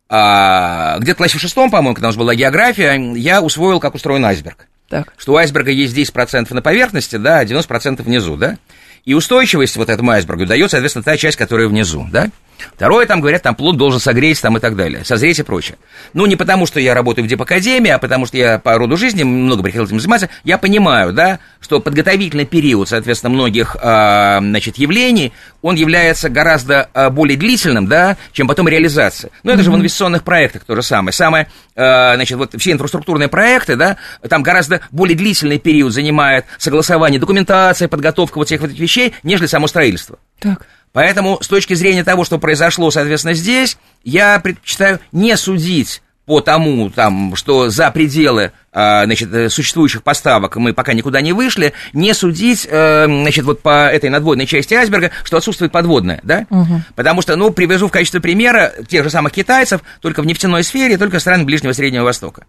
А, 0.09 0.97
где-то 0.99 1.15
в 1.15 1.17
классе 1.17 1.37
в 1.37 1.41
шестом, 1.41 1.69
по-моему, 1.69 1.93
когда 1.93 2.07
у 2.07 2.09
нас 2.09 2.17
была 2.17 2.33
география, 2.33 3.13
я 3.15 3.41
усвоил, 3.41 3.79
как 3.79 3.93
устроен 3.93 4.25
айсберг. 4.25 4.67
Так. 4.89 5.13
Что 5.17 5.33
у 5.33 5.35
айсберга 5.35 5.69
есть 5.69 5.95
10% 5.95 6.51
на 6.53 6.61
поверхности, 6.63 7.15
да, 7.17 7.39
а 7.39 7.45
90% 7.45 8.01
внизу, 8.01 8.35
да. 8.35 8.57
И 9.05 9.13
устойчивость 9.13 9.77
вот 9.77 9.89
этому 9.89 10.11
айсбергу 10.11 10.45
дает, 10.45 10.71
соответственно, 10.71 11.03
та 11.03 11.15
часть, 11.15 11.37
которая 11.37 11.67
внизу, 11.67 12.07
да. 12.11 12.29
Второе, 12.75 13.05
там 13.05 13.21
говорят, 13.21 13.41
там 13.41 13.55
плод 13.55 13.77
должен 13.77 13.99
согреть 13.99 14.41
там 14.41 14.57
и 14.57 14.59
так 14.59 14.75
далее, 14.75 15.05
созреть 15.05 15.39
и 15.39 15.43
прочее. 15.43 15.77
Ну, 16.13 16.25
не 16.25 16.35
потому, 16.35 16.65
что 16.65 16.79
я 16.79 16.93
работаю 16.93 17.25
в 17.25 17.29
депакадемии, 17.29 17.89
а 17.89 17.99
потому, 17.99 18.25
что 18.25 18.37
я 18.37 18.59
по 18.59 18.77
роду 18.77 18.97
жизни 18.97 19.23
много 19.23 19.63
приходил 19.63 19.85
этим 19.85 19.99
заниматься. 19.99 20.29
Я 20.43 20.57
понимаю, 20.57 21.13
да, 21.13 21.39
что 21.61 21.79
подготовительный 21.79 22.45
период, 22.45 22.89
соответственно, 22.89 23.33
многих, 23.33 23.77
э, 23.81 24.39
значит, 24.41 24.77
явлений, 24.77 25.31
он 25.61 25.75
является 25.75 26.29
гораздо 26.29 26.89
э, 26.93 27.09
более 27.09 27.37
длительным, 27.37 27.87
да, 27.87 28.17
чем 28.31 28.47
потом 28.47 28.67
реализация. 28.67 29.31
Но 29.43 29.51
это 29.51 29.61
mm-hmm. 29.61 29.63
же 29.65 29.71
в 29.71 29.75
инвестиционных 29.75 30.23
проектах 30.23 30.63
то 30.65 30.75
же 30.75 30.83
самое. 30.83 31.13
Самое, 31.13 31.47
э, 31.75 32.15
значит, 32.15 32.37
вот 32.37 32.55
все 32.57 32.71
инфраструктурные 32.71 33.27
проекты, 33.27 33.75
да, 33.75 33.97
там 34.27 34.43
гораздо 34.43 34.81
более 34.91 35.17
длительный 35.17 35.59
период 35.59 35.93
занимает 35.93 36.45
согласование 36.57 37.19
документации, 37.19 37.87
подготовка 37.87 38.37
вот 38.37 38.47
всех 38.47 38.61
вот 38.61 38.71
этих 38.71 38.79
вещей, 38.79 39.13
нежели 39.23 39.47
само 39.47 39.67
строительство. 39.67 40.19
Так. 40.39 40.65
Поэтому 40.91 41.37
с 41.41 41.47
точки 41.47 41.75
зрения 41.75 42.03
того, 42.03 42.25
что 42.25 42.39
произошло, 42.39 42.89
соответственно, 42.89 43.33
здесь, 43.33 43.77
я 44.03 44.39
предпочитаю 44.39 44.99
не 45.11 45.37
судить 45.37 46.01
по 46.29 46.41
тому, 46.41 46.91
там, 46.91 47.35
что 47.35 47.71
за 47.71 47.89
пределы 47.89 48.51
а, 48.71 49.05
значит, 49.05 49.33
э, 49.33 49.49
существующих 49.49 50.03
поставок 50.03 50.57
мы 50.57 50.73
пока 50.73 50.93
никуда 50.93 51.21
не 51.21 51.33
вышли, 51.33 51.73
не 51.91 52.13
судить 52.13 52.67
э, 52.69 53.05
значит, 53.05 53.45
вот 53.45 53.63
по 53.63 53.87
этой 53.87 54.11
надводной 54.11 54.45
части 54.45 54.75
айсберга, 54.75 55.09
что 55.23 55.37
отсутствует 55.37 55.71
подводная, 55.71 56.19
да? 56.21 56.45
Угу. 56.51 56.81
Потому 56.95 57.23
что, 57.23 57.35
ну, 57.35 57.49
привожу 57.49 57.87
в 57.87 57.91
качестве 57.91 58.19
примера 58.19 58.71
тех 58.87 59.03
же 59.03 59.09
самых 59.09 59.33
китайцев, 59.33 59.81
только 60.01 60.21
в 60.21 60.27
нефтяной 60.27 60.63
сфере, 60.63 60.99
только 60.99 61.17
стран 61.17 61.47
Ближнего 61.47 61.71
и 61.71 61.73
Среднего 61.73 62.03
Востока. 62.03 62.45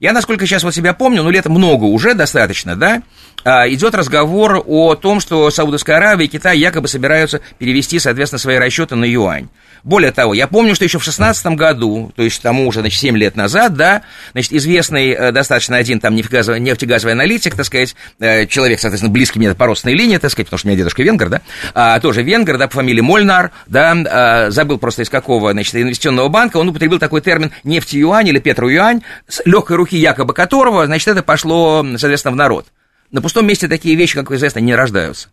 Я, 0.00 0.12
насколько 0.12 0.46
сейчас 0.46 0.64
вот 0.64 0.74
себя 0.74 0.92
помню, 0.92 1.22
ну, 1.22 1.30
лет 1.30 1.46
много 1.46 1.84
уже 1.84 2.14
достаточно, 2.14 2.76
да, 2.76 3.02
а, 3.44 3.68
идет 3.68 3.94
разговор 3.94 4.62
о 4.66 4.94
том, 4.94 5.20
что 5.20 5.50
Саудовская 5.50 5.96
Аравия 5.96 6.26
и 6.26 6.28
Китай 6.28 6.58
якобы 6.58 6.88
собираются 6.88 7.40
перевести, 7.58 7.98
соответственно, 7.98 8.38
свои 8.38 8.56
расчеты 8.56 8.96
на 8.96 9.04
юань. 9.04 9.48
Более 9.84 10.12
того, 10.12 10.32
я 10.32 10.46
помню, 10.46 10.74
что 10.74 10.84
еще 10.84 10.98
в 10.98 11.04
2016 11.04 11.46
году, 11.58 12.10
то 12.16 12.22
есть 12.22 12.40
тому 12.40 12.66
уже, 12.66 12.80
значит, 12.80 12.98
7 13.00 13.18
лет 13.18 13.36
назад, 13.36 13.74
да, 13.74 14.00
значит, 14.32 14.54
известный 14.54 15.10
э, 15.10 15.30
достаточно 15.30 15.76
один 15.76 16.00
там 16.00 16.14
нефтегазовый, 16.14 16.58
нефтегазовый 16.58 17.12
аналитик, 17.12 17.54
так 17.54 17.66
сказать, 17.66 17.94
э, 18.18 18.46
человек, 18.46 18.80
соответственно, 18.80 19.12
близкий 19.12 19.38
мне 19.38 19.54
по 19.54 19.66
родственной 19.66 19.94
линии, 19.94 20.16
так 20.16 20.30
сказать, 20.30 20.46
потому 20.46 20.58
что 20.58 20.68
у 20.68 20.70
меня 20.70 20.78
дедушка 20.78 21.02
венгер, 21.02 21.28
да, 21.28 21.42
а, 21.74 22.00
тоже 22.00 22.22
венгер, 22.22 22.56
да, 22.56 22.66
по 22.66 22.76
фамилии 22.76 23.02
Мольнар, 23.02 23.50
да, 23.66 23.94
а, 23.94 24.50
забыл 24.50 24.78
просто 24.78 25.02
из 25.02 25.10
какого, 25.10 25.52
значит, 25.52 25.74
инвестиционного 25.74 26.28
банка, 26.28 26.56
он 26.56 26.70
употребил 26.70 26.98
такой 26.98 27.20
термин 27.20 27.52
нефть-юань 27.62 28.28
или 28.28 28.38
петро-юань, 28.38 29.02
с 29.28 29.42
легкой 29.44 29.76
руки 29.84 29.98
якобы 29.98 30.32
которого, 30.32 30.86
значит, 30.86 31.08
это 31.08 31.22
пошло, 31.22 31.84
соответственно, 31.98 32.32
в 32.32 32.36
народ. 32.36 32.66
На 33.10 33.20
пустом 33.20 33.46
месте 33.46 33.68
такие 33.68 33.96
вещи, 33.96 34.14
как 34.14 34.30
известно, 34.30 34.60
не 34.60 34.74
рождаются. 34.74 35.28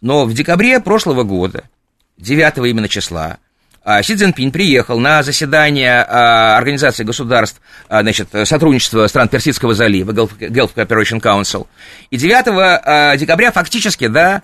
Но 0.00 0.24
в 0.24 0.34
декабре 0.34 0.80
прошлого 0.80 1.22
года, 1.22 1.64
9 2.18 2.58
именно 2.68 2.88
числа, 2.88 3.38
а, 3.84 4.02
Си 4.02 4.16
Цзиньпинь 4.16 4.50
приехал 4.50 4.98
на 4.98 5.22
заседание 5.22 6.04
а, 6.08 6.56
Организации 6.58 7.04
государств, 7.04 7.60
а, 7.88 8.02
значит, 8.02 8.28
сотрудничества 8.44 9.06
стран 9.06 9.28
Персидского 9.28 9.74
залива, 9.74 10.10
Gulf 10.10 10.74
Cooperation 10.74 11.20
Council, 11.20 11.68
и 12.10 12.16
9 12.16 13.16
декабря 13.16 13.52
фактически, 13.52 14.08
да, 14.08 14.42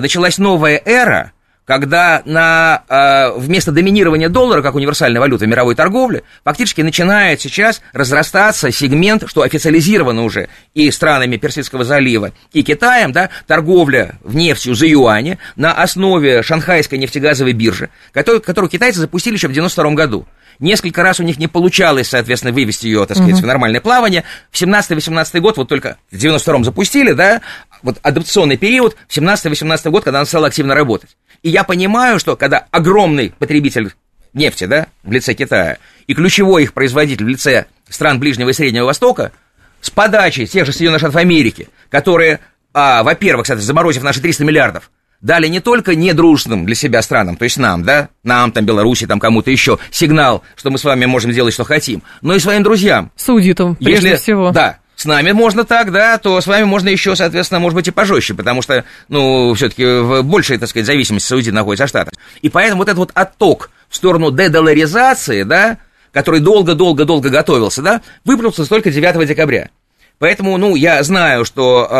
началась 0.00 0.38
новая 0.38 0.82
эра– 0.84 1.32
когда 1.68 2.22
на, 2.24 2.82
э, 2.88 3.38
вместо 3.38 3.72
доминирования 3.72 4.30
доллара 4.30 4.62
как 4.62 4.74
универсальной 4.74 5.20
валюты 5.20 5.44
в 5.44 5.48
мировой 5.48 5.74
торговле 5.74 6.22
фактически 6.42 6.80
начинает 6.80 7.42
сейчас 7.42 7.82
разрастаться 7.92 8.72
сегмент, 8.72 9.24
что 9.26 9.42
официализировано 9.42 10.24
уже 10.24 10.48
и 10.72 10.90
странами 10.90 11.36
Персидского 11.36 11.84
залива, 11.84 12.32
и 12.54 12.62
Китаем, 12.62 13.12
да, 13.12 13.28
торговля 13.46 14.14
в 14.22 14.34
нефтью 14.34 14.74
за 14.74 14.86
юани 14.86 15.38
на 15.56 15.74
основе 15.74 16.42
шанхайской 16.42 16.96
нефтегазовой 16.96 17.52
биржи, 17.52 17.90
которую, 18.14 18.40
которую 18.40 18.70
китайцы 18.70 19.00
запустили 19.00 19.34
еще 19.34 19.48
в 19.48 19.52
92 19.52 19.90
году. 19.90 20.26
Несколько 20.60 21.02
раз 21.02 21.20
у 21.20 21.22
них 21.22 21.38
не 21.38 21.46
получалось, 21.46 22.08
соответственно, 22.08 22.52
вывести 22.52 22.86
ее, 22.86 23.06
так 23.06 23.16
сказать, 23.16 23.36
uh-huh. 23.36 23.42
в 23.42 23.46
нормальное 23.46 23.80
плавание. 23.80 24.24
В 24.50 24.60
17-18 24.60 25.38
год, 25.38 25.56
вот 25.56 25.68
только 25.68 25.98
в 26.10 26.16
92-м 26.16 26.64
запустили, 26.64 27.12
да, 27.12 27.42
вот 27.82 27.98
адаптационный 28.02 28.56
период, 28.56 28.96
в 29.06 29.16
17-18 29.16 29.90
год, 29.90 30.02
когда 30.02 30.18
она 30.18 30.26
стала 30.26 30.48
активно 30.48 30.74
работать. 30.74 31.10
И 31.42 31.50
я 31.50 31.64
понимаю, 31.64 32.18
что 32.18 32.36
когда 32.36 32.66
огромный 32.70 33.32
потребитель 33.38 33.92
нефти, 34.34 34.64
да, 34.64 34.86
в 35.02 35.12
лице 35.12 35.34
Китая, 35.34 35.78
и 36.06 36.14
ключевой 36.14 36.64
их 36.64 36.72
производитель 36.72 37.24
в 37.24 37.28
лице 37.28 37.66
стран 37.88 38.18
Ближнего 38.18 38.50
и 38.50 38.52
Среднего 38.52 38.86
Востока, 38.86 39.32
с 39.80 39.90
подачи 39.90 40.46
тех 40.46 40.66
же 40.66 40.72
Соединенных 40.72 41.00
Штатов 41.00 41.16
Америки, 41.16 41.68
которые, 41.90 42.40
а, 42.74 43.02
во-первых, 43.02 43.44
кстати, 43.44 43.60
заморозив 43.60 44.02
наши 44.02 44.20
300 44.20 44.44
миллиардов, 44.44 44.90
дали 45.20 45.48
не 45.48 45.60
только 45.60 45.94
недружественным 45.94 46.64
для 46.64 46.74
себя 46.74 47.02
странам, 47.02 47.36
то 47.36 47.44
есть 47.44 47.56
нам, 47.56 47.82
да, 47.82 48.08
нам, 48.22 48.52
там, 48.52 48.64
Беларуси, 48.64 49.06
там, 49.06 49.18
кому-то 49.20 49.50
еще, 49.50 49.78
сигнал, 49.90 50.42
что 50.56 50.70
мы 50.70 50.78
с 50.78 50.84
вами 50.84 51.06
можем 51.06 51.32
делать, 51.32 51.54
что 51.54 51.64
хотим, 51.64 52.02
но 52.22 52.34
и 52.34 52.38
своим 52.38 52.62
друзьям. 52.62 53.10
Саудитам, 53.16 53.76
прежде 53.76 54.10
Если, 54.10 54.22
всего. 54.22 54.50
Да, 54.52 54.78
с 54.98 55.04
нами 55.04 55.30
можно 55.30 55.62
так, 55.62 55.92
да, 55.92 56.18
то 56.18 56.40
с 56.40 56.48
вами 56.48 56.64
можно 56.64 56.88
еще, 56.88 57.14
соответственно, 57.14 57.60
может 57.60 57.76
быть, 57.76 57.86
и 57.86 57.92
пожестче, 57.92 58.34
потому 58.34 58.62
что, 58.62 58.84
ну, 59.08 59.54
все-таки 59.54 59.84
в 59.84 60.22
большей, 60.22 60.58
так 60.58 60.68
сказать, 60.68 60.86
зависимости 60.86 61.28
Саудит 61.28 61.54
находится 61.54 61.84
от 61.84 61.90
Штатов. 61.90 62.14
И 62.42 62.48
поэтому 62.48 62.80
вот 62.80 62.88
этот 62.88 62.98
вот 62.98 63.10
отток 63.14 63.70
в 63.88 63.94
сторону 63.94 64.32
дедоларизации, 64.32 65.44
да, 65.44 65.78
который 66.10 66.40
долго-долго-долго 66.40 67.30
готовился, 67.30 67.80
да, 67.80 68.00
выплюнулся 68.24 68.68
только 68.68 68.90
9 68.90 69.28
декабря. 69.28 69.70
Поэтому, 70.18 70.56
ну, 70.56 70.74
я 70.74 71.00
знаю, 71.04 71.44
что 71.44 71.86
э, 71.88 71.94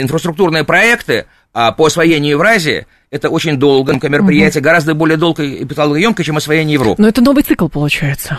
инфраструктурные 0.00 0.62
проекты 0.62 1.26
э, 1.52 1.68
по 1.76 1.86
освоению 1.86 2.30
Евразии 2.30 2.86
это 3.10 3.28
очень 3.28 3.56
долгое 3.56 3.98
мероприятие, 4.08 4.60
угу. 4.60 4.66
гораздо 4.66 4.94
более 4.94 5.16
долгое 5.16 5.48
и 5.48 5.64
патологоемкое, 5.64 6.24
чем 6.24 6.36
освоение 6.36 6.74
Европы. 6.74 7.02
Но 7.02 7.08
это 7.08 7.22
новый 7.22 7.42
цикл 7.42 7.66
получается. 7.66 8.38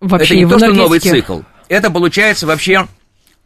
Вообще, 0.00 0.34
это 0.34 0.44
не 0.44 0.48
то, 0.48 0.58
что 0.60 0.72
новый 0.72 1.00
цикл. 1.00 1.40
Это 1.68 1.90
получается 1.90 2.46
вообще 2.46 2.86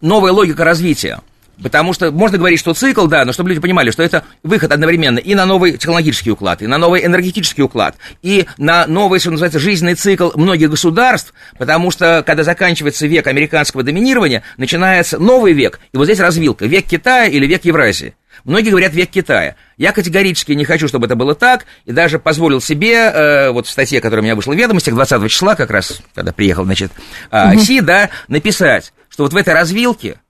новая 0.01 0.33
логика 0.33 0.65
развития. 0.65 1.21
Потому 1.63 1.93
что 1.93 2.11
можно 2.11 2.39
говорить, 2.39 2.59
что 2.59 2.73
цикл, 2.73 3.07
да, 3.07 3.25
но 3.25 3.33
чтобы 3.33 3.51
люди 3.51 3.61
понимали, 3.61 3.91
что 3.91 4.03
это 4.03 4.25
выход 4.43 4.73
одновременно 4.73 5.19
и 5.19 5.35
на 5.35 5.45
новый 5.45 5.73
технологический 5.73 6.31
уклад, 6.31 6.63
и 6.63 6.67
на 6.67 6.79
новый 6.79 7.05
энергетический 7.05 7.63
уклад, 7.63 7.97
и 8.23 8.47
на 8.57 8.87
новый, 8.87 9.21
что 9.21 9.31
называется, 9.31 9.59
жизненный 9.59 9.95
цикл 9.95 10.31
многих 10.37 10.71
государств, 10.71 11.35
потому 11.59 11.91
что, 11.91 12.23
когда 12.27 12.45
заканчивается 12.45 13.07
век 13.07 13.27
американского 13.27 13.83
доминирования, 13.83 14.43
начинается 14.57 15.19
новый 15.19 15.53
век, 15.53 15.81
и 15.93 15.99
вот 15.99 16.05
здесь 16.05 16.21
развилка, 16.21 16.67
век 16.67 16.87
Китая 16.87 17.27
или 17.27 17.47
век 17.47 17.65
Евразии. 17.65 18.15
Многие 18.45 18.71
говорят 18.71 18.95
век 18.95 19.11
Китая. 19.11 19.57
Я 19.77 19.93
категорически 19.93 20.53
не 20.53 20.65
хочу, 20.65 20.89
чтобы 20.89 21.07
это 21.07 21.17
было 21.17 21.35
так, 21.35 21.67
и 21.85 21.93
даже 21.93 22.19
позволил 22.19 22.63
себе, 22.63 22.95
э, 22.95 23.51
вот 23.51 23.67
в 23.67 23.71
статье, 23.71 24.01
которая 24.01 24.23
у 24.23 24.25
меня 24.25 24.35
вышла 24.35 24.53
в 24.53 24.57
ведомостях 24.57 24.95
20 24.95 25.31
числа, 25.31 25.55
как 25.57 25.71
раз, 25.71 26.01
когда 26.15 26.33
приехал, 26.33 26.65
значит, 26.65 26.91
э. 27.31 27.57
Си, 27.59 27.83
да, 27.83 28.09
написать, 28.29 28.93
что 29.11 29.25
вот 29.25 29.35
в 29.35 29.37
этой 29.37 29.53
развилке 29.53 30.21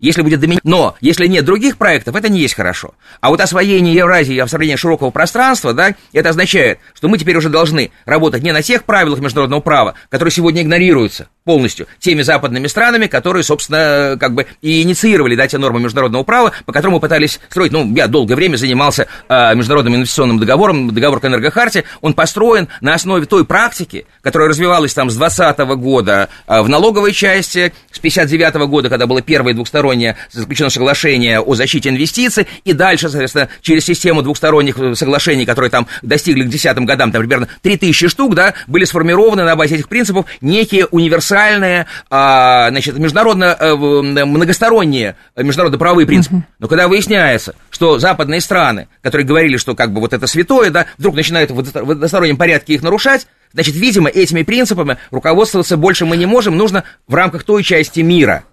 если 0.00 0.22
будет 0.22 0.40
доминировать. 0.40 0.64
Но 0.64 0.96
если 1.00 1.26
нет 1.26 1.44
других 1.44 1.76
проектов, 1.76 2.16
это 2.16 2.28
не 2.28 2.40
есть 2.40 2.54
хорошо. 2.54 2.94
А 3.20 3.30
вот 3.30 3.40
освоение 3.40 3.94
Евразии 3.94 4.34
и 4.34 4.38
освоение 4.38 4.76
широкого 4.76 5.10
пространства, 5.10 5.72
да, 5.72 5.94
это 6.12 6.30
означает, 6.30 6.78
что 6.94 7.08
мы 7.08 7.18
теперь 7.18 7.36
уже 7.36 7.48
должны 7.48 7.90
работать 8.06 8.42
не 8.42 8.52
на 8.52 8.62
тех 8.62 8.84
правилах 8.84 9.20
международного 9.20 9.60
права, 9.60 9.94
которые 10.08 10.32
сегодня 10.32 10.62
игнорируются 10.62 11.28
полностью 11.44 11.86
теми 11.98 12.22
западными 12.22 12.66
странами, 12.66 13.06
которые, 13.06 13.42
собственно, 13.42 14.16
как 14.18 14.34
бы 14.34 14.46
и 14.62 14.82
инициировали, 14.82 15.36
да, 15.36 15.46
те 15.48 15.58
нормы 15.58 15.80
международного 15.80 16.22
права, 16.22 16.52
по 16.64 16.72
которым 16.72 16.94
мы 16.94 17.00
пытались 17.00 17.40
строить, 17.48 17.72
ну, 17.72 17.92
я 17.94 18.06
долгое 18.06 18.36
время 18.36 18.56
занимался 18.56 19.06
э, 19.28 19.54
международным 19.54 19.96
инвестиционным 19.96 20.38
договором, 20.38 20.94
договор 20.94 21.20
к 21.20 21.24
энергохарте, 21.24 21.84
он 22.00 22.14
построен 22.14 22.68
на 22.80 22.94
основе 22.94 23.26
той 23.26 23.44
практики, 23.44 24.06
которая 24.22 24.48
развивалась 24.48 24.94
там 24.94 25.10
с 25.10 25.16
20 25.16 25.58
года 25.76 26.28
э, 26.46 26.60
в 26.62 26.68
налоговой 26.68 27.12
части, 27.12 27.72
с 27.90 27.98
59 27.98 28.54
года, 28.68 28.88
когда 28.88 29.06
было 29.06 29.22
первое 29.22 29.54
двухстороннее 29.54 29.89
заключено 30.30 30.70
соглашение 30.70 31.40
о 31.40 31.54
защите 31.54 31.88
инвестиций, 31.88 32.46
и 32.64 32.72
дальше, 32.72 33.08
соответственно, 33.08 33.48
через 33.62 33.84
систему 33.84 34.22
двухсторонних 34.22 34.78
э, 34.78 34.94
соглашений, 34.94 35.46
которые 35.46 35.70
там 35.70 35.86
достигли 36.02 36.44
к 36.44 36.48
десятым 36.48 36.86
годам, 36.86 37.12
там 37.12 37.22
примерно 37.22 37.48
3000 37.62 38.08
штук, 38.08 38.34
да, 38.34 38.54
были 38.66 38.84
сформированы 38.84 39.44
на 39.44 39.56
базе 39.56 39.76
этих 39.76 39.88
принципов 39.88 40.26
некие 40.40 40.86
универсальные, 40.86 41.86
а, 42.10 42.68
значит, 42.70 42.98
международно, 42.98 43.56
а, 43.58 43.76
многосторонние 43.76 45.16
международно-правовые 45.36 46.06
принципы. 46.06 46.36
Uh-huh. 46.36 46.42
Но 46.58 46.68
когда 46.68 46.88
выясняется, 46.88 47.54
что 47.70 47.98
западные 47.98 48.40
страны, 48.40 48.88
которые 49.02 49.26
говорили, 49.26 49.56
что 49.56 49.74
как 49.74 49.92
бы 49.92 50.00
вот 50.00 50.12
это 50.12 50.26
святое, 50.26 50.70
да, 50.70 50.86
вдруг 50.98 51.14
начинают 51.14 51.50
в 51.50 51.90
одностороннем 51.90 52.36
порядке 52.36 52.74
их 52.74 52.82
нарушать, 52.82 53.26
Значит, 53.52 53.74
видимо, 53.74 54.08
этими 54.08 54.42
принципами 54.42 54.98
руководствоваться 55.10 55.76
больше 55.76 56.06
мы 56.06 56.16
не 56.16 56.26
можем, 56.26 56.56
нужно 56.56 56.84
в 57.08 57.14
рамках 57.14 57.42
той 57.42 57.64
части 57.64 58.00
мира. 58.00 58.44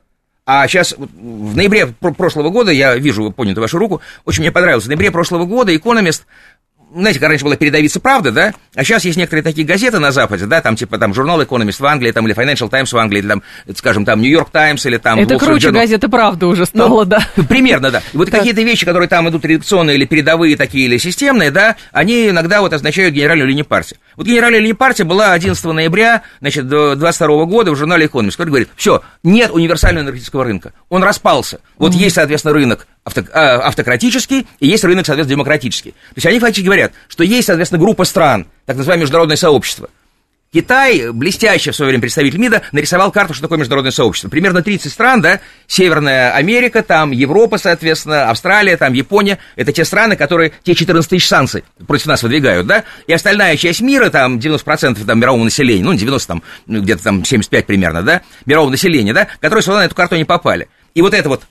А 0.50 0.66
сейчас, 0.70 0.96
в 0.98 1.58
ноябре 1.58 1.88
прошлого 1.88 2.50
года, 2.50 2.72
я 2.72 2.96
вижу, 2.96 3.32
понял 3.32 3.54
вашу 3.60 3.78
руку, 3.78 4.02
очень 4.24 4.44
мне 4.44 4.52
понравилось, 4.52 4.86
в 4.86 4.88
ноябре 4.88 5.12
прошлого 5.12 5.44
года 5.44 5.76
«Экономист» 5.76 6.26
знаете, 7.02 7.20
как 7.20 7.30
раньше 7.30 7.46
была 7.46 7.56
передовица 7.56 8.00
«Правда», 8.00 8.32
да, 8.32 8.54
а 8.76 8.84
сейчас 8.84 9.06
есть 9.06 9.18
некоторые 9.18 9.44
такие 9.44 9.66
газеты 9.66 10.00
на 10.00 10.12
Западе, 10.12 10.46
да, 10.46 10.62
там 10.62 10.76
типа 10.76 10.98
там 10.98 11.14
журнал 11.14 11.42
«Экономист» 11.44 11.80
в 11.80 11.86
Англии, 11.86 12.12
там, 12.12 12.28
или 12.28 12.36
Financial 12.36 12.70
Times 12.70 12.92
в 12.92 12.98
Англии, 12.98 13.20
или 13.20 13.28
там, 13.28 13.44
скажем, 13.76 14.06
там 14.06 14.22
«Нью-Йорк 14.22 14.50
Таймс», 14.50 14.86
или 14.86 14.98
там... 14.98 15.20
Это 15.20 15.38
круче 15.38 15.72
газеты 15.72 16.08
«Правда» 16.08 16.48
уже 16.48 16.66
стало, 16.66 17.04
ну, 17.04 17.06
да. 17.06 17.28
Примерно, 17.48 17.92
да. 17.92 18.02
И 18.14 18.18
вот 18.18 18.30
какие-то 18.30 18.62
вещи, 18.62 18.86
которые 18.86 19.08
там 19.08 19.30
идут 19.30 19.46
редакционные 19.46 19.98
или 19.98 20.06
передовые 20.06 20.56
такие, 20.58 20.86
или 20.86 20.98
системные, 20.98 21.52
да, 21.52 21.76
они 21.92 22.30
иногда 22.30 22.62
вот 22.62 22.74
означают 22.74 23.14
генеральную 23.14 23.48
линию 23.48 23.66
партии. 23.66 23.98
Вот 24.16 24.26
генеральная 24.26 24.60
линия 24.60 24.76
партии 24.76 25.04
была 25.04 25.34
11 25.34 25.64
ноября, 25.66 26.24
значит, 26.40 26.68
22 26.68 27.46
года 27.46 27.72
в 27.72 27.76
журнале 27.76 28.08
«Экономист», 28.08 28.38
который 28.38 28.50
говорит, 28.50 28.70
все, 28.76 29.04
нет 29.24 29.52
универсального 29.52 30.06
энергетического 30.06 30.44
рынка, 30.44 30.74
он 30.90 31.04
распался. 31.04 31.60
Вот 31.78 31.94
mm-hmm. 31.94 31.98
есть, 31.98 32.16
соответственно, 32.16 32.54
рынок 32.54 32.88
а, 33.34 33.68
автократический 33.68 34.48
и 34.60 34.68
есть 34.68 34.84
рынок, 34.84 35.06
соответственно, 35.06 35.38
демократический. 35.38 35.92
То 35.92 36.16
есть 36.16 36.26
они 36.26 36.40
фактически 36.40 36.66
говорят, 36.66 36.94
что 37.08 37.24
есть, 37.24 37.48
соответственно, 37.48 37.80
группа 37.80 38.04
стран, 38.04 38.48
так 38.66 38.78
называемое 38.78 39.04
международное 39.04 39.38
сообщество, 39.38 39.90
Китай, 40.54 41.12
блестяще 41.12 41.72
в 41.72 41.76
свое 41.76 41.90
время 41.90 42.02
представитель 42.02 42.40
МИДа, 42.40 42.62
нарисовал 42.72 43.12
карту, 43.12 43.34
что 43.34 43.44
такое 43.44 43.58
международное 43.58 43.92
сообщество. 43.92 44.30
Примерно 44.30 44.64
30 44.64 44.92
стран, 44.92 45.22
да, 45.22 45.42
Северная 45.68 46.32
Америка, 46.32 46.84
там 46.84 47.12
Европа, 47.12 47.58
соответственно, 47.58 48.30
Австралия, 48.30 48.78
там 48.78 48.94
Япония, 48.94 49.40
это 49.58 49.74
те 49.74 49.84
страны, 49.84 50.16
которые 50.16 50.54
те 50.64 50.74
14 50.74 51.10
тысяч 51.10 51.28
санкций 51.28 51.66
против 51.86 52.06
нас 52.06 52.24
выдвигают, 52.24 52.66
да, 52.66 52.86
и 53.08 53.14
остальная 53.14 53.58
часть 53.58 53.82
мира, 53.82 54.10
там 54.10 54.38
90% 54.38 55.06
там, 55.06 55.20
мирового 55.20 55.44
населения, 55.44 55.84
ну, 55.84 55.94
90 55.94 56.28
там, 56.28 56.44
ну, 56.66 56.82
где-то 56.82 57.04
там 57.04 57.26
75 57.26 57.66
примерно, 57.66 58.02
да, 58.02 58.22
мирового 58.46 58.72
населения, 58.72 59.14
да, 59.14 59.28
которые 59.42 59.64
сюда 59.64 59.80
на 59.80 59.86
эту 59.86 59.96
карту 59.96 60.16
не 60.16 60.26
попали. 60.26 60.70
И 60.96 61.02
вот 61.02 61.14
эта 61.14 61.28
вот 61.28 61.44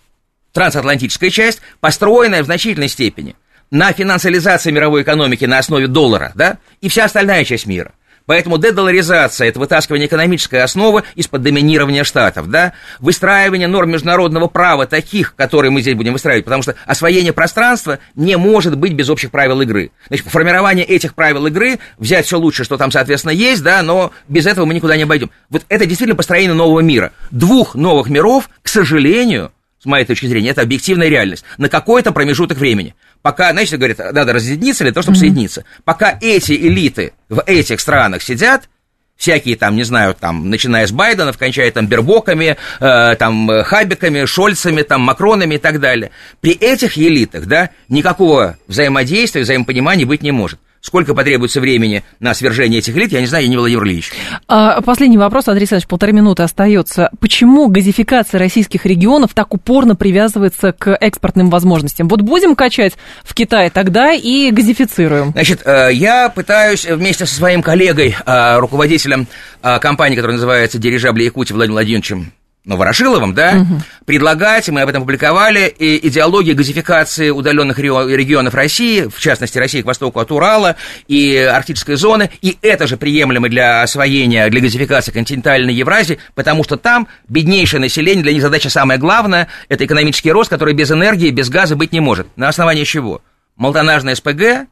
трансатлантическая 0.56 1.30
часть, 1.30 1.60
построенная 1.80 2.42
в 2.42 2.46
значительной 2.46 2.88
степени 2.88 3.36
на 3.70 3.92
финансализации 3.92 4.70
мировой 4.70 5.02
экономики 5.02 5.44
на 5.44 5.58
основе 5.58 5.86
доллара, 5.86 6.32
да, 6.34 6.58
и 6.80 6.88
вся 6.88 7.04
остальная 7.04 7.44
часть 7.44 7.66
мира– 7.66 7.92
Поэтому 8.26 8.58
дедоларизация– 8.58 9.48
это 9.48 9.60
вытаскивание 9.60 10.08
экономической 10.08 10.60
основы 10.60 11.04
из-под 11.14 11.42
доминирования 11.42 12.02
штатов, 12.04 12.50
да, 12.50 12.72
выстраивание 12.98 13.68
норм 13.68 13.90
международного 13.90 14.48
права 14.48 14.86
таких, 14.86 15.34
которые 15.36 15.70
мы 15.70 15.80
здесь 15.80 15.94
будем 15.94 16.12
выстраивать, 16.12 16.44
потому 16.44 16.62
что 16.62 16.74
освоение 16.86 17.32
пространства 17.32 18.00
не 18.16 18.36
может 18.36 18.76
быть 18.76 18.94
без 18.94 19.08
общих 19.08 19.30
правил 19.30 19.60
игры. 19.60 19.92
Значит, 20.08 20.26
формирование 20.26 20.84
этих 20.84 21.14
правил 21.14 21.46
игры, 21.46 21.78
взять 21.98 22.26
все 22.26 22.38
лучшее, 22.38 22.64
что 22.64 22.76
там, 22.76 22.90
соответственно, 22.90 23.32
есть, 23.32 23.62
да, 23.62 23.82
но 23.82 24.12
без 24.28 24.46
этого 24.46 24.66
мы 24.66 24.74
никуда 24.74 24.96
не 24.96 25.04
обойдем. 25.04 25.30
Вот 25.48 25.64
это 25.68 25.86
действительно 25.86 26.16
построение 26.16 26.52
нового 26.52 26.80
мира. 26.80 27.12
Двух 27.30 27.76
новых 27.76 28.08
миров, 28.08 28.50
к 28.62 28.68
сожалению, 28.68 29.52
с 29.86 29.88
моей 29.88 30.04
точки 30.04 30.26
зрения, 30.26 30.50
это 30.50 30.62
объективная 30.62 31.08
реальность, 31.08 31.44
на 31.58 31.68
какой-то 31.68 32.10
промежуток 32.10 32.58
времени. 32.58 32.96
Пока, 33.22 33.52
знаете, 33.52 33.76
говорят, 33.76 33.98
надо 33.98 34.32
разъединиться 34.32 34.82
для 34.82 34.92
того, 34.92 35.02
чтобы 35.02 35.16
mm-hmm. 35.16 35.20
соединиться. 35.20 35.64
Пока 35.84 36.18
эти 36.20 36.52
элиты 36.52 37.12
в 37.28 37.40
этих 37.46 37.78
странах 37.78 38.22
сидят, 38.22 38.68
всякие 39.16 39.56
там, 39.56 39.76
не 39.76 39.84
знаю, 39.84 40.16
там, 40.18 40.50
начиная 40.50 40.88
с 40.88 40.90
Байденов, 40.92 41.38
кончая 41.38 41.70
там 41.70 41.86
Бербоками, 41.86 42.56
э, 42.80 43.16
там, 43.16 43.48
Хабиками, 43.62 44.24
Шольцами, 44.24 44.82
там, 44.82 45.02
Макронами 45.02 45.54
и 45.54 45.58
так 45.58 45.78
далее. 45.78 46.10
При 46.40 46.50
этих 46.50 46.98
элитах, 46.98 47.46
да, 47.46 47.70
никакого 47.88 48.58
взаимодействия, 48.66 49.42
взаимопонимания 49.42 50.04
быть 50.04 50.22
не 50.22 50.32
может. 50.32 50.58
Сколько 50.86 51.14
потребуется 51.14 51.60
времени 51.60 52.04
на 52.20 52.32
свержение 52.32 52.78
этих 52.78 52.96
элит, 52.96 53.10
я 53.10 53.20
не 53.20 53.26
знаю, 53.26 53.42
я 53.42 53.50
не 53.50 53.56
Владимир 53.56 53.82
Ильич. 53.82 54.12
А, 54.46 54.80
последний 54.82 55.18
вопрос, 55.18 55.48
Андрей 55.48 55.62
Александрович, 55.62 55.88
полторы 55.88 56.12
минуты 56.12 56.44
остается. 56.44 57.10
Почему 57.18 57.66
газификация 57.66 58.38
российских 58.38 58.86
регионов 58.86 59.34
так 59.34 59.52
упорно 59.52 59.96
привязывается 59.96 60.70
к 60.70 60.96
экспортным 61.00 61.50
возможностям? 61.50 62.06
Вот 62.06 62.20
будем 62.20 62.54
качать 62.54 62.92
в 63.24 63.34
Китае 63.34 63.70
тогда 63.70 64.12
и 64.12 64.52
газифицируем. 64.52 65.32
Значит, 65.32 65.62
э, 65.64 65.90
я 65.92 66.28
пытаюсь 66.28 66.86
вместе 66.86 67.26
со 67.26 67.34
своим 67.34 67.62
коллегой, 67.62 68.14
э, 68.24 68.58
руководителем 68.60 69.26
э, 69.64 69.80
компании, 69.80 70.14
которая 70.14 70.36
называется 70.36 70.78
«Дирижабли 70.78 71.24
Якутии» 71.24 71.52
Владимиром 71.52 71.74
Владимировичем 71.78 72.32
ну, 72.66 72.76
Ворошиловым, 72.76 73.32
да, 73.32 73.58
угу. 73.60 73.80
предлагать, 74.06 74.68
мы 74.70 74.80
об 74.82 74.88
этом 74.88 75.02
публиковали, 75.02 75.68
и 75.68 76.08
идеология 76.08 76.52
газификации 76.52 77.30
удаленных 77.30 77.78
регионов 77.78 78.54
России, 78.54 79.08
в 79.08 79.20
частности, 79.20 79.56
России 79.56 79.82
к 79.82 79.86
востоку 79.86 80.18
от 80.18 80.32
Урала 80.32 80.74
и 81.06 81.36
арктической 81.36 81.94
зоны, 81.94 82.28
и 82.42 82.58
это 82.62 82.88
же 82.88 82.96
приемлемо 82.96 83.48
для 83.48 83.82
освоения, 83.82 84.48
для 84.48 84.60
газификации 84.60 85.12
континентальной 85.12 85.72
Евразии, 85.72 86.18
потому 86.34 86.64
что 86.64 86.76
там 86.76 87.06
беднейшее 87.28 87.80
население, 87.80 88.24
для 88.24 88.32
них 88.32 88.42
задача 88.42 88.68
самая 88.68 88.98
главная, 88.98 89.46
это 89.68 89.84
экономический 89.84 90.32
рост, 90.32 90.50
который 90.50 90.74
без 90.74 90.90
энергии, 90.90 91.30
без 91.30 91.48
газа 91.48 91.76
быть 91.76 91.92
не 91.92 92.00
может. 92.00 92.26
На 92.34 92.48
основании 92.48 92.82
чего? 92.82 93.22
Молтонажная 93.54 94.16
СПГ, 94.16 94.66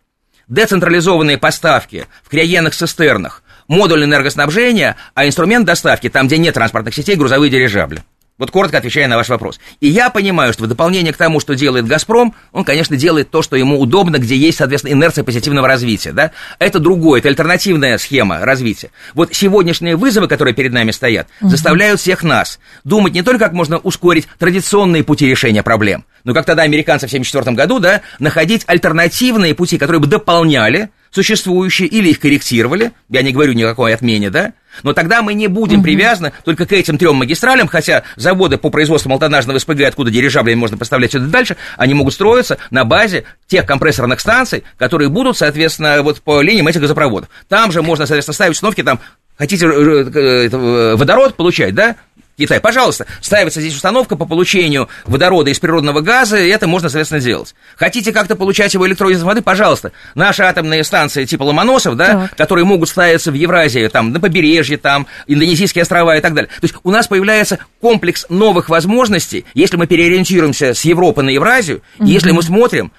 децентрализованные 0.48 1.38
поставки 1.38 2.06
в 2.24 2.28
криогенных 2.28 2.74
цистернах, 2.74 3.43
модуль 3.68 4.04
энергоснабжения, 4.04 4.96
а 5.14 5.26
инструмент 5.26 5.66
доставки, 5.66 6.08
там, 6.08 6.26
где 6.26 6.38
нет 6.38 6.54
транспортных 6.54 6.94
сетей, 6.94 7.16
грузовые 7.16 7.50
дирижабли. 7.50 8.02
Вот 8.36 8.50
коротко 8.50 8.78
отвечая 8.78 9.06
на 9.06 9.16
ваш 9.16 9.28
вопрос. 9.28 9.60
И 9.78 9.88
я 9.88 10.10
понимаю, 10.10 10.52
что 10.52 10.64
в 10.64 10.66
дополнение 10.66 11.12
к 11.12 11.16
тому, 11.16 11.38
что 11.38 11.54
делает 11.54 11.86
«Газпром», 11.86 12.34
он, 12.50 12.64
конечно, 12.64 12.96
делает 12.96 13.30
то, 13.30 13.42
что 13.42 13.54
ему 13.54 13.78
удобно, 13.78 14.18
где 14.18 14.36
есть, 14.36 14.58
соответственно, 14.58 14.92
инерция 14.92 15.22
позитивного 15.22 15.68
развития. 15.68 16.10
Да? 16.10 16.32
Это 16.58 16.80
другое, 16.80 17.20
это 17.20 17.28
альтернативная 17.28 17.96
схема 17.96 18.40
развития. 18.40 18.90
Вот 19.14 19.32
сегодняшние 19.32 19.94
вызовы, 19.94 20.26
которые 20.26 20.52
перед 20.52 20.72
нами 20.72 20.90
стоят, 20.90 21.28
угу. 21.40 21.50
заставляют 21.50 22.00
всех 22.00 22.24
нас 22.24 22.58
думать 22.82 23.14
не 23.14 23.22
только, 23.22 23.44
как 23.44 23.52
можно 23.52 23.78
ускорить 23.78 24.26
традиционные 24.40 25.04
пути 25.04 25.28
решения 25.28 25.62
проблем, 25.62 26.04
но 26.24 26.34
как 26.34 26.44
тогда 26.44 26.64
американцы 26.64 27.06
в 27.06 27.10
1974 27.10 27.54
году, 27.54 27.78
да, 27.78 28.00
находить 28.18 28.64
альтернативные 28.66 29.54
пути, 29.54 29.78
которые 29.78 30.00
бы 30.00 30.08
дополняли 30.08 30.90
существующие 31.14 31.86
или 31.86 32.08
их 32.08 32.18
корректировали, 32.18 32.90
я 33.08 33.22
не 33.22 33.32
говорю 33.32 33.52
никакой 33.52 33.94
отмене, 33.94 34.30
да, 34.30 34.52
но 34.82 34.92
тогда 34.92 35.22
мы 35.22 35.34
не 35.34 35.46
будем 35.46 35.78
угу. 35.78 35.84
привязаны 35.84 36.32
только 36.44 36.66
к 36.66 36.72
этим 36.72 36.98
трем 36.98 37.14
магистралям, 37.14 37.68
хотя 37.68 38.02
заводы 38.16 38.58
по 38.58 38.70
производству 38.70 39.08
молтонажного 39.08 39.58
СПГ, 39.58 39.82
откуда 39.82 40.10
дирижаблями 40.10 40.58
можно 40.58 40.76
поставлять 40.76 41.12
сюда 41.12 41.26
дальше, 41.26 41.56
они 41.76 41.94
могут 41.94 42.14
строиться 42.14 42.58
на 42.72 42.84
базе 42.84 43.24
тех 43.46 43.64
компрессорных 43.64 44.18
станций, 44.18 44.64
которые 44.76 45.08
будут, 45.08 45.38
соответственно, 45.38 46.02
вот 46.02 46.20
по 46.20 46.42
линиям 46.42 46.66
этих 46.66 46.80
газопроводов. 46.80 47.28
Там 47.48 47.70
же 47.70 47.80
можно, 47.80 48.06
соответственно, 48.06 48.34
ставить 48.34 48.54
установки, 48.54 48.82
там, 48.82 48.98
хотите 49.38 49.66
э, 49.66 49.70
э, 49.70 50.48
э, 50.50 50.96
водород 50.96 51.36
получать, 51.36 51.74
да, 51.74 51.94
Китай. 52.36 52.60
Пожалуйста, 52.60 53.06
ставится 53.20 53.60
здесь 53.60 53.74
установка 53.74 54.16
по 54.16 54.26
получению 54.26 54.88
водорода 55.04 55.50
из 55.50 55.58
природного 55.60 56.00
газа, 56.00 56.36
и 56.38 56.48
это 56.48 56.66
можно, 56.66 56.88
соответственно, 56.88 57.20
делать. 57.20 57.54
Хотите 57.76 58.12
как-то 58.12 58.34
получать 58.34 58.74
его 58.74 58.86
электролиз 58.86 59.22
воды, 59.22 59.40
пожалуйста. 59.40 59.92
Наши 60.14 60.42
атомные 60.42 60.82
станции 60.82 61.24
типа 61.24 61.44
Ломоносов, 61.44 61.96
да, 61.96 62.28
так. 62.28 62.36
которые 62.36 62.64
могут 62.64 62.88
ставиться 62.88 63.30
в 63.30 63.34
Евразии, 63.34 63.86
там, 63.88 64.12
на 64.12 64.20
побережье, 64.20 64.78
там, 64.78 65.06
Индонезийские 65.26 65.82
острова 65.82 66.16
и 66.16 66.20
так 66.20 66.34
далее. 66.34 66.48
То 66.48 66.64
есть 66.64 66.74
у 66.82 66.90
нас 66.90 67.06
появляется 67.06 67.58
комплекс 67.80 68.26
новых 68.28 68.68
возможностей, 68.68 69.44
если 69.54 69.76
мы 69.76 69.86
переориентируемся 69.86 70.74
с 70.74 70.84
Европы 70.84 71.22
на 71.22 71.30
Евразию, 71.30 71.82
угу. 71.98 72.06
если 72.06 72.32
мы 72.32 72.42
смотрим 72.42 72.90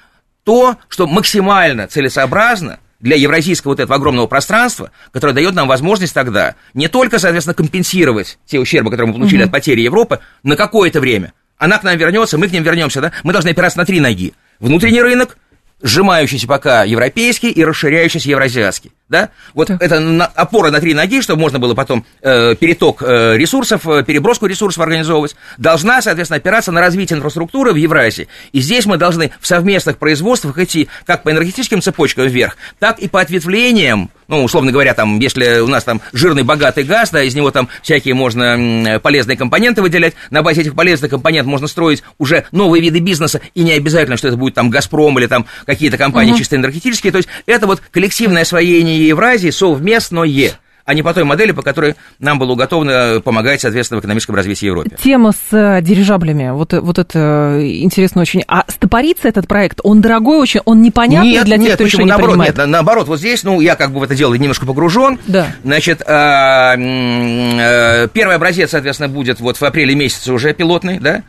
то, 0.45 0.77
что 0.87 1.07
максимально 1.07 1.87
целесообразно 1.87 2.79
для 3.05 3.15
евразийского 3.15 3.73
вот 3.73 3.79
этого 3.79 3.95
огромного 3.95 4.25
пространства, 4.25 4.89
которое 5.11 5.33
дает 5.33 5.53
нам 5.53 5.67
возможность 5.67 6.13
тогда 6.13 6.55
не 6.73 6.87
только, 6.87 7.19
соответственно, 7.19 7.53
компенсировать 7.53 8.39
те 8.47 8.59
ущербы, 8.59 8.89
которые 8.89 9.11
мы 9.11 9.19
получили 9.19 9.43
угу. 9.43 9.45
от 9.45 9.51
потери 9.51 9.81
Европы 9.81 10.21
на 10.41 10.55
какое-то 10.55 10.99
время, 10.99 11.33
она 11.59 11.77
к 11.77 11.83
нам 11.83 11.95
вернется, 11.97 12.39
мы 12.39 12.47
к 12.47 12.51
ним 12.51 12.63
вернемся, 12.63 13.01
да? 13.01 13.11
Мы 13.21 13.31
должны 13.31 13.49
опираться 13.49 13.77
на 13.77 13.85
три 13.85 13.99
ноги. 13.99 14.33
Внутренний 14.59 15.03
рынок, 15.03 15.37
сжимающийся 15.83 16.47
пока 16.47 16.83
европейский 16.83 17.51
и 17.51 17.63
расширяющийся 17.63 18.27
евразиатский. 18.29 18.91
Да? 19.07 19.29
Вот 19.53 19.67
так. 19.67 19.81
это 19.81 19.99
на, 19.99 20.25
опора 20.25 20.71
на 20.71 20.79
три 20.79 20.95
ноги, 20.95 21.21
чтобы 21.21 21.39
можно 21.39 21.59
было 21.59 21.75
потом 21.75 22.05
э, 22.23 22.55
переток 22.55 23.03
э, 23.03 23.37
ресурсов, 23.37 23.87
э, 23.87 24.03
переброску 24.03 24.47
ресурсов 24.47 24.81
организовывать, 24.81 25.35
должна, 25.59 26.01
соответственно, 26.01 26.37
опираться 26.37 26.71
на 26.71 26.81
развитие 26.81 27.17
инфраструктуры 27.17 27.71
в 27.71 27.75
Евразии. 27.75 28.27
И 28.51 28.61
здесь 28.61 28.87
мы 28.87 28.97
должны 28.97 29.31
в 29.39 29.45
совместных 29.45 29.99
производствах 29.99 30.57
идти 30.57 30.89
как 31.05 31.21
по 31.21 31.29
энергетическим 31.29 31.83
цепочкам 31.83 32.25
вверх, 32.25 32.57
так 32.79 32.97
и 32.97 33.07
по 33.07 33.21
ответвлениям 33.21 34.09
ну, 34.27 34.43
условно 34.43 34.71
говоря, 34.71 34.93
там, 34.93 35.19
если 35.19 35.59
у 35.59 35.67
нас 35.67 35.83
там 35.83 36.01
жирный 36.13 36.43
богатый 36.43 36.83
газ, 36.83 37.11
да, 37.11 37.21
из 37.23 37.35
него 37.35 37.51
там 37.51 37.69
всякие 37.81 38.15
можно 38.15 38.99
полезные 39.01 39.37
компоненты 39.37 39.81
выделять, 39.81 40.15
на 40.31 40.41
базе 40.41 40.61
этих 40.61 40.75
полезных 40.75 41.11
компонентов 41.11 41.51
можно 41.51 41.67
строить 41.67 42.03
уже 42.17 42.45
новые 42.51 42.81
виды 42.81 42.99
бизнеса, 42.99 43.41
и 43.53 43.61
не 43.61 43.73
обязательно, 43.73 44.17
что 44.17 44.27
это 44.27 44.37
будет 44.37 44.55
там 44.55 44.69
«Газпром» 44.69 45.17
или 45.19 45.27
там 45.27 45.45
какие-то 45.65 45.97
компании 45.97 46.31
угу. 46.31 46.39
чисто 46.39 46.55
энергетические, 46.55 47.11
то 47.11 47.17
есть 47.17 47.29
это 47.45 47.67
вот 47.67 47.81
коллективное 47.91 48.41
освоение 48.41 48.94
и 48.95 49.07
Евразии 49.07 49.49
совместное 49.49 50.55
а 50.85 50.93
не 50.93 51.01
по 51.01 51.13
той 51.13 51.23
модели, 51.23 51.51
по 51.51 51.63
которой 51.63 51.95
нам 52.19 52.37
было 52.37 52.51
уготовано 52.51 53.19
помогать, 53.23 53.61
соответственно, 53.61 53.99
в 53.99 54.01
экономическом 54.01 54.35
развитии 54.35 54.67
Европы. 54.67 54.91
Тема 55.03 55.31
с 55.31 55.51
э, 55.51 55.81
дирижаблями, 55.81 56.51
вот, 56.51 56.73
вот 56.73 56.99
это 56.99 57.59
интересно 57.59 58.21
очень. 58.21 58.43
А 58.47 58.65
стопорится 58.67 59.27
этот 59.27 59.47
проект, 59.47 59.79
он 59.83 60.01
дорогой 60.01 60.37
очень, 60.37 60.61
он 60.65 60.83
непонятный 60.83 61.31
нет, 61.31 61.45
для 61.45 61.57
тех, 61.57 61.65
нет, 61.65 61.75
кто 61.75 61.83
почему? 61.85 62.01
еще 62.01 62.03
не 62.03 62.09
наоборот, 62.09 62.33
понимает? 62.33 62.57
Нет, 62.57 62.67
наоборот, 62.67 63.07
вот 63.07 63.17
здесь, 63.17 63.43
ну, 63.43 63.59
я 63.61 63.75
как 63.75 63.91
бы 63.91 63.99
в 63.99 64.03
это 64.03 64.13
дело 64.13 64.35
немножко 64.35 64.67
погружен. 64.67 65.19
Да. 65.25 65.47
Значит, 65.63 66.03
а, 66.05 66.75
э, 66.77 68.07
первый 68.13 68.35
образец, 68.35 68.69
соответственно, 68.69 69.09
будет 69.09 69.39
вот 69.39 69.57
в 69.57 69.63
апреле 69.65 69.95
месяце 69.95 70.31
уже 70.31 70.53
пилотный, 70.53 70.99
да, 70.99 71.23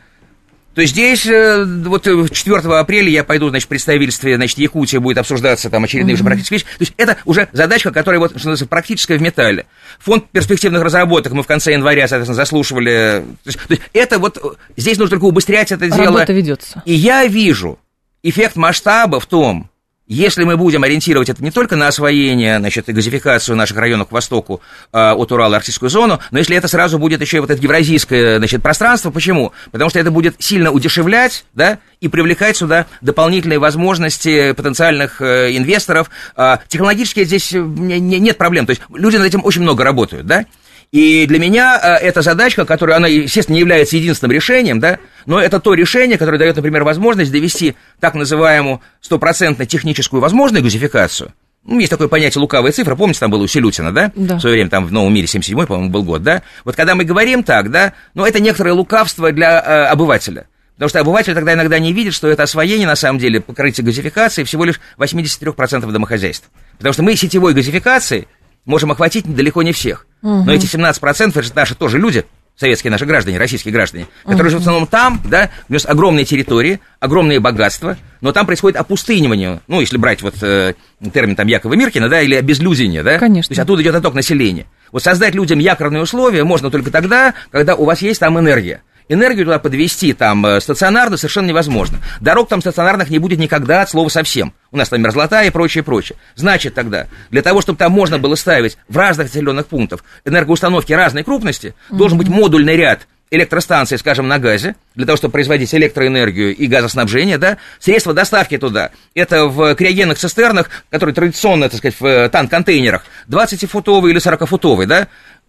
то 0.77 0.81
есть 0.81 0.93
здесь 0.93 1.25
э, 1.25 1.65
вот 1.65 2.03
4 2.03 2.55
э, 2.55 2.77
апреля 2.77 3.09
я 3.09 3.23
пойду, 3.23 3.49
значит, 3.49 3.65
в 3.65 3.69
представительстве, 3.69 4.35
значит, 4.35 4.59
Якутия 4.59 4.99
будет 4.99 5.17
обсуждаться 5.17 5.71
там 5.71 5.83
очередные 5.85 6.11
mm-hmm. 6.11 6.17
уже 6.17 6.23
практические 6.23 6.57
вещи. 6.59 6.67
То 6.77 6.81
есть 6.81 6.93
это 6.97 7.17
уже 7.25 7.47
задачка, 7.51 7.89
которая 7.89 8.19
вот, 8.19 8.29
что 8.29 8.37
называется, 8.37 8.67
практическая 8.67 9.17
в 9.17 9.21
металле. 9.23 9.65
Фонд 9.97 10.29
перспективных 10.29 10.83
разработок 10.83 11.33
мы 11.33 11.41
в 11.41 11.47
конце 11.47 11.71
января, 11.71 12.07
соответственно, 12.07 12.35
заслушивали. 12.35 13.23
То 13.43 13.47
есть, 13.47 13.59
то 13.59 13.73
есть 13.73 13.81
это 13.91 14.19
вот, 14.19 14.59
здесь 14.75 14.99
нужно 14.99 15.15
только 15.17 15.25
убыстрять 15.25 15.71
это 15.71 15.89
дело. 15.89 16.05
Работа 16.05 16.31
ведется. 16.31 16.83
И 16.85 16.93
я 16.93 17.25
вижу 17.25 17.79
эффект 18.21 18.55
масштаба 18.55 19.19
в 19.19 19.25
том, 19.25 19.71
если 20.07 20.43
мы 20.43 20.57
будем 20.57 20.83
ориентировать 20.83 21.29
это 21.29 21.43
не 21.43 21.51
только 21.51 21.75
на 21.75 21.87
освоение, 21.87 22.59
значит, 22.59 22.87
и 22.89 22.93
газификацию 22.93 23.55
наших 23.55 23.77
районов 23.77 24.09
к 24.09 24.11
востоку 24.11 24.61
э, 24.93 25.11
от 25.11 25.31
Урала, 25.31 25.57
арктическую 25.57 25.89
зону, 25.89 26.19
но 26.31 26.39
если 26.39 26.55
это 26.55 26.67
сразу 26.67 26.97
будет 26.97 27.21
еще 27.21 27.41
вот 27.41 27.49
это 27.49 27.61
евразийское, 27.61 28.37
значит, 28.37 28.63
пространство, 28.63 29.11
почему? 29.11 29.51
Потому 29.71 29.89
что 29.89 29.99
это 29.99 30.11
будет 30.11 30.35
сильно 30.39 30.71
удешевлять, 30.71 31.45
да, 31.53 31.79
и 31.99 32.07
привлекать 32.07 32.57
сюда 32.57 32.85
дополнительные 33.01 33.59
возможности 33.59 34.53
потенциальных 34.53 35.21
э, 35.21 35.55
инвесторов. 35.55 36.09
Э, 36.35 36.57
технологически 36.67 37.23
здесь 37.23 37.51
не, 37.51 37.99
не, 37.99 38.19
нет 38.19 38.37
проблем, 38.37 38.65
то 38.65 38.71
есть 38.71 38.81
люди 38.93 39.17
над 39.17 39.27
этим 39.27 39.41
очень 39.43 39.61
много 39.61 39.83
работают, 39.83 40.25
да, 40.25 40.45
и 40.91 41.25
для 41.25 41.39
меня 41.39 41.79
э, 41.81 42.05
эта 42.05 42.21
задачка, 42.21 42.65
которая, 42.65 42.97
она, 42.97 43.07
естественно, 43.07 43.55
не 43.55 43.59
является 43.59 43.97
единственным 43.97 44.31
решением, 44.31 44.79
да, 44.79 44.99
но 45.25 45.39
это 45.39 45.59
то 45.59 45.73
решение, 45.73 46.17
которое 46.17 46.37
дает, 46.37 46.55
например, 46.55 46.83
возможность 46.83 47.31
довести 47.31 47.75
так 47.99 48.15
называемую 48.15 48.81
стопроцентно 49.01 49.65
техническую 49.65 50.21
возможную 50.21 50.63
газификацию, 50.63 51.33
ну, 51.67 51.79
есть 51.79 51.89
такое 51.89 52.07
понятие 52.07 52.41
лукавая 52.41 52.71
цифра, 52.71 52.95
помните, 52.95 53.19
там 53.19 53.29
было 53.29 53.43
у 53.43 53.47
Селютина, 53.47 53.91
да? 53.91 54.11
да? 54.15 54.37
В 54.37 54.39
свое 54.39 54.55
время, 54.55 54.69
там, 54.69 54.85
в 54.85 54.91
Новом 54.93 55.13
мире, 55.13 55.27
77-й, 55.27 55.67
по-моему, 55.67 55.89
был 55.89 56.03
год, 56.03 56.23
да? 56.23 56.41
Вот 56.63 56.77
когда 56.77 56.95
мы 56.95 57.03
говорим 57.03 57.43
так, 57.43 57.69
да, 57.71 57.91
ну, 58.13 58.25
это 58.25 58.39
некоторое 58.39 58.71
лукавство 58.71 59.33
для 59.33 59.59
э, 59.59 59.85
обывателя. 59.87 60.47
Потому 60.75 60.89
что 60.89 60.99
обыватель 61.01 61.33
тогда 61.33 61.53
иногда 61.53 61.77
не 61.79 61.91
видит, 61.91 62.13
что 62.13 62.29
это 62.29 62.43
освоение, 62.43 62.87
на 62.87 62.95
самом 62.95 63.19
деле, 63.19 63.41
покрытие 63.41 63.83
газификации 63.83 64.43
всего 64.45 64.63
лишь 64.63 64.79
83% 64.97 65.91
домохозяйств. 65.91 66.49
Потому 66.77 66.93
что 66.93 67.03
мы 67.03 67.15
сетевой 67.15 67.53
газификацией 67.53 68.27
можем 68.67 68.91
охватить 68.91 69.25
далеко 69.25 69.63
не 69.63 69.71
всех. 69.71 70.05
Угу. 70.21 70.43
Но 70.43 70.53
эти 70.53 70.67
17% 70.67 71.29
это 71.29 71.41
же 71.41 71.51
наши 71.55 71.73
тоже 71.73 71.97
люди, 71.97 72.25
советские 72.55 72.91
наши 72.91 73.05
граждане, 73.05 73.39
российские 73.39 73.73
граждане, 73.73 74.07
которые 74.23 74.43
угу. 74.43 74.49
живут 74.49 74.63
в 74.63 74.67
основном 74.67 74.87
там, 74.87 75.21
да, 75.25 75.49
у 75.69 75.73
нас 75.73 75.85
огромные 75.85 76.25
территории, 76.25 76.79
огромные 76.99 77.39
богатства, 77.39 77.97
но 78.21 78.31
там 78.31 78.45
происходит 78.45 78.77
опустынивание, 78.77 79.61
ну, 79.67 79.79
если 79.79 79.97
брать 79.97 80.21
вот 80.21 80.35
э, 80.41 80.73
термин 81.13 81.35
там 81.35 81.47
Якова 81.47 81.73
Миркина, 81.73 82.09
да, 82.09 82.21
или 82.21 82.35
обезлюдение, 82.35 83.03
да, 83.03 83.17
Конечно. 83.17 83.49
то 83.49 83.51
есть 83.53 83.59
оттуда 83.59 83.81
идет 83.81 83.95
отток 83.95 84.13
населения. 84.13 84.65
Вот 84.91 85.03
создать 85.03 85.35
людям 85.35 85.59
якорные 85.59 86.01
условия 86.01 86.43
можно 86.43 86.71
только 86.71 86.91
тогда, 86.91 87.33
когда 87.51 87.75
у 87.75 87.85
вас 87.85 88.01
есть 88.01 88.19
там 88.19 88.37
энергия 88.39 88.81
энергию 89.09 89.45
туда 89.45 89.59
подвести 89.59 90.13
там 90.13 90.45
э, 90.45 90.59
стационарно 90.59 91.17
совершенно 91.17 91.47
невозможно. 91.47 91.99
Дорог 92.21 92.49
там 92.49 92.61
стационарных 92.61 93.09
не 93.09 93.19
будет 93.19 93.39
никогда 93.39 93.81
от 93.81 93.89
слова 93.89 94.09
совсем. 94.09 94.53
У 94.71 94.77
нас 94.77 94.89
там 94.89 95.01
мерзлота 95.01 95.43
и 95.43 95.49
прочее, 95.49 95.83
прочее. 95.83 96.17
Значит 96.35 96.73
тогда, 96.73 97.07
для 97.31 97.41
того, 97.41 97.61
чтобы 97.61 97.77
там 97.77 97.91
можно 97.91 98.19
было 98.19 98.35
ставить 98.35 98.77
в 98.87 98.97
разных 98.97 99.27
населенных 99.27 99.67
пунктах 99.67 100.03
энергоустановки 100.25 100.93
разной 100.93 101.23
крупности, 101.23 101.67
mm-hmm. 101.67 101.97
должен 101.97 102.17
быть 102.17 102.27
модульный 102.27 102.75
ряд 102.75 103.07
электростанции, 103.29 103.97
скажем, 103.97 104.27
на 104.27 104.39
газе, 104.39 104.75
для 104.95 105.05
того, 105.05 105.17
чтобы 105.17 105.33
производить 105.33 105.73
электроэнергию 105.73 106.55
и 106.55 106.67
газоснабжение, 106.67 107.37
да, 107.37 107.57
средства 107.79 108.13
доставки 108.13 108.57
туда, 108.57 108.91
это 109.13 109.45
в 109.45 109.75
криогенных 109.75 110.17
цистернах, 110.17 110.69
которые 110.89 111.13
традиционно, 111.13 111.69
так 111.69 111.79
сказать, 111.79 111.99
в 111.99 112.05
э, 112.05 112.29
танк-контейнерах, 112.29 113.05
20-футовый 113.27 114.11
или 114.11 114.21
40-футовый, 114.21 114.85
да, 114.85 115.07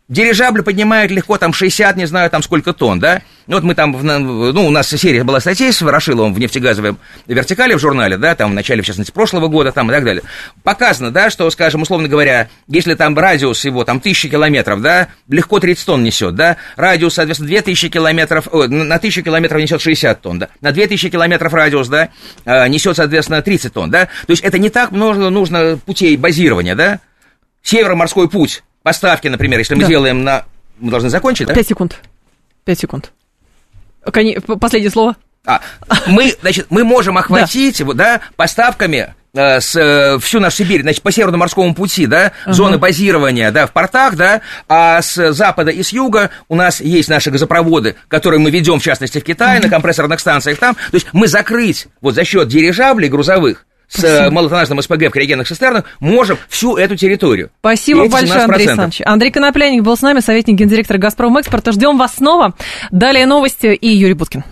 Дирижабль 0.08 0.62
поднимает 0.62 1.10
легко 1.10 1.36
там 1.36 1.52
60, 1.52 1.96
не 1.96 2.06
знаю, 2.06 2.30
там 2.30 2.42
сколько 2.42 2.72
тонн, 2.72 2.98
да? 2.98 3.20
Ну, 3.46 3.56
вот 3.56 3.64
мы 3.64 3.74
там, 3.74 3.92
ну, 3.92 4.66
у 4.66 4.70
нас 4.70 4.88
серия 4.88 5.22
была 5.22 5.38
статей 5.38 5.70
с 5.70 5.82
Ворошиловым 5.82 6.32
в 6.32 6.38
нефтегазовой 6.38 6.96
вертикали 7.26 7.74
в 7.74 7.78
журнале, 7.78 8.16
да, 8.16 8.34
там 8.34 8.52
в 8.52 8.54
начале, 8.54 8.82
в 8.82 8.86
частности, 8.86 9.12
прошлого 9.12 9.48
года, 9.48 9.70
там 9.70 9.90
и 9.90 9.92
так 9.92 10.04
далее. 10.04 10.22
Показано, 10.62 11.10
да, 11.10 11.28
что, 11.28 11.50
скажем, 11.50 11.82
условно 11.82 12.08
говоря, 12.08 12.48
если 12.68 12.94
там 12.94 13.18
радиус 13.18 13.66
его, 13.66 13.84
там, 13.84 14.00
тысячи 14.00 14.30
километров, 14.30 14.80
да, 14.80 15.08
легко 15.28 15.60
30 15.60 15.84
тонн 15.84 16.02
несет, 16.02 16.34
да, 16.34 16.56
радиус, 16.76 17.12
соответственно, 17.12 17.48
2000 17.48 17.90
километров, 17.90 18.48
о, 18.50 18.66
на 18.66 18.94
1000 18.94 19.22
километров 19.22 19.60
несет 19.60 19.82
60 19.82 20.22
тонн, 20.22 20.38
да, 20.38 20.48
на 20.62 20.72
2000 20.72 21.10
километров 21.10 21.52
радиус, 21.52 21.88
да, 21.88 22.08
а, 22.46 22.66
несет, 22.68 22.96
соответственно, 22.96 23.42
30 23.42 23.74
тонн, 23.74 23.90
да, 23.90 24.06
то 24.06 24.30
есть 24.30 24.42
это 24.42 24.58
не 24.58 24.70
так 24.70 24.90
много 24.90 25.28
нужно 25.28 25.78
путей 25.84 26.16
базирования, 26.16 26.74
да, 26.74 27.00
Североморской 27.62 28.30
путь, 28.30 28.62
поставки, 28.88 29.28
например, 29.28 29.58
если 29.58 29.74
мы 29.74 29.82
да. 29.82 29.86
делаем 29.86 30.24
на... 30.24 30.44
Мы 30.78 30.90
должны 30.90 31.10
закончить, 31.10 31.46
да? 31.46 31.52
Пять 31.52 31.68
секунд. 31.68 32.00
Пять 32.64 32.78
секунд. 32.78 33.12
Последнее 34.58 34.90
слово. 34.90 35.14
А, 35.44 35.60
мы, 36.06 36.34
значит, 36.40 36.68
мы 36.70 36.84
можем 36.84 37.18
охватить, 37.18 37.84
да, 37.84 37.92
да 37.92 38.20
поставками 38.36 39.14
э, 39.34 39.60
с, 39.60 39.76
э, 39.76 40.18
всю 40.20 40.40
нашу 40.40 40.56
Сибирь, 40.56 40.80
значит, 40.80 41.02
по 41.02 41.12
Северно-морскому 41.12 41.74
пути, 41.74 42.06
да, 42.06 42.32
uh-huh. 42.46 42.54
зоны 42.54 42.78
базирования, 42.78 43.50
да, 43.50 43.66
в 43.66 43.72
портах, 43.72 44.16
да, 44.16 44.40
а 44.70 45.02
с 45.02 45.32
запада 45.34 45.70
и 45.70 45.82
с 45.82 45.92
юга 45.92 46.30
у 46.48 46.56
нас 46.56 46.80
есть 46.80 47.10
наши 47.10 47.30
газопроводы, 47.30 47.96
которые 48.08 48.40
мы 48.40 48.50
ведем, 48.50 48.80
в 48.80 48.82
частности, 48.82 49.18
в 49.18 49.24
Китае, 49.24 49.60
uh-huh. 49.60 49.64
на 49.64 49.68
компрессорных 49.68 50.18
станциях 50.18 50.58
там, 50.58 50.76
то 50.76 50.94
есть 50.94 51.08
мы 51.12 51.28
закрыть 51.28 51.88
вот 52.00 52.14
за 52.14 52.24
счет 52.24 52.48
дирижаблей 52.48 53.10
грузовых 53.10 53.66
с 53.88 54.04
э, 54.04 54.08
Спасибо. 54.08 54.30
малотоннажным 54.30 54.82
СПГ 54.82 55.08
в 55.08 55.10
криогенных 55.10 55.48
цистернах 55.48 55.84
можем 55.98 56.38
всю 56.48 56.76
эту 56.76 56.96
территорию. 56.96 57.50
Спасибо 57.60 58.08
большое, 58.08 58.42
Андрей 58.42 58.66
Александрович. 58.66 59.02
Андрей 59.04 59.30
Конопляник 59.30 59.82
был 59.82 59.96
с 59.96 60.02
нами, 60.02 60.20
советник 60.20 60.56
гендиректора 60.56 60.98
«Газпром 60.98 61.36
Экспорта». 61.38 61.72
Ждем 61.72 61.98
вас 61.98 62.16
снова. 62.16 62.54
Далее 62.90 63.26
новости 63.26 63.66
и 63.66 63.88
Юрий 63.88 64.14
Буткин. 64.14 64.44